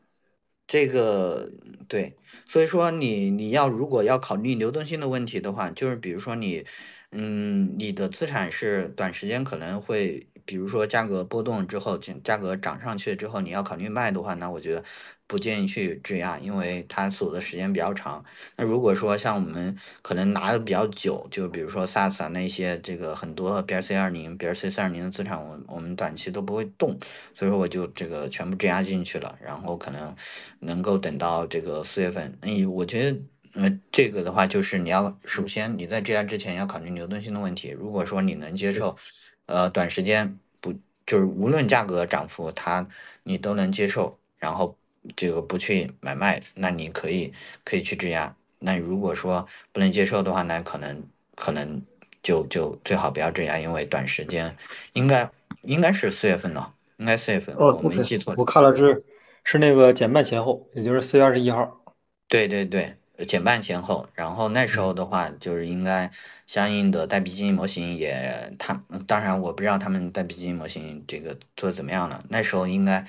[0.68, 1.52] 这个
[1.88, 2.16] 对，
[2.46, 6.64] 所以说你你要如果要考虑流动性的问题的话，就是比如说你，
[7.12, 14.84] 嗯，你的资产是短时间可能会，比如说价格波动之后，价价格涨上去之后，你要考虑卖的话，那我觉得
[15.28, 18.24] 不建议去质押，因为它锁的时间比较长。
[18.56, 27.00] 那如果说像我们可能拿的比较久，就比如说 SaaS 啊那些这个很多 BRC 二零、BRC 三二零的资产，我我们短期都不会动，
[27.34, 30.16] 所以说我就这个全部质押进去了，然后可能
[30.60, 32.38] 能够等到这个四月份。
[32.42, 33.20] 哎，我觉得。
[33.58, 37.70] 呃，这个的话就是你要首先你在质押之前要考虑流动性的问题。
[37.70, 38.98] 如果说你能接受，
[39.46, 40.74] 呃，短时间不
[41.06, 42.86] 就是无论价格涨幅它
[43.24, 44.78] 你都能接受，然后
[45.16, 47.34] 这个不去买卖，那你可以
[47.64, 48.36] 可以去质押。
[48.60, 51.04] 那如果说不能接受的话，那可能
[51.36, 51.82] 可能
[52.24, 54.56] 就就最好不要质押，因为短时间
[54.94, 55.30] 应该
[55.62, 58.34] 应该是四月份的，应该四月份，哦，我没记错。
[58.38, 59.04] 我看了是
[59.44, 61.82] 是那个减半前后，也就是四月二十一号。
[62.28, 62.96] 对对对。
[63.30, 66.12] 减半前后，然后那时候的话，就是应该
[66.48, 72.22] 相应的代币基金模型也，他当然我不知道他们代币基金模型这个做的怎么样了。
[72.28, 73.06] 那时候应该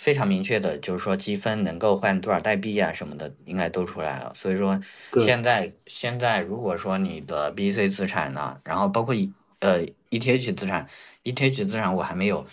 [0.00, 4.32] 非常明确的，就是说积分能够换多少代币啊什么的，应该都出来了。
[4.34, 4.80] 所以说
[5.20, 9.14] 现在现在如果说你的 BC 资产呢，然后包括
[9.58, 10.88] 呃 ETH 资产
[11.24, 12.46] ，ETH 资产我还没有。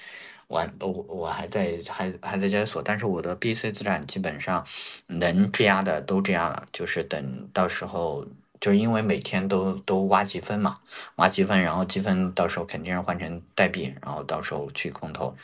[0.50, 4.66] 我我我还在还还在交易所，但是我的 BC 资产基本上
[5.08, 8.26] 能质押的都质押了，就是等到时候，
[8.62, 10.78] 就是因为每天都都挖积分嘛，
[11.18, 15.36] 挖积分，然后积分到时候肯定是换成代币，然后到时候去空投，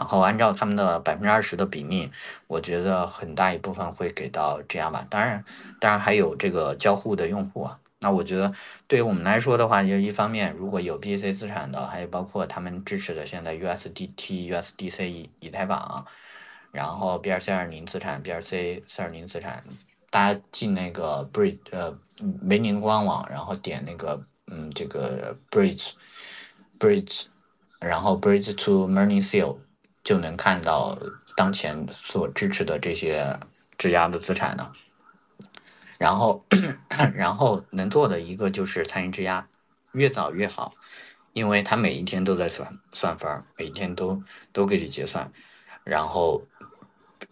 [0.00, 2.10] 然后按照他们的百分之二十的比例，
[2.46, 5.44] 我觉得很大一部分会给到质押吧，当然
[5.78, 7.78] 当然还有这个交互的用户啊。
[7.98, 8.54] 那我觉得，
[8.88, 16.06] 对于我们来说的话，就一方面，如果有 BC 资产的，还有包括他们支持的现在 USDT、USDC 以以太坊，
[16.72, 19.62] 然后 BRC 二零资产、BRC 四二零资产，
[20.08, 21.94] 大家进那个 Bridge 呃
[22.48, 25.90] 维宁官网，然后点那个嗯这个 Bridge
[26.78, 27.24] Bridge，
[27.80, 29.58] 然后 Bridge to Murning Seal
[30.02, 30.98] 就能看到
[31.36, 33.38] 当前所支持的这些
[33.78, 34.72] 质押的资产呢。
[35.98, 36.44] 然后，
[37.14, 39.48] 然后能做的一个就是参与质押，
[39.92, 40.72] 越早越好，
[41.34, 44.22] 因为他每一天都在算算分，每天都
[44.52, 45.30] 都给你结算。
[45.84, 46.46] 然后，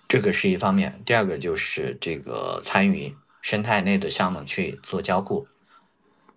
[0.06, 5.48] 这个是一方面，第二个就是这个参与生态内的项目去做交互。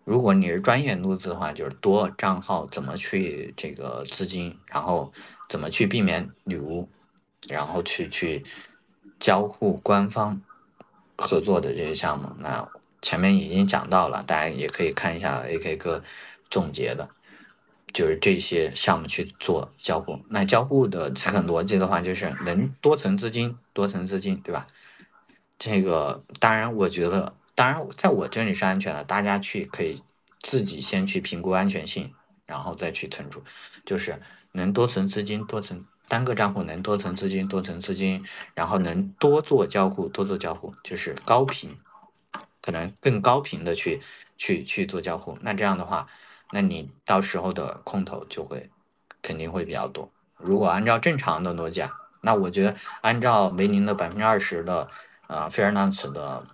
[0.05, 5.13] 如果你是专业路子的话，就是多账号怎么去这个资金，然后
[5.51, 6.87] 怎么去避免女巫，
[7.49, 8.45] 然后去去
[9.19, 10.41] 交互官方。
[11.17, 12.67] 合作的这些项目，那
[12.99, 16.03] 前面已经讲到了，大家也可以看一下 AK 哥
[16.49, 17.07] 总结的，
[17.93, 20.19] 就是这些项目去做交互。
[20.29, 24.65] 那交互的这个逻辑的话，就是能多层资金，多层资金，对吧？
[25.59, 30.01] 这个当然，我觉得，当然在我这里是安全的，大家去可以
[30.39, 32.15] 自己先去评估安全性，
[32.51, 33.41] 然后再去存储，
[33.85, 34.19] 就是
[34.51, 35.85] 能多存资金，多存。
[36.09, 41.77] 单个账户能多存资金，多存资金，然后能多做交互，多做交互，就是高频，
[42.61, 44.01] 可能更高频的去
[44.37, 45.37] 去去做交互。
[45.39, 46.09] 那这样的话，
[46.51, 48.69] 那你到时候的空投就会
[49.21, 50.11] 肯定会比较多。
[50.35, 54.89] 如果按照正常的逻辑，啊，那我觉得按照梅林的百分之二十的
[55.27, 56.45] 啊 fair nonce 的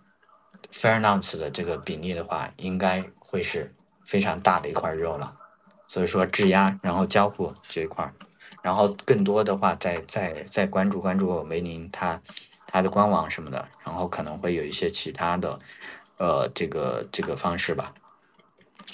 [0.71, 3.73] fair nonce 的这个比例的话，应该会是
[4.05, 5.35] 非常大的一块肉了。
[5.88, 8.14] 所以说质押，然后交互这一块儿。
[8.61, 12.22] 然后更多的话，再再再关注关注梅林他
[12.65, 15.59] 他的官网什么的，然后可能会有一些其他的
[16.18, 17.93] 呃这个这个方式吧。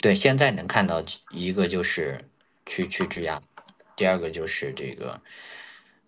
[0.01, 2.29] 对，现在能看到一个就是
[2.65, 3.39] 去去质押，
[3.95, 5.19] 第二个就是这个，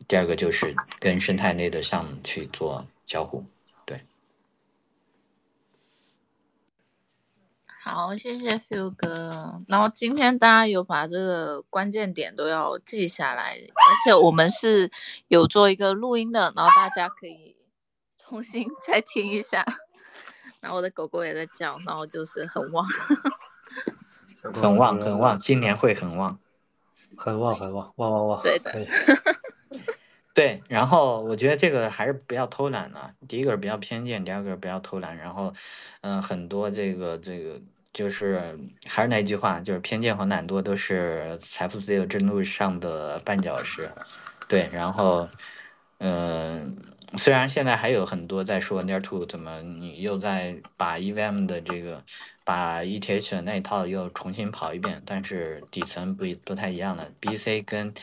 [0.08, 3.44] 第二个就是跟生态内的项目去做交互。
[7.88, 9.62] 好，谢谢 Phil 哥。
[9.68, 14.90] 然后今天大家有把这个关键点都要记下来，而且我们是
[15.28, 17.56] 有做一个录音的，然后大家可以
[18.18, 19.64] 重新再听一下。
[20.62, 22.84] 然后我的狗狗也在叫，然后就是很旺，
[24.42, 26.40] 很旺，很旺，今年会很旺，
[27.16, 28.42] 很旺，很旺，旺旺旺。
[28.42, 28.88] 对的，
[30.34, 30.64] 对。
[30.68, 33.14] 然后我觉得这个还是不要偷懒了。
[33.28, 35.16] 第一个是不要偏见，第二个是不要偷懒。
[35.18, 35.54] 然后，
[36.02, 37.62] 嗯，很多这个这个。
[37.96, 43.90] 就是还是那句话，就是偏见和懒惰都是财富自由之路上的绊脚石，
[44.50, 44.70] 对。
[44.74, 45.30] 然后，
[46.00, 46.76] 嗯，
[47.18, 52.04] 虽然现在还有很多在说 Layer Two 怎么你又在把 EVM 的这个
[52.44, 57.10] 把 ETH 的那一套又重新跑一遍，但是底层不不太一样了。
[57.22, 57.94] BC 跟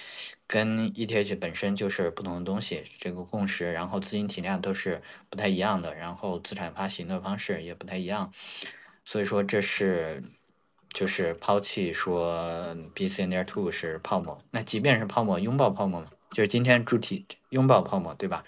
[0.46, 8.32] 跟 ETH 本身就是不同的东西，这个共识，然后资金体量都是不太一样的，然后资产发行的方式也不太一样，
[9.04, 10.22] 所以说这是
[10.90, 18.44] 就是抛弃说 BC Layer Two 是泡沫，那即便是泡沫，拥抱泡沫嘛，就是今天主题拥抱泡沫，对吧？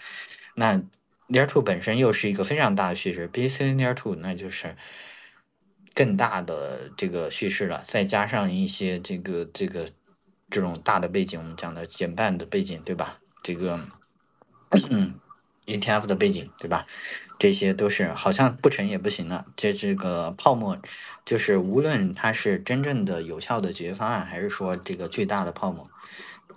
[0.54, 0.80] 那
[1.28, 4.76] near Two 本身又是一个非常大的叙事，BC Layer Two 那就是
[5.94, 9.88] 更大的这个叙事了，再加上一些这个这个
[10.50, 13.18] 这种大的背景，我们讲的减半的背景，对吧？
[13.42, 13.80] 这个
[15.66, 16.86] ETF 的背景，对吧？
[17.38, 19.46] 这些都是好像不成也不行了。
[19.56, 20.78] 这这个泡沫，
[21.24, 25.90] 就是无论它是真正的有效的解决方案，还是说这个巨大的泡沫，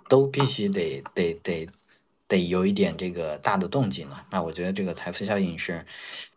[0.08, 1.68] 都必须得得得。
[2.30, 5.86] 得有一点这个大的动静了，那我觉得这个财富效应是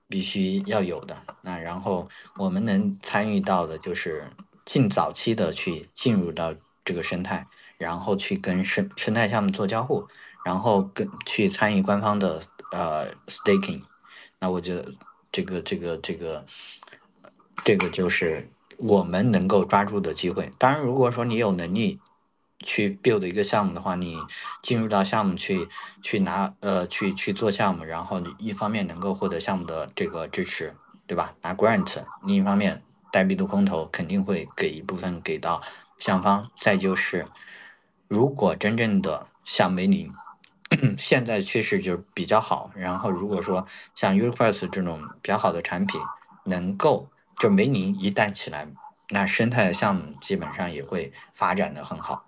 [0.08, 1.18] 必须要有的。
[1.42, 2.08] 那然后
[2.38, 4.24] 我们能参与到的就是
[4.64, 6.56] 尽早期的去进入到
[6.86, 7.46] 这个生态，
[7.78, 10.08] 然后去跟生生态项目做交互，
[10.46, 12.42] 然后跟去参与官方的
[12.72, 13.82] 呃 staking。
[14.42, 14.94] 那我觉得
[15.32, 16.46] 这个这个这个
[17.64, 20.52] 这个就是我们能够抓住的机会。
[20.58, 22.02] 当然，如果说你有能力。
[22.64, 24.20] 去 build 一个项目的话，你
[24.62, 25.68] 进入到项目去
[26.04, 30.76] 去拿呃去去做项目，然后你一方面能够获得项目的这个支持，
[31.08, 31.34] 对吧？
[31.42, 35.64] 拿 grant，另一方面代币的空投肯定会给一部分给到
[35.98, 36.52] 项方。
[36.56, 37.26] 再就是，
[38.08, 40.12] 如果真正的像梅林，
[40.98, 46.00] 现在趋势就比较好，然后如果说像 Universe 这种比较好的产品，
[46.46, 48.68] 能够就梅林一旦起来，
[49.10, 52.26] 那生态项目基本上也会发展的很好。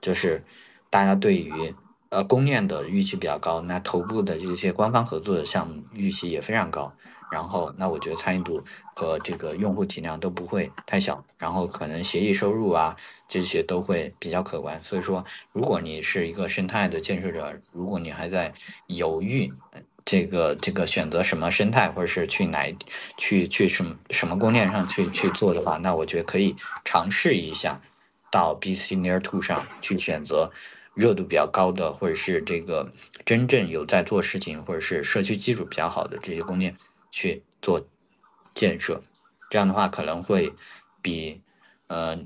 [0.00, 0.42] 就是
[0.90, 1.74] 大家对于
[2.10, 6.92] 呃公链的预期比较高，那头部的这些官方合作的项目预期也非常高，
[7.30, 8.62] 然后那我觉得参与度
[8.94, 12.96] 和这个用户体量都不会太小，然后可能协议收入啊
[13.28, 14.80] 这些都会比较可观。
[14.80, 18.52] 所以说，如果你是一个生态的建设者，如果你还在
[18.86, 19.52] 犹豫
[20.04, 22.74] 这个这个选择什么生态，或者是去哪
[23.18, 27.80] 去去什么什么公链上去去做的话，那我觉得可以尝试一下。
[28.30, 30.52] 到 BC Near Two 上去选择
[30.98, 32.92] 热度比较高的，或者是这个
[33.24, 36.76] 真正有在做事情，或者是社区基础比较好的这些公链
[37.12, 37.86] 去做
[38.52, 39.00] 建设，
[39.48, 40.52] 这样的话可能会
[41.00, 41.40] 比
[41.86, 42.18] 呃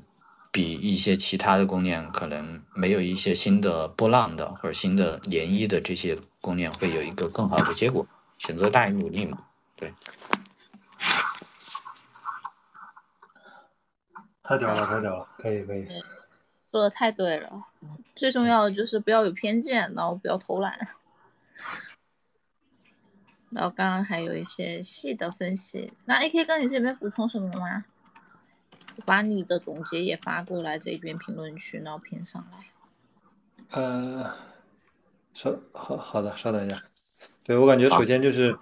[0.51, 8.07] 比一些其他的公链可能没有一些新的波浪的或者新的涟漪的这些公链会有一个更好的结果。
[8.39, 9.39] 选择大于努力嘛，
[9.77, 9.93] 对。
[14.43, 15.87] 太屌了，太屌了，可以可以，
[16.73, 17.65] 说的太对了。
[18.15, 20.77] 最重要的就是不要有偏见，然后不要偷懒。
[23.51, 27.85] 然后刚刚还有一些细的分析，那 AK 哥你这边补充什么吗？
[29.05, 32.59] 把你的总结也发过来这边评论区，然后拼上来。
[33.71, 34.35] 呃，
[35.35, 36.77] 稍好好的，稍等一下。
[37.45, 38.59] 对我感觉首先就是。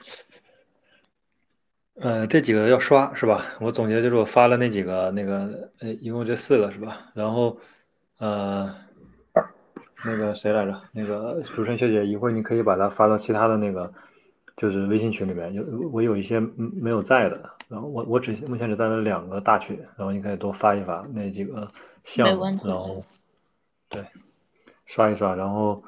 [2.02, 3.44] 呃，这几个要刷是吧？
[3.60, 7.10] 我总结就是我发了那几个，那个呃，一共这四个是吧？
[7.12, 7.60] 然后，
[8.20, 8.72] 呃，
[10.04, 10.80] 那个谁来着？
[10.92, 13.92] 那个主持人小姐，一会儿你可以把它发到其他的那个，
[14.56, 15.52] 就是微信群里面。
[15.52, 21.68] 有我有一些没有在的，然后我我只目前只在了两个大群，然后你可以多发一发那几个
[22.04, 23.02] 项目，然后
[23.88, 24.04] 对，
[24.86, 25.82] 刷一刷，然后。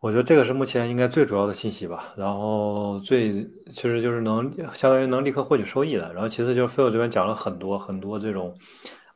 [0.00, 3.42] 我觉得这个是目前应该最主要的信息吧，然后最
[3.72, 8.54] 其实就是能相当于能立刻获取收益的，然后其次就是 Phil 这边讲了很多很多这种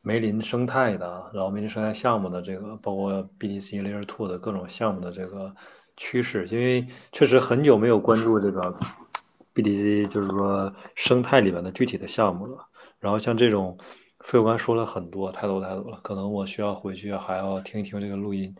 [0.01, 5.53] 梅林生态的，然后梅林生态项目的这个，包括 BTC Layer Two 的各种项目的这个
[5.97, 8.73] 趋势，因为确实很久没有关注这个
[9.53, 12.57] BTC，就是说生态里面的具体的项目了。
[12.99, 13.77] 然后像这种
[14.19, 18.55] Phil 刚说了很多，太多太多了，可能我需要回去还要听一听这个录音，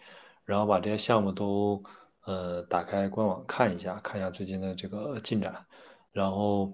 [0.45, 1.84] 然后把这些项目都。
[2.26, 5.56] 呃，打开官网看一下，看一下最近的这个进展，
[6.11, 6.72] 然后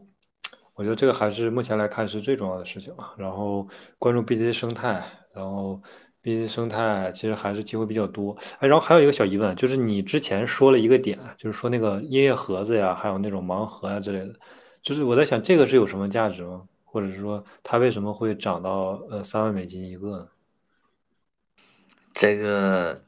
[0.75, 3.13] 我觉得这个还是目前来看是最重要的事情啊。
[3.17, 5.03] 然后关注 BTC 生态，
[5.33, 5.81] 然后
[6.21, 8.37] BTC 生态其实还是机会比较多。
[8.59, 14.33] 哎，然后还有一个小疑问，就是你之前说了一个点，就是说那个音乐盒子呀，还有那种盲盒呀之类的，
[14.81, 16.63] 就是我在想这个是有什么价值吗？
[16.83, 20.27] 或者是说它为什么会涨到呃三万美金一个呢？
[22.13, 23.01] 这个。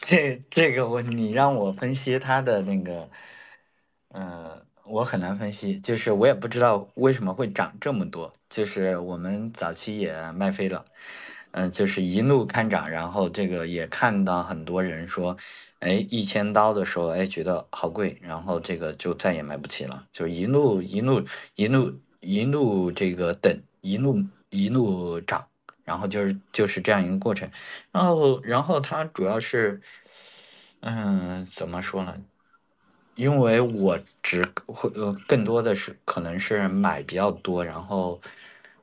[0.00, 3.08] 这这个我你让我分析它的那个，
[4.08, 8.32] 嗯，我很难分析，就是我也不知道为什么会涨这么多。
[8.48, 10.84] 就是我们早期也卖飞了，
[11.52, 15.36] 嗯，就是一路看涨，然后这个也看到很多人说，
[15.78, 24.18] 哎，一千刀的时候，哎，觉得好贵，然后这个就再也买不起了，就一路一路一路一路这个等，一路
[24.48, 25.46] 一路涨，
[25.84, 27.48] 然后就是就是这样一个过程，
[27.92, 29.80] 然后然后它主要是，
[30.80, 32.16] 嗯，怎么说呢？
[33.20, 38.20] 因为我只会呃更多的是可能是买比较多，然后。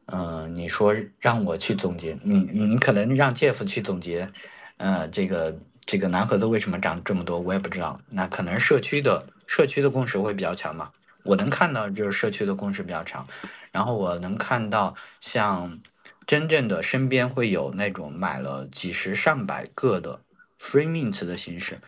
[0.10, 4.32] 嗯，你说让我去总结，你你可能让 Jeff 去总结，
[4.78, 8.00] 呃，这个这个南盒子为什么涨这么多，我也不知道。
[8.10, 10.94] 那可能社区的社区的共识会比较强嘛？
[11.26, 13.28] 我能看到就是社区的共识比较强，
[13.74, 15.82] 然后我能看到像
[16.26, 20.22] 真正的身边会有那种买了几十上百个的
[20.58, 21.82] free mint 的形式，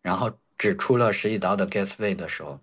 [0.00, 2.60] 然后只出了十几刀的 gas 费的时候，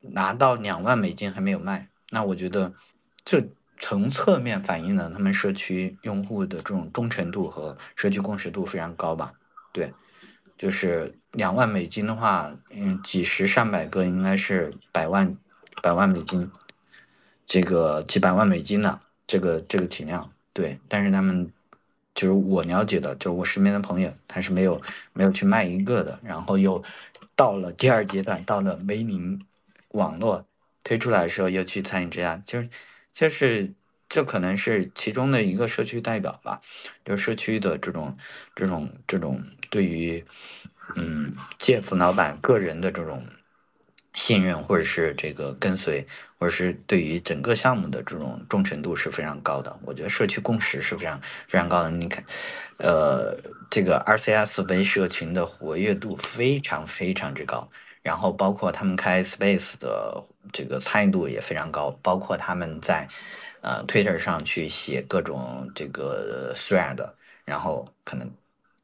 [0.00, 2.74] 拿到两万美金还没有卖，那我觉得
[3.24, 3.48] 这。
[3.82, 9.32] 从侧面反映了他们社区用户的这种忠诚度和社区共识度非常高吧？
[9.72, 9.94] 对，
[10.58, 15.34] 就是两万美金的话，嗯，几十上百个应该是百万，
[15.82, 16.50] 百万美金，
[17.46, 20.78] 这个几百万美金的这个这个体量，对。
[20.86, 21.50] 但是他们
[22.14, 24.80] 就是我了解的，就是我身边的朋友，他是没有
[25.12, 26.82] 没有去卖一个的，然后又
[27.36, 29.44] 到了第二阶段，到了梅林
[29.88, 30.46] 网络
[30.84, 32.68] 推出来的时候，又去参与这样，就是。
[33.12, 33.74] 就是，
[34.08, 36.60] 这可能是其中的一个社区代表吧，
[37.04, 38.16] 就社区的这种、
[38.54, 40.24] 这种、这种对于，
[40.94, 43.26] 嗯，杰夫老板个人的这种
[44.14, 46.06] 信任，或者是这个跟随，
[46.38, 49.78] 或者是对于整个项目的这种忠诚度是非常高的。
[49.84, 51.90] 我觉得社区共识是非常非常高的。
[51.90, 52.24] 你看，
[52.78, 53.36] 呃，
[53.70, 57.68] 这个 RCS 微社群的活跃度非常非常之高。
[58.02, 63.06] 然后包括他们开 Space 的这个参与度也非常高，包括他们在
[63.60, 67.10] 呃 Twitter 上去写各种这个 Thread，
[67.44, 68.30] 然后可能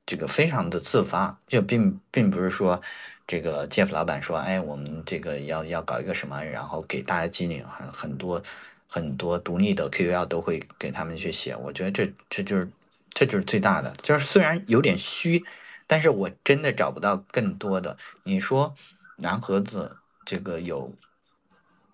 [0.05, 2.83] 这个非常的自发，就并并不是说
[3.27, 8.43] 这个 Jeff 老板说，哎，我们这个要要搞一个什么，然后给大家激励，很很多
[8.89, 12.71] 很多独立的 QL 都会给他们去写，我觉得这这就是
[13.13, 15.45] 这就是最大的，就是虽然有点虚，
[15.87, 18.75] 但是我真的找不到更多的，你说。
[19.19, 19.97] 蓝盒子
[20.27, 20.93] 这个有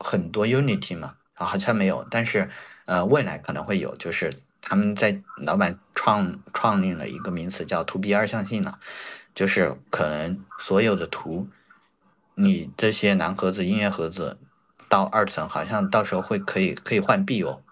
[0.01, 1.15] 很多 Unity 嘛？
[1.35, 2.51] 啊，好像没有，但是
[2.85, 8.81] 呃，未来可能会有，就是他们在老板创创立了一个名词叫 To B 二象性了，
[9.35, 11.49] 就是可能所有的图，
[12.35, 14.39] 你这些蓝盒子、音乐盒子
[14.89, 17.63] 到二层，好像到时候会可以可以换币哦，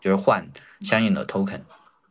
[0.00, 0.48] 就是换
[0.82, 1.62] 相应的 token，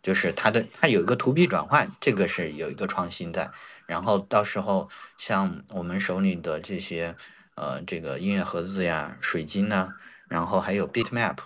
[0.02, 3.52] 就是它的它有一个图币转换，这个是有一个创新在。
[3.86, 7.16] 然后到时候像我们手里的这些，
[7.56, 9.94] 呃，这个音乐盒子呀、水晶呢，
[10.28, 11.38] 然后还有 Bitmap，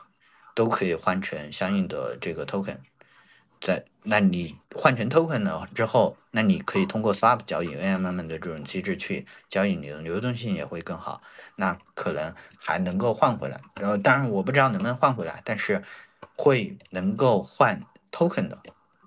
[0.55, 2.77] 都可以换成相应的这个 token。
[3.59, 11.21] 在那你换成 token 了之后，那你可以通过 Swap 交易、AMM 的这种机制去交易，你的流动性也会更好。
[11.55, 13.59] 那可能还能够换回来。
[13.79, 15.83] 然后当然我不知道能不能换回来，但是
[16.35, 18.57] 会能够换 token 的，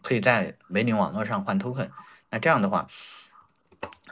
[0.02, 1.90] 可以在梅林网络上换 token。
[2.30, 2.88] 那这样的话。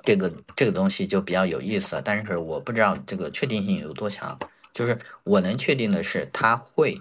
[0.05, 4.37] 这个这个东西就比较有意思，但是我不知道这个确定性有多强。
[4.73, 7.01] 就是我能确定的是，它会，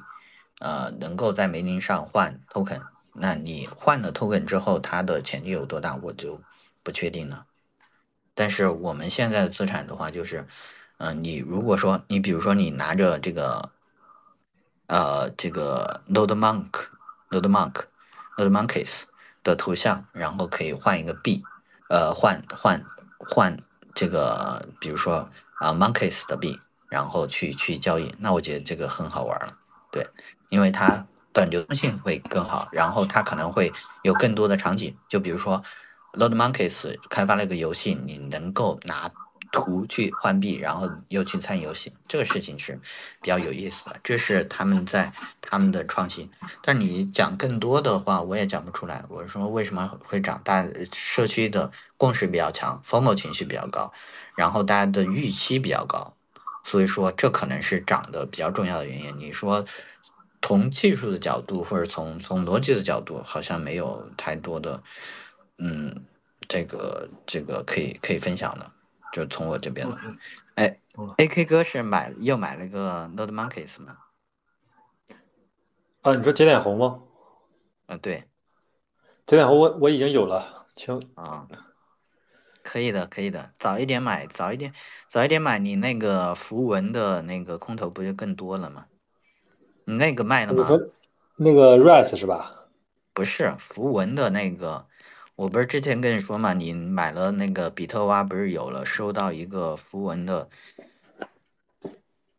[0.59, 2.81] 呃，能够在梅林上换 token。
[3.13, 6.41] 那你换了 token 之后，它的潜力有多大，我就
[6.83, 7.45] 不确定了。
[8.33, 10.47] 但是我们现在的资产的话，就是，
[10.97, 13.71] 嗯，你如果说你比如说你拿着这个，
[14.87, 19.03] 呃，这个 node monk，node monk，node monkeys
[19.43, 21.43] 的头像，然后可以换一个币。
[21.89, 22.85] 呃，换换
[23.17, 23.57] 换
[23.93, 26.57] 这个，比如说啊，monkeys 的币，
[26.87, 29.57] 然后去去交易，那我觉得这个很好玩了，
[29.91, 30.07] 对，
[30.47, 33.71] 因为它的流动性会更好，然后它可能会
[34.03, 35.63] 有更多的场景，就比如说
[36.13, 39.11] ，load monkeys 开发了一个游戏，你能够拿。
[39.53, 42.79] 图去换币，然后又去参与游戏，这个事情是
[43.21, 43.99] 比较有意思的。
[44.01, 46.31] 这是他们在他们的创新。
[46.61, 49.03] 但你讲更多的话，我也讲不出来。
[49.09, 50.39] 我说为什么会涨？
[50.45, 53.91] 大社区的共识比较强，formal 情绪比较高，
[54.37, 56.15] 然后大家的预期比较高，
[56.63, 59.19] 所以说这可能是涨的比较重要的原因。
[59.19, 59.65] 你说
[60.41, 64.81] 从技术的角度或者从从逻辑的角度，好像没有太多的，
[65.57, 66.05] 嗯，
[66.47, 68.71] 这个这个可以可以分享的。
[69.13, 69.99] 就从我这边了，
[70.55, 70.79] 哎
[71.17, 73.97] ，A K 哥是买又买了个 Node Monkeys 吗？
[76.01, 77.01] 啊，你说节点红吗？
[77.87, 78.23] 啊，对，
[79.25, 81.45] 节点红我我已经有了，请啊，
[82.63, 84.73] 可以的，可以的，早一点买，早一点，
[85.09, 88.85] 早一点买，你那个符文的那个空投不就更多了吗？
[89.91, 90.69] 你那个卖了吗？
[91.35, 92.65] 那个 Rise 是吧？
[93.13, 94.87] 不不是符文的那个，
[95.35, 100.49] 我不是之前跟你说嘛，你买了那个比特蛙，不是有了收到一个符文的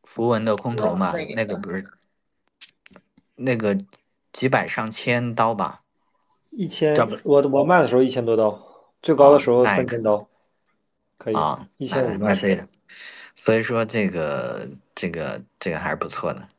[0.02, 1.12] 符文的空投嘛？
[1.36, 1.86] 那个不是
[3.36, 3.78] 那个
[4.32, 5.82] 几百上千刀吧？
[6.50, 8.60] 一千，我我卖的时候一千多刀，
[9.02, 10.26] 最高的时候三千刀，
[11.16, 12.58] 可以啊，一千卖所以
[13.36, 16.51] 所以说这个这个这个还是不错的，对。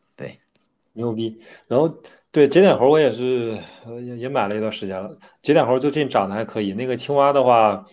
[0.93, 1.39] 牛逼。
[1.67, 1.87] 然后
[2.31, 3.57] 对节点猴我也是
[4.03, 6.73] 也也买了一段时间了，节点猴最近涨得还可以。
[6.73, 7.85] 那个青蛙的话，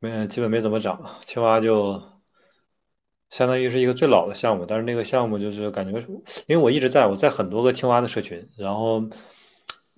[0.00, 2.02] 没基本没怎么涨，青蛙就
[3.30, 5.98] 相当于是一个最老的项目，但是那个项目就是感觉，
[6.46, 9.00] 因为我一直在我在很多个青蛙的社群，然后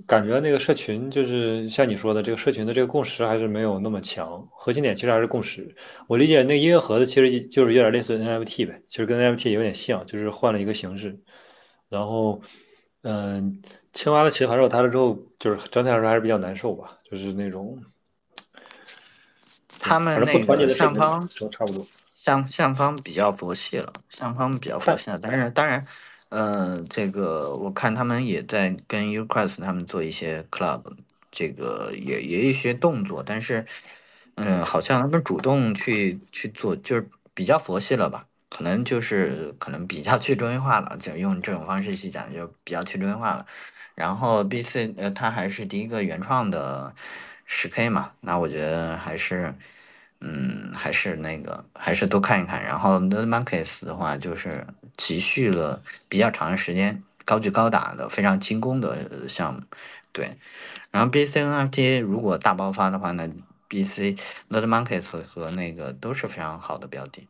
[0.06, 5.74] 感觉那个社群就是像你说的，这个社群的这个共识还是没有那么强，核心点其实还是共识。
[6.06, 11.18] 我理解那个音乐盒子其实就是有点类似 NFT 呗，其实跟 NFT 有点像，就是换了一个形式。
[11.94, 12.42] 然后，
[13.02, 13.62] 嗯，
[13.92, 17.80] 青蛙的棋盘手它了之后，就是整体来说还是比较难受吧，就是那种，
[19.78, 21.86] 他们那个上方都差不多。
[22.14, 25.18] 上上方比较佛系了，上方比较佛系了。
[25.22, 25.86] 但是当然，
[26.30, 30.82] 呃，这个我看他们也在跟 Ucrest 他们做一些 club，
[31.30, 33.66] 这个也也有一些动作，但是，
[34.36, 38.26] 嗯、好像他们主动去去做，就是比较佛系了吧？
[38.54, 43.46] 可能就是可能比较去中心化了，就用这种方式去讲，就比较去中心化了。
[43.94, 46.94] 然后 B C 呃，它还是第一个原创的
[47.46, 49.54] 十 K 嘛，那我觉得还是。
[50.26, 52.62] 嗯，还是那个，还是多看一看。
[52.62, 54.66] 然后 The Monkeys 的话，就是
[54.96, 59.60] 持续了比较长的时间，高举高打的非常精工的项目，
[60.12, 60.38] 对。
[60.90, 63.28] 然后 BC NFT 如果大爆发的话呢
[63.68, 64.18] ，BC
[64.48, 67.28] The Monkeys 和那个都是非常好的标的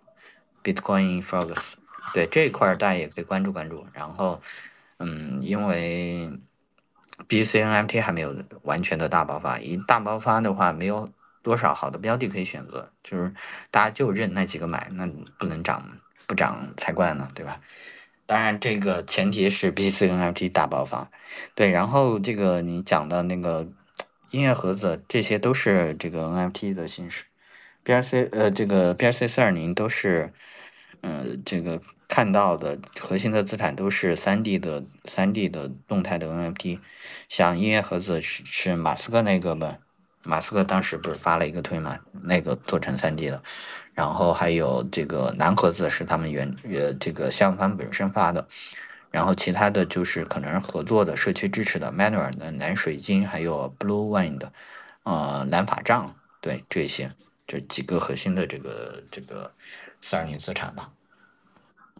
[0.65, 1.75] ，Bitcoin Frogs，
[2.13, 3.87] 对这一块大家也可以关注关注。
[3.93, 4.41] 然后，
[4.99, 6.31] 嗯，因为
[7.29, 11.13] BC NFT 还没有完全的大爆发，一大爆发的话，没有
[11.43, 13.33] 多少好的标的可以选择，就是
[13.71, 15.07] 大家就认那几个买，那
[15.39, 17.61] 不能涨不涨才怪呢，对吧？
[18.27, 21.11] 当然，这个前提是 BC NFT 大爆发，
[21.55, 21.71] 对。
[21.71, 23.69] 然后这个你讲的那个
[24.31, 27.25] 音乐盒子，这些都是这个 NFT 的形式
[27.85, 30.33] ，BRC 呃这个 BRC 四二零都是，
[31.03, 36.81] 呃这个看到的核心的资产都是三 D 的三 D 的动态的 NFT，
[37.29, 39.79] 像音乐盒子是是马斯克那个吧。
[40.27, 43.43] 马斯克当时不是发了一个推嘛，那个做成三 D 的，
[43.93, 48.49] 然后还有这个蓝盒子是他们原呃这个项目方本身发的，
[49.11, 54.41] 然后其他的就是可能合作的社区支持的 Manual 的蓝水晶，还有 Blue Wind，
[55.03, 57.11] 呃蓝法杖，对这些。
[57.47, 59.53] 这几个核心的这个这个
[60.01, 60.93] 四二零资产吧。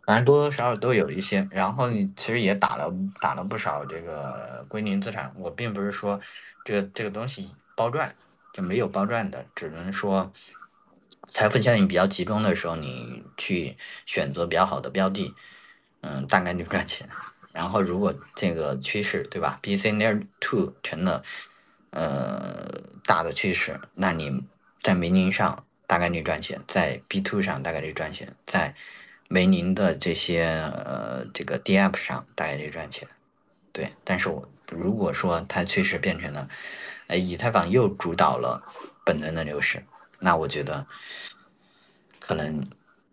[0.07, 5.35] 反正多多少少都有一些，然后你其实也打了打了不少这个归零资产。
[5.39, 6.21] 我并不是说
[6.63, 8.15] 这这个东西包赚，
[8.53, 10.31] 就没有包赚的，只能说
[11.29, 15.35] 财富效应比较集中的时候，你去选择比较好的标的，
[16.03, 17.09] 嗯，大概率赚钱。
[17.53, 21.23] 然后如果这个趋势对吧，B C Near to 成了
[21.93, 22.69] 呃
[23.05, 24.45] 大的趋势，那你
[24.85, 28.75] 在梅宁上大概率赚钱，在 B Two 上大概率赚钱，在
[29.29, 33.09] 梅宁的这些呃这个 D App 上大概率赚钱。
[33.73, 36.51] 对，但是我如果说它确实变成了，
[37.07, 38.63] 哎，以太坊又主导了
[39.07, 39.83] 本轮的牛市，
[40.19, 40.87] 那我觉得
[42.21, 42.63] 可能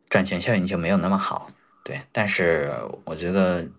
[0.09, 1.51] 赚钱效应就没有那么好。
[1.85, 3.69] 对，但是我觉得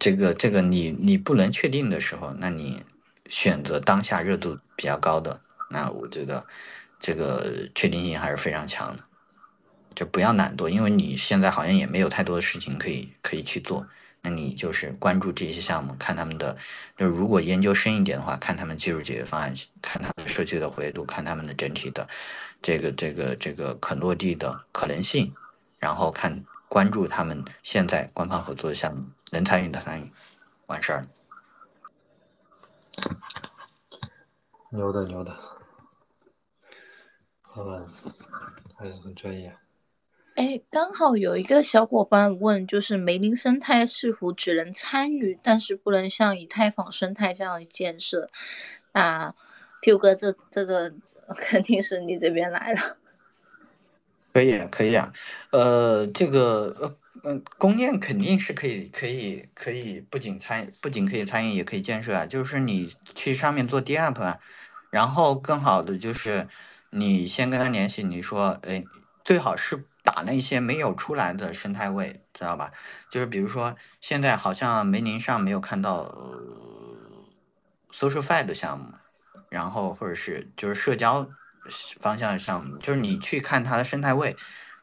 [0.00, 2.82] 这个这个你你不能确定的时候，那你
[3.26, 6.46] 选择当下热度比较高的，那我觉得
[6.98, 9.04] 这个确定性还是非常强的。
[9.94, 13.86] 就不要懒惰，因为你现在好像也没有太多的事情可以可以去做。
[14.20, 16.56] 那你就是关注这些项目，看他们的，
[16.96, 22.08] 就如果研究深一点的话，看他们技术解决方案，看他们社区的活跃度，看他们的整体的
[22.60, 25.32] 这个这个这个可落地的可能性，
[25.78, 30.12] 然后看关注他们现在官方合作的项目，能参与的参与，
[30.66, 31.06] 完事儿。
[34.70, 35.36] 牛的牛的，
[37.58, 37.84] 老板
[38.76, 39.52] 还是很专业。
[40.36, 48.30] 哎，刚好有一个小伙伴问，就是梅林生态是否只能参与，但是不能像以太坊生态这样的建设？
[48.92, 49.34] 那
[49.82, 50.94] Q 哥这这个
[51.36, 52.96] 肯定是你这边来了。
[54.32, 55.12] 可以啊，可以啊，
[55.50, 62.26] 呃，这个呃嗯，公链肯定是可以，可以，可以，不仅参，不仅可以参与，也可以建设啊。
[62.26, 64.38] 就是你去上面做 DApp 啊，
[64.90, 66.46] 然后更好的就是
[66.90, 68.84] 你先跟他联系，你说，哎，
[69.24, 72.72] 最好是打那些没有出来的生态位，知道吧？
[73.10, 76.16] 就是比如说现在好像梅林上没有看到
[77.92, 78.94] ，SocialFi 的项目，
[79.50, 81.28] 然后或者是就是社交
[82.00, 84.34] 方向的项目，就是你去看它的生态位，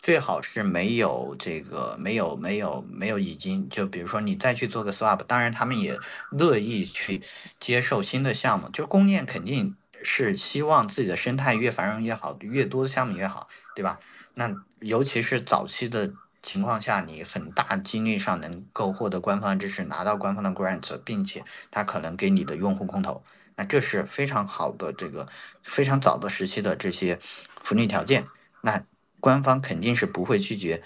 [0.02, 5.98] 最好是没有这个没有没有没有已经就比如说你再去做个 swap，当然他们也
[6.30, 7.24] 乐意去
[7.60, 9.76] 接受新的项目，就是公链肯定
[10.06, 14.00] 是希望自己的生态越繁荣越好，越多的项目越好，对吧？
[14.36, 16.14] 那尤其是早期的。
[16.46, 23.24] 情况下，你很大几率上能够获得官方支持，拿到官方的 grant，并且他可能给你的用户空投，
[23.56, 25.28] 那这是非常好的这个
[25.64, 27.20] 非常早的时期的这些
[27.64, 28.28] 福利条件，
[28.62, 28.86] 那
[29.20, 30.84] 官方肯定是不会拒绝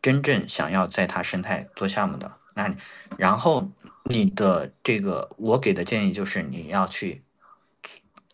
[0.00, 2.38] 真正想要在它生态做项目的。
[2.54, 2.74] 那
[3.18, 3.70] 然后
[4.04, 7.22] 你的这个我给的建议就是你要去。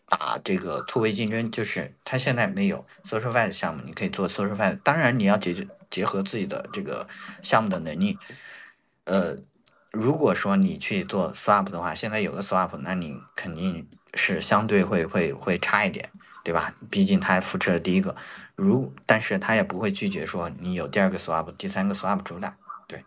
[0.09, 4.79] 打这个错位竞争，就是他现在没有 SocialFi 的项目，你可以做 SocialFi。
[4.83, 7.07] 当然，你要解决结合自己的这个
[7.43, 8.17] 项目的能力。
[9.05, 9.37] 呃，
[9.91, 16.09] 如果说你去做 Swap 的话，现在有个 Swap，那你肯定是相对会会会差一点，
[16.43, 16.73] 对吧？
[16.89, 18.15] 毕竟他扶持了第一个，
[18.55, 22.57] 如但是他也不会拒绝说你有第二个 Swap、第三个 Swap 主打。
[22.87, 23.05] 对，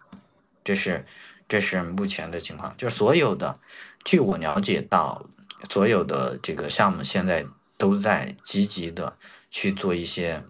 [0.62, 1.04] 这是
[1.48, 3.58] 这是目前的情况，就是所有的，
[4.04, 5.26] 据我了解到。
[5.70, 9.16] 所有的这个项目现在都在积极的
[9.50, 10.42] 去做一些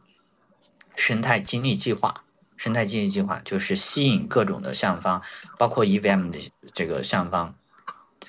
[0.97, 2.15] 生态激励计划。
[2.57, 5.23] 生态激励计划就是吸引各种的项方，
[5.59, 7.57] 包括 EVM 的这个项方，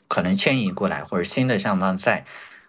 [0.08, 2.26] 可能迁移过来，或者新的项方在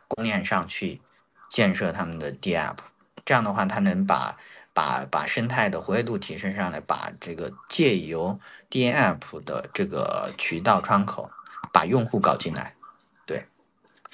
[0.08, 1.00] 公链上去
[1.48, 2.76] 建设他们的 DApp。
[3.24, 4.36] 这样的话，它能把
[4.74, 8.38] 把把生态的活跃度提升上来，把这个借由
[8.70, 11.30] DApp 的这个渠道窗口，
[11.72, 12.73] 把用户搞进来。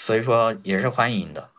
[0.01, 1.51] 所以说也是欢迎的。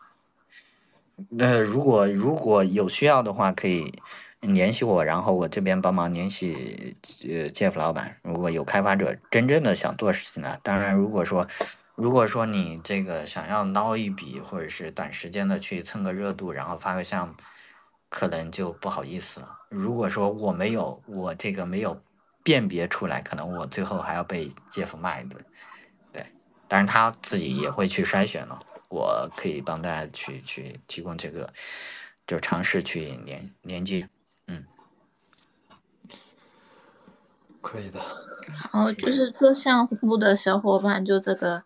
[1.28, 3.94] 那如果如果有需要的话，可以
[4.40, 8.16] 联系我，然后我这边帮忙联系呃 Jeff 老板。
[8.22, 11.46] 如果有开发者真正的想做事情呢，当然如果说
[11.94, 17.34] 如果说你这个想要捞一笔，或者是短时间的去蹭个热度，然后发个项目，
[18.08, 19.60] 可能就不好意思了。
[19.68, 22.02] 如果说我没有我这个没有
[22.42, 25.40] 辨别出来，可能我最后还要被 Jeff 骂一顿。
[26.74, 28.58] 但是他自己也会去筛选了，
[28.88, 31.52] 我可以帮大家去去提供这个，
[32.26, 34.08] 就尝试去连连接，
[34.46, 34.64] 嗯，
[37.60, 38.00] 可以的。
[38.46, 41.62] 然后，就是做项目的小伙伴，就这个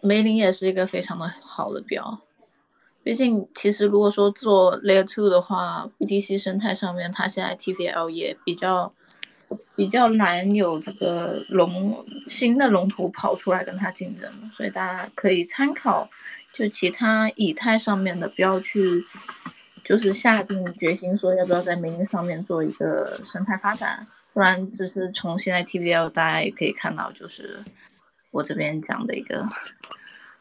[0.00, 2.20] 梅林也是一个非常的好的标，
[3.02, 8.94] 毕竟其实如果说做 Layer Two 的话，BTC 生态上面，它现在 TVL 也比较。
[9.78, 16.10] 比较难有这个龙新的龙头跑出来跟它竞争，所以大家可以参考，
[16.52, 19.04] 就其他以太上面的，不要去，
[19.84, 27.60] 就是下定决心说要不要在美林上面做一个生态发展，不然只是从现在 TVL 大家也可以看到，就是
[28.32, 29.48] 我这边讲的一个，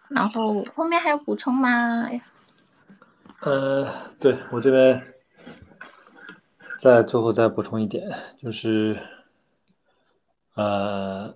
[0.10, 2.10] 然后后面还有补充吗？
[3.42, 3.88] 呃，
[4.20, 5.00] 对我这边。
[6.80, 8.08] 再最后再补充一点，
[8.40, 8.96] 就是，
[10.58, 11.32] 呃，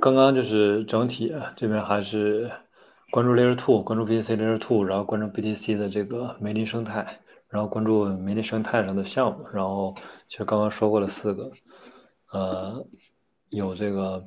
[0.00, 2.50] 刚刚就是整体这边还是
[3.12, 7.06] 关注 Layer Two，关注 BTC Layer Two，然后关注 BTC 的这个梅林生态，
[7.48, 9.94] 然后关注梅林生态上的项目，然后
[10.28, 11.50] 其实刚刚说过了四个，
[12.32, 12.84] 呃，
[13.50, 14.24] 有这个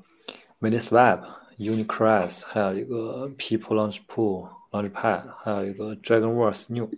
[0.60, 1.20] 梅林 Swap、
[1.58, 6.90] Unicross，还有一个 People Launch Pool、Launchpad，还有一个 Dragonverse New。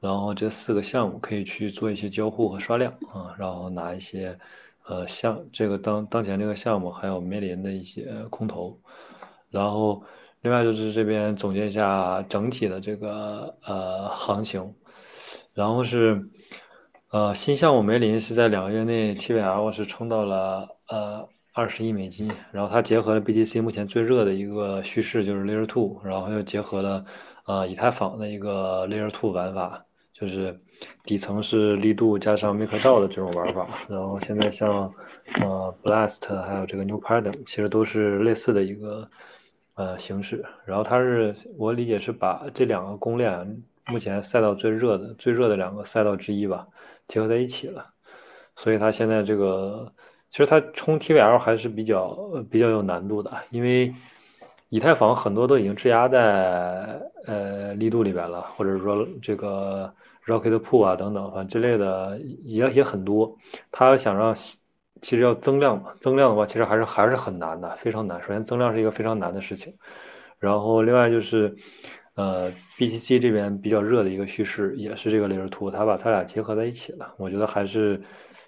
[0.00, 4.38] 然后这四个项目可以去做一些交互和刷量啊，然后拿一些，
[4.86, 8.78] 呃，项这个当当前这个项目还有梅林的一些空投，
[9.50, 10.02] 然后
[10.42, 14.74] 另外就是这边总结一下整体的这个呃行情，
[15.54, 16.22] 然后是
[17.10, 27.04] 呃新项目梅林是在两个月内 TVL 是冲到了呃二十亿美金，然后它结合了 BTC 目前最热的一个叙事就是 Layer Two，然后又结合了
[27.46, 29.84] 呃以太坊的一个 Layer Two 玩法。
[30.16, 30.56] 就是
[31.04, 34.92] 底层是力度加上 Make 道的这种玩法，然后现在像
[35.40, 39.08] 呃 Blast 还有这个 New Paradigm，其实都是类似的一个
[39.74, 40.44] 呃形式。
[40.64, 46.66] 然后它是我理解是把这两个公链目前赛道最热的最热的两个赛道之一吧
[47.08, 47.86] 结合在一起了，
[48.56, 49.92] 所以它现在这个
[50.30, 52.16] 其实它冲 TVL 还是比较
[52.50, 53.94] 比较有难度的，因为。
[54.70, 59.92] 以太坊很多都已经质押在呃力度里边了，或者说这个
[60.26, 63.36] Rocket Pool 啊等等，反正之类的也也很多。
[63.70, 64.34] 他想让
[65.02, 68.20] 其实要增量嘛，增量的话其实还是还是很难的，非常难。
[68.22, 69.72] 首先增量是一个非常难的事情，
[70.38, 71.54] 然后另外就是
[72.14, 78.00] 呃 BTC 这边比较热的一个叙事也是这个 Layer Two，他把它俩结合在一起了，我觉得还是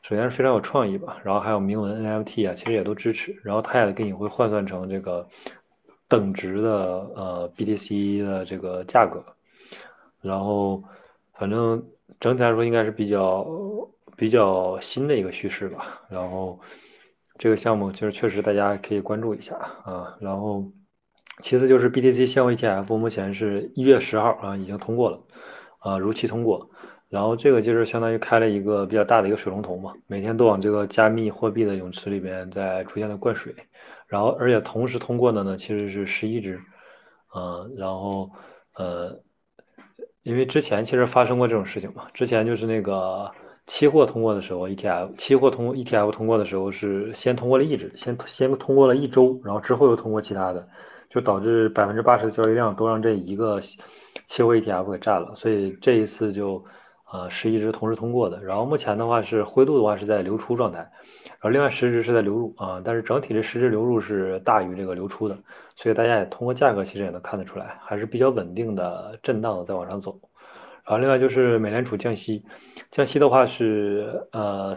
[0.03, 1.19] 首先是非常有创意吧。
[1.23, 5.27] 然后还有铭文 NFT 啊，其实也都支持，然后它也给你会换算成这个。
[6.09, 6.71] 等值的
[7.17, 9.21] 呃 BTC 的这个价格，
[10.23, 10.81] 然后
[11.39, 11.83] 反正
[12.19, 13.47] 整体来说应该是比较
[14.17, 16.01] 比较新的一个趋势吧。
[16.09, 16.59] 然后
[17.39, 19.55] 这个项目就是确实大家可以关注一下
[19.85, 20.17] 啊。
[20.21, 20.65] 然后
[21.43, 25.21] 其次就是 BTC 现货 ETF，目前是一月十号啊已经通过了，
[25.79, 26.69] 啊如期通过。
[27.09, 33.55] 然后这个就是相当于开了一个比较大的一个水龙头嘛，每天都往这个加密货币的泳池里边在逐渐的灌水。
[34.09, 36.61] 然后，而且同时通过的呢，其实是十一只，
[37.35, 38.29] 嗯，然后，
[38.75, 39.17] 呃，
[40.27, 43.31] 因为之前其实发生过这种事情嘛，之前就是那个
[43.65, 50.69] 期货通过的时候，ETF 期货通 ETF 通过的时候是先通过了一只，先先通过了一周，然后之后又通过其他的，
[51.09, 53.61] 就导致百分之八十的交易量都让这一个
[54.27, 56.63] 期货 ETF 给占了，所以这一次就，
[57.13, 60.79] 呃，十一只同时通过的，然后目前的话是灰度的话是在流出状态。
[61.27, 65.39] 然后另外十只是在流入啊，但是整体的十只流入是大于这个流出的，
[65.77, 70.19] 所以大家也通过价格其实也能看得出来，还是比较稳定的震荡在往上走。
[70.85, 72.45] 然后另外就是美联储降息，
[72.91, 74.75] 降息的话是呃，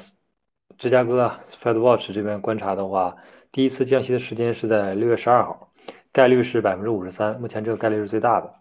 [0.78, 3.16] 芝加哥啊 Fed Watch 这边观察的话，
[3.52, 5.70] 第一次降息的时间是在六月十二号，
[6.12, 8.54] 概率是百分之五十三，目前这个概率是最大的。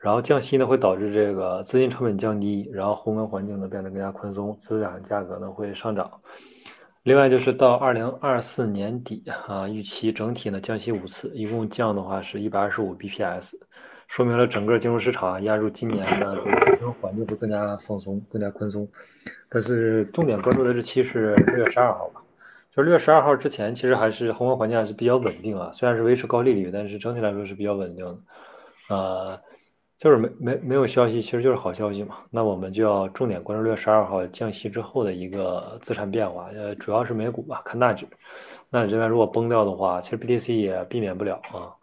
[0.00, 6.08] 然后降息呢会导致这个资金成本降低，然后宏观环境呢变得更加宽松，资产价格呢会上涨。
[7.02, 13.54] 另外就是到二零二四年底啊，预期整体呢降息五次，一共降的话是一百二十五 bps，
[14.06, 18.86] 说明了整个金融市场啊压入今年的这个金融环境会更加放松、更加宽松。
[19.48, 22.22] 但是重点关注的日期是六月十二号吧，
[22.72, 28.18] 就六月十二号之前，其实还是宏观环境还是比较稳定啊，虽然是维持高利率，但是整体来说是比较稳定的，
[28.94, 29.40] 呃。
[29.98, 32.18] 就是没没没有消息，其实就是好消息嘛。
[32.30, 38.06] 那我们就要重点关注六月十二号降息之后的一个资产变化，呃，主要是美股吧，看纳指。
[38.70, 41.74] 那你这边如果崩掉的话，其实 BTC 也避免不了啊。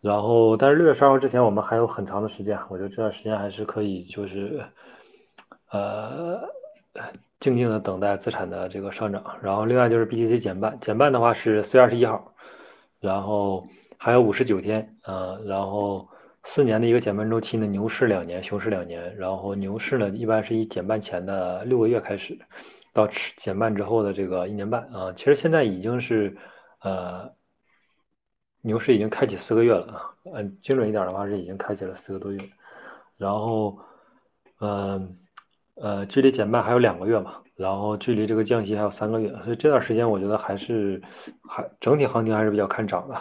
[0.00, 4.64] 然后，但是六月十二号之前，我们还有很长的时间，我觉得这段时间还是可以，就是
[5.70, 6.40] 呃，
[7.40, 9.22] 静静的等待资产的这个上涨。
[9.42, 12.32] 然后，另外就是 BTC 减半，减半的话是四月二十一号，
[13.00, 13.66] 然后
[13.98, 16.08] 还有五十九天，呃，然后。
[16.44, 19.14] 四年的一个减半周期呢，牛市两年，熊市两年。
[19.16, 22.38] 然后牛市呢，一般是以减半前的六个月开始，
[22.92, 23.06] 到
[23.36, 25.12] 减半之后的这个一年半啊。
[25.12, 26.36] 其实现在已经是，
[26.80, 27.30] 呃，
[28.62, 30.14] 牛市已经开启四个月了啊。
[30.34, 32.38] 嗯，精准一点的话是已经开启了四个多月。
[33.16, 33.78] 然后，
[34.60, 35.18] 嗯，
[35.74, 37.34] 呃，距离减半还有两个月嘛。
[37.56, 41.02] 然后距离这个降息还有三个月，所以这段时间我觉得还是
[41.42, 43.20] 还整体行情还是比较看涨的，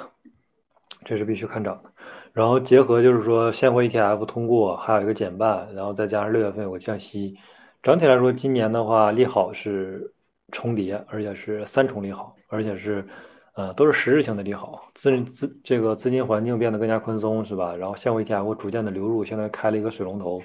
[1.04, 1.92] 这是必须看涨的。
[2.38, 7.36] 然后结合就是说现货 ETF 通过，还有一个减半，然后再加上六月份有个降息，
[7.82, 10.14] 整体来说今年的话利好是
[10.52, 13.04] 重叠，而且是三重利好，而且是
[13.56, 17.76] 呃都是实质性的利好，资资这个资金环境变得更加宽松，是吧？
[17.76, 20.40] 然后现货 ETF 逐渐的流入，现在开了一个水龙头，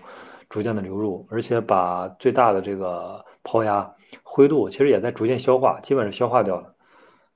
[0.48, 3.86] 逐渐的流入，而且把最大的这个抛压
[4.23, 6.74] 灰度其实也在逐渐消化，基本是消化掉了。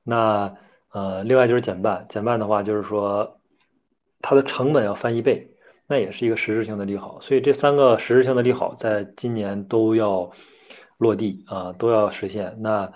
[0.02, 0.50] 那
[0.92, 3.30] 呃另外就是减半，减半的话就是说。
[4.28, 5.48] 它的成本要翻一倍，
[5.86, 10.28] 那也是一个实质性的利好，所以这三个实质性的利好在今年都要
[10.98, 12.52] 落地啊，都要实现。
[12.58, 12.92] 那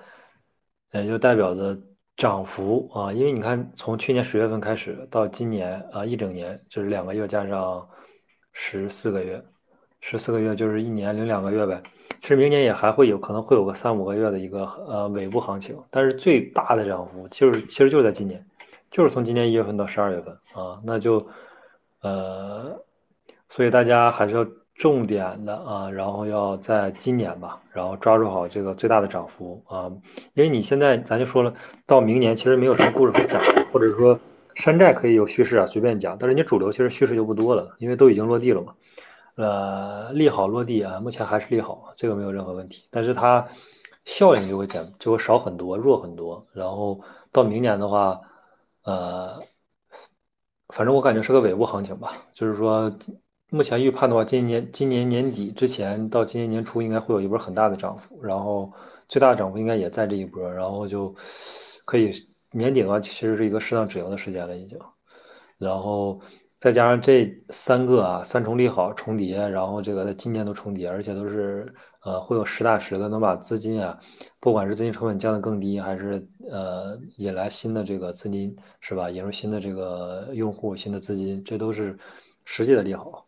[0.92, 1.78] 也就代表着
[2.16, 7.88] 涨幅啊，因为你看，从去年十月份开始到今年啊，一整年就是两个月加上
[8.52, 9.40] 十四个月，
[10.00, 11.80] 十四个月就是一年零两个月呗。
[12.18, 18.44] 其实明年也还会有可能会有个三五个月的一个呃尾部行情，但是最大的涨幅就是其实就是在今年。
[18.90, 21.24] 就是从今年一月份到十二月份啊，那就，
[22.02, 22.76] 呃，
[23.48, 24.44] 所以大家还是要
[24.74, 29.88] 重点的啊，然后要在今年吧，然后抓住好这个最大的涨幅啊，
[30.34, 31.54] 因为你现在咱就说了，
[31.86, 33.40] 到明年其实没有什么故事可讲，
[33.72, 34.18] 或者说
[34.56, 38.74] 山寨可以有叙事啊，随便讲，但是你主流其实叙事就不多了，因为都已经落地了嘛，
[39.36, 43.46] 呃，利好落地啊，目前还是利好，这个没有任何问题，但是它
[44.04, 47.00] 效应就会减，就会少很多，弱很多，然后
[47.30, 48.20] 到明年的话。
[48.90, 49.40] 呃，
[50.68, 52.92] 反正我感觉是个尾部行情吧，就是说，
[53.50, 58.72] 目前预判的话，今年今年年底之前到今年年初应该会有一波很大的涨幅，然后
[59.08, 61.14] 最大的涨幅应该也在这一波，然后就
[61.84, 62.10] 可以
[62.50, 64.78] 年底的话，其实是一个适当止盈的时间了已经，
[65.58, 66.20] 然后。
[66.60, 73.98] 再加上这三个啊，三重利好重叠，然后这个在今年都重叠，而且都是呃会有实打实的能把资金啊，
[74.38, 79.10] 不管是资金成本降得更低，还是呃引来新的这个资金是吧？
[79.10, 81.98] 引入新的这个用户、新的资金，这都是
[82.44, 83.26] 实际的利好。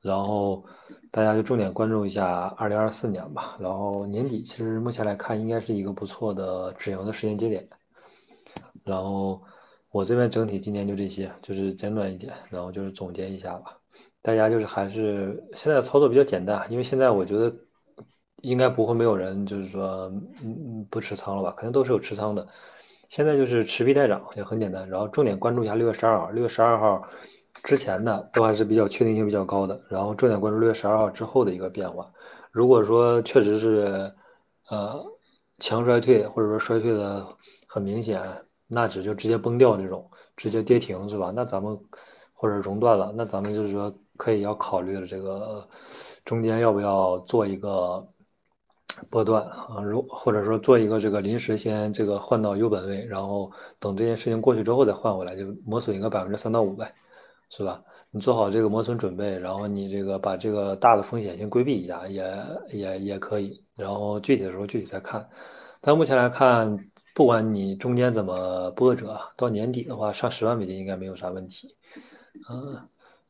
[0.00, 0.64] 然后
[1.10, 3.56] 大家就重点关注一下二零二四年吧。
[3.60, 7.68] 然后年底其实目前来看，应该是一个不错的止盈的时间节点。
[8.84, 9.42] 然后。
[9.90, 13.74] 我这边整体今年就这些，就是简短一点，然后就是总结一下吧。
[14.20, 17.50] 大家就是还是现在操作比较简单，因为现在我觉得
[18.42, 20.06] 应该不会没有人就是说
[20.42, 22.46] 嗯嗯不持仓了吧，肯定都是有持仓的。
[23.08, 27.02] 现在就是持币待涨也很简单，然后重点关注一下六月十二号，六月十二号
[27.64, 32.06] 之前的都还是比较确定性比较高的，然后重点关注六月十二号之后的一个变化。
[32.52, 34.12] 如果说确实是
[34.68, 35.02] 呃
[35.58, 37.26] 强衰退或者说衰退的
[37.66, 38.22] 很明显，
[38.66, 41.32] 那只就直接崩掉这种，直接跌停是吧？
[41.34, 41.76] 那咱们
[42.34, 45.66] 或者熔断了，那咱们就是说可以要考虑这个
[46.26, 48.06] 中间要不要做一个。
[49.10, 56.92] 波段啊，如或者说做一个这个临时先这个换到优本位，然后等这件事情过去之后再换回来，就磨损一个百分之三到五呗，
[57.50, 57.82] 是吧？
[58.10, 62.34] 你做好这个磨损准备，然后你这个把这个大的风险先规避一下，也
[62.70, 63.62] 也也可以。
[63.74, 65.28] 然后具体的时候具体再看。
[65.80, 66.76] 但目前来看，
[67.14, 71.74] 不管你中间怎么波折，到年底的话上十万美金应该没有啥问题。
[72.50, 72.76] 嗯，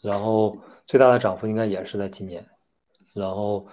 [0.01, 2.47] 然后最大的涨幅应该也是在今年，
[3.15, 3.67] 然后。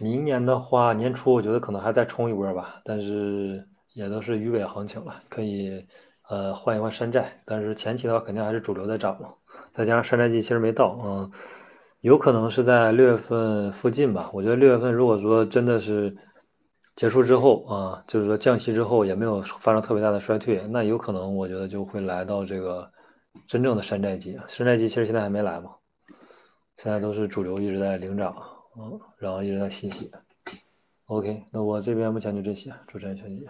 [0.00, 5.82] 明年的话，年初我觉得可能还再冲一波吧，但是也都是鱼尾行情了，可以
[6.28, 9.28] 呃换一换山寨，但是前期的话肯定还是主流在涨嘛，
[9.72, 11.30] 再加上山寨季其实没到，嗯，
[12.00, 14.28] 有可能是在六月份附近吧。
[14.34, 16.14] 我觉得六月份如果说真的是
[16.96, 22.90] 结束之后啊，就是说降息之后也没有发生特别大的衰退，那有可能我觉得就会来到这个
[23.46, 24.36] 真正的山寨季。
[24.48, 25.70] 山寨季其实现在还没来嘛，
[26.76, 28.34] 现在都是主流一直在领涨。
[28.78, 30.08] 嗯，然后一直在吸血。
[31.06, 33.48] OK，那我这边目前就这些，主持人小姐姐。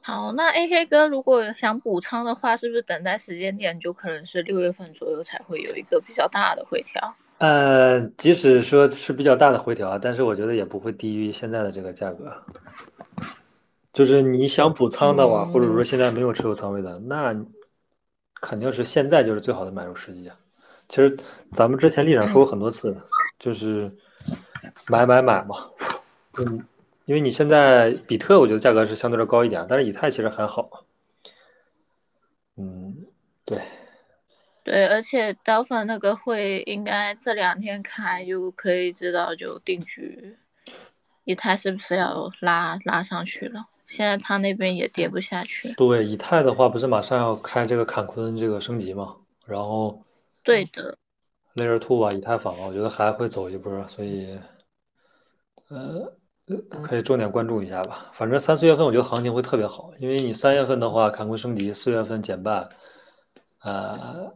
[0.00, 7.14] 好，那 AK 哥如果想补仓的话，是不是等待时间点就可能是六月份左右才会有一个比较大的回调？
[7.38, 12.32] 呃，即使说是比较大的回调，但是我觉得也不会低于现在的这个价格。
[13.92, 17.34] 就是你想补仓的话，或者说现在没有持有仓位的，那
[18.40, 20.36] 肯定是现在就是最好的买入时机啊。
[20.88, 21.16] 其实
[21.52, 22.96] 咱们之前立场说过很多次。
[23.38, 23.90] 就是
[24.86, 25.70] 买买买嘛，
[26.38, 26.66] 嗯，
[27.04, 30.84] 因为你现在比特我觉得价格是相对的高一点，但是以太其实还好，
[32.56, 33.06] 嗯，
[33.44, 33.60] 对，
[34.64, 40.36] 对，而且 Delphi 那个会应该这两天开就可以知道就定局，
[41.24, 43.66] 以太是不是要拉拉上去了？
[43.86, 45.72] 现在他那边也跌不下去。
[45.74, 49.16] 对，以太的话不是马上要开这个坎昆这个升级嘛，
[49.46, 50.02] 然后
[50.42, 50.98] 对的。
[51.58, 54.38] Layer Two 啊，以太坊啊，我觉得还会走一波，所以，
[55.68, 56.10] 呃，
[56.82, 58.10] 可以重点关注一下吧。
[58.14, 62.68] 反正三四月份我觉得行情会特别好，因为你三月份的话，坎昆升级，四月份减半，
[63.62, 64.32] 呃，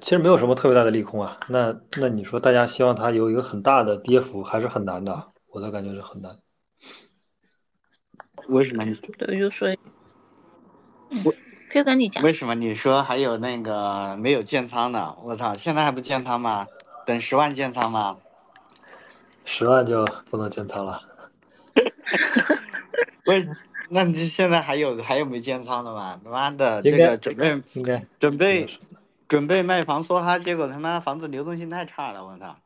[0.00, 1.40] 其实没有什么特别大的利空啊。
[1.48, 5.26] 那那你说大家希望它有一个很大的跌幅，还是很难的？
[5.48, 6.38] 我的感觉是很难。
[8.48, 8.84] 为什么？
[9.18, 9.68] 对，就说。
[11.24, 11.34] 我。
[11.72, 15.16] 就跟你讲，为什么你说还有那个没有建仓的？
[15.22, 16.66] 我操，现在还不建仓吗？
[17.06, 18.18] 等十万建仓吗？
[19.46, 21.02] 十万就不能建仓了。
[23.24, 23.48] 为，
[23.88, 26.20] 那你现在还有还有没建仓的吗？
[26.22, 28.68] 他妈的，这个准备应该准备
[29.26, 32.58] 准备卖房梭哈，结果他妈房子流动性太差了，我操！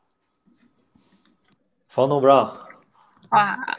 [1.87, 2.67] 房东不让。
[3.29, 3.77] 哇。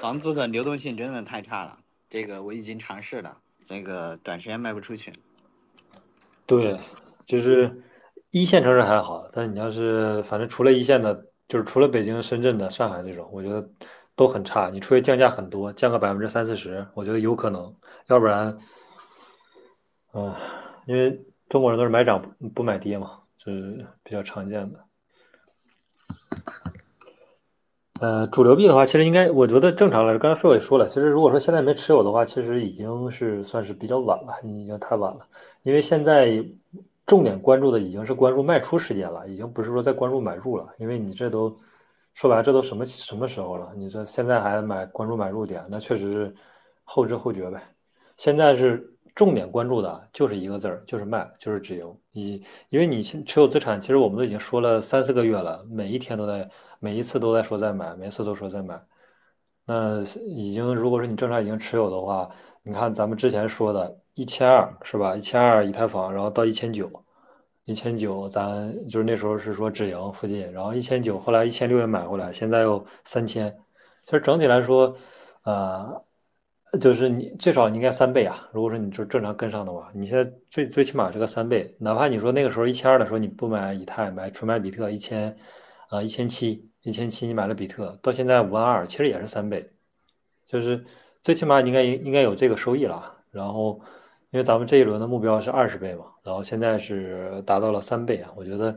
[0.00, 1.79] 房子的流动性真的太差了。
[2.10, 5.12] 这个我已经尝试了，这个短时间卖不出去。
[6.44, 6.76] 对，
[7.24, 7.82] 就是
[8.30, 13.70] 一线城市还好，但你要是反正除了一线的，就是除了北京、深圳的、上海这种，我觉得
[14.16, 14.68] 都很差。
[14.70, 17.72] 你除非降价很多，降个百分之三四十，我觉得有可能。
[18.08, 18.58] 要不然，
[20.12, 20.34] 嗯，
[20.86, 22.20] 因为中国人都是买涨
[22.52, 24.84] 不买跌嘛，就是比较常见的。
[28.00, 35.20] 呃，主流币的话，其实应该，我觉得正常来，刚才费伟也说了，其实如果说现在没持有的话，其实已经是算是比较晚了，已经太晚了。
[35.64, 36.42] 因为现在
[37.06, 40.66] 重点关注的已经是关注卖出时间了，已经不是说在关注买入了。
[40.78, 41.54] 因为你这都
[42.14, 43.70] 说白了，这都什么什么时候了？
[43.76, 46.34] 你这现在还买关注买入点，那确实是
[46.84, 47.62] 后知后觉呗。
[48.16, 48.82] 现在是
[49.14, 51.84] 重点关注的就是一个字儿，就是卖，就是止盈。
[52.12, 56.48] 你因为你持有资产，其实我们都已经说了三四个月了，每一天都在。
[56.80, 58.80] 每一次都在说在买，每次都说在买，
[59.66, 62.28] 那已经如果说你正常已经持有的话，
[62.62, 65.14] 你看咱们之前说的一千二是吧？
[65.14, 66.90] 一千二以太坊，然后到一千九，
[67.66, 73.54] 一千九咱就是那时候是说止盈附近，然后一千九，后来一千六也买回来，现在又三千，
[74.06, 74.96] 其实整体来说，
[75.44, 76.02] 呃，
[76.80, 78.48] 就是你最少你应该三倍啊。
[78.52, 85.36] 如果说你就正常跟上的话，你现在最最起码是个三倍，哪怕你说那个时候一千二的时候你不买以太，买纯买比特一千，
[85.90, 86.69] 啊一千七。
[86.82, 89.70] 一千七，你买了比特，到现在五万二，其实也是三倍，
[90.46, 90.84] 就是
[91.22, 93.16] 最起码你应该应该有这个收益了。
[93.30, 93.80] 然后，
[94.30, 98.76] 因为咱们这一轮的目标是二十倍嘛，然后现在是达到了三倍啊，我觉得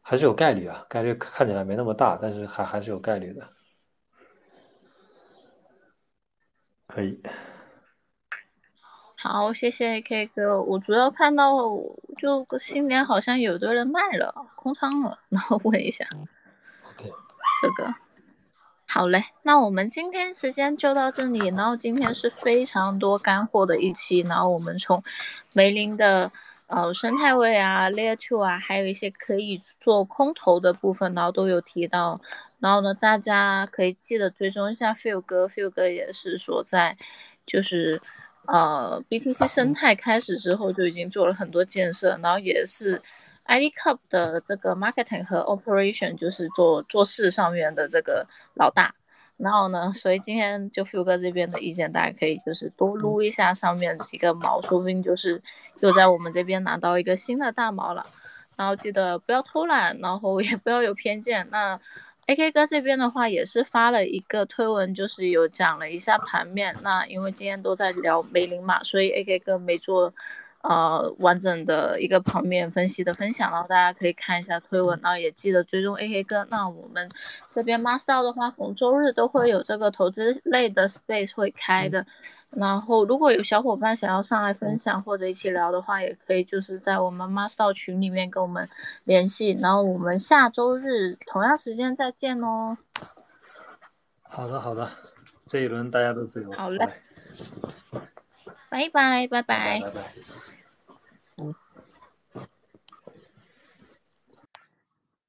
[0.00, 3.46] 还是有概率啊，概率看起来没那么大，但是还还是有概率的。
[6.86, 7.20] 可以。
[9.16, 10.62] 好，谢谢 K 哥。
[10.62, 11.56] 我主要看到
[12.16, 16.06] 就新年好像有的人卖了空仓了，然后问一下。
[17.66, 17.74] OK。
[17.76, 17.94] 这个。
[18.86, 21.48] 好嘞，那我们今天时间就到这里。
[21.48, 24.20] 然后今天是非常多干货的一期。
[24.20, 25.02] 然后我们从
[25.52, 26.30] 梅林的
[26.68, 32.20] 呃生态位啊、Layer Two 啊，还有一些可以做空投的部分，然后都有提到。
[32.60, 36.96] 然后呢，大家可以记得追踪一下 Feel 哥，Feel 哥也是说在
[37.46, 38.00] 就是
[38.46, 43.02] 呃 BTC 生态开始之后就已经做了很多建设，然后也是。
[43.44, 48.94] ID Cup 的这个 marketing 和 operation 就是做做事上面的这个老大，
[49.36, 55.42] 然后呢，所以今天就 f 哥这边的意见，大家可以就是多撸一下上面几个毛，说不定就是
[55.80, 58.06] 又在我们这边拿到一个新的大毛了。
[58.56, 61.46] 然后记得不要偷懒，然后也不要有偏见。
[61.50, 61.78] 那
[62.26, 66.74] AK 哥这边的话也是发了一个推文，就是有讲了一下盘面。
[66.82, 70.14] 那因为今天都在聊梅林嘛，所以 AK 哥没做。
[70.66, 76.46] 呃，完整的一个盘面分析的分享，然后大家可以看一下推文，然后也记得追踪 AK 哥。
[76.50, 77.06] 那我们
[77.50, 82.06] 这边 Master 的话，逢周日都会有这个投资类的 Space 会开的。
[82.48, 88.66] 然后如果有小伙伴想要上来分享或者一起聊的话，也可以就是在我们 Master 群里面跟我们
[89.04, 89.58] 联系。
[89.60, 92.78] 然后我们下周日同样时间再见哦。
[94.22, 94.90] 好的，好的，
[95.46, 96.50] 这一轮大家都自由。
[96.52, 96.88] 好嘞，
[98.70, 100.53] 拜拜，拜拜，拜拜。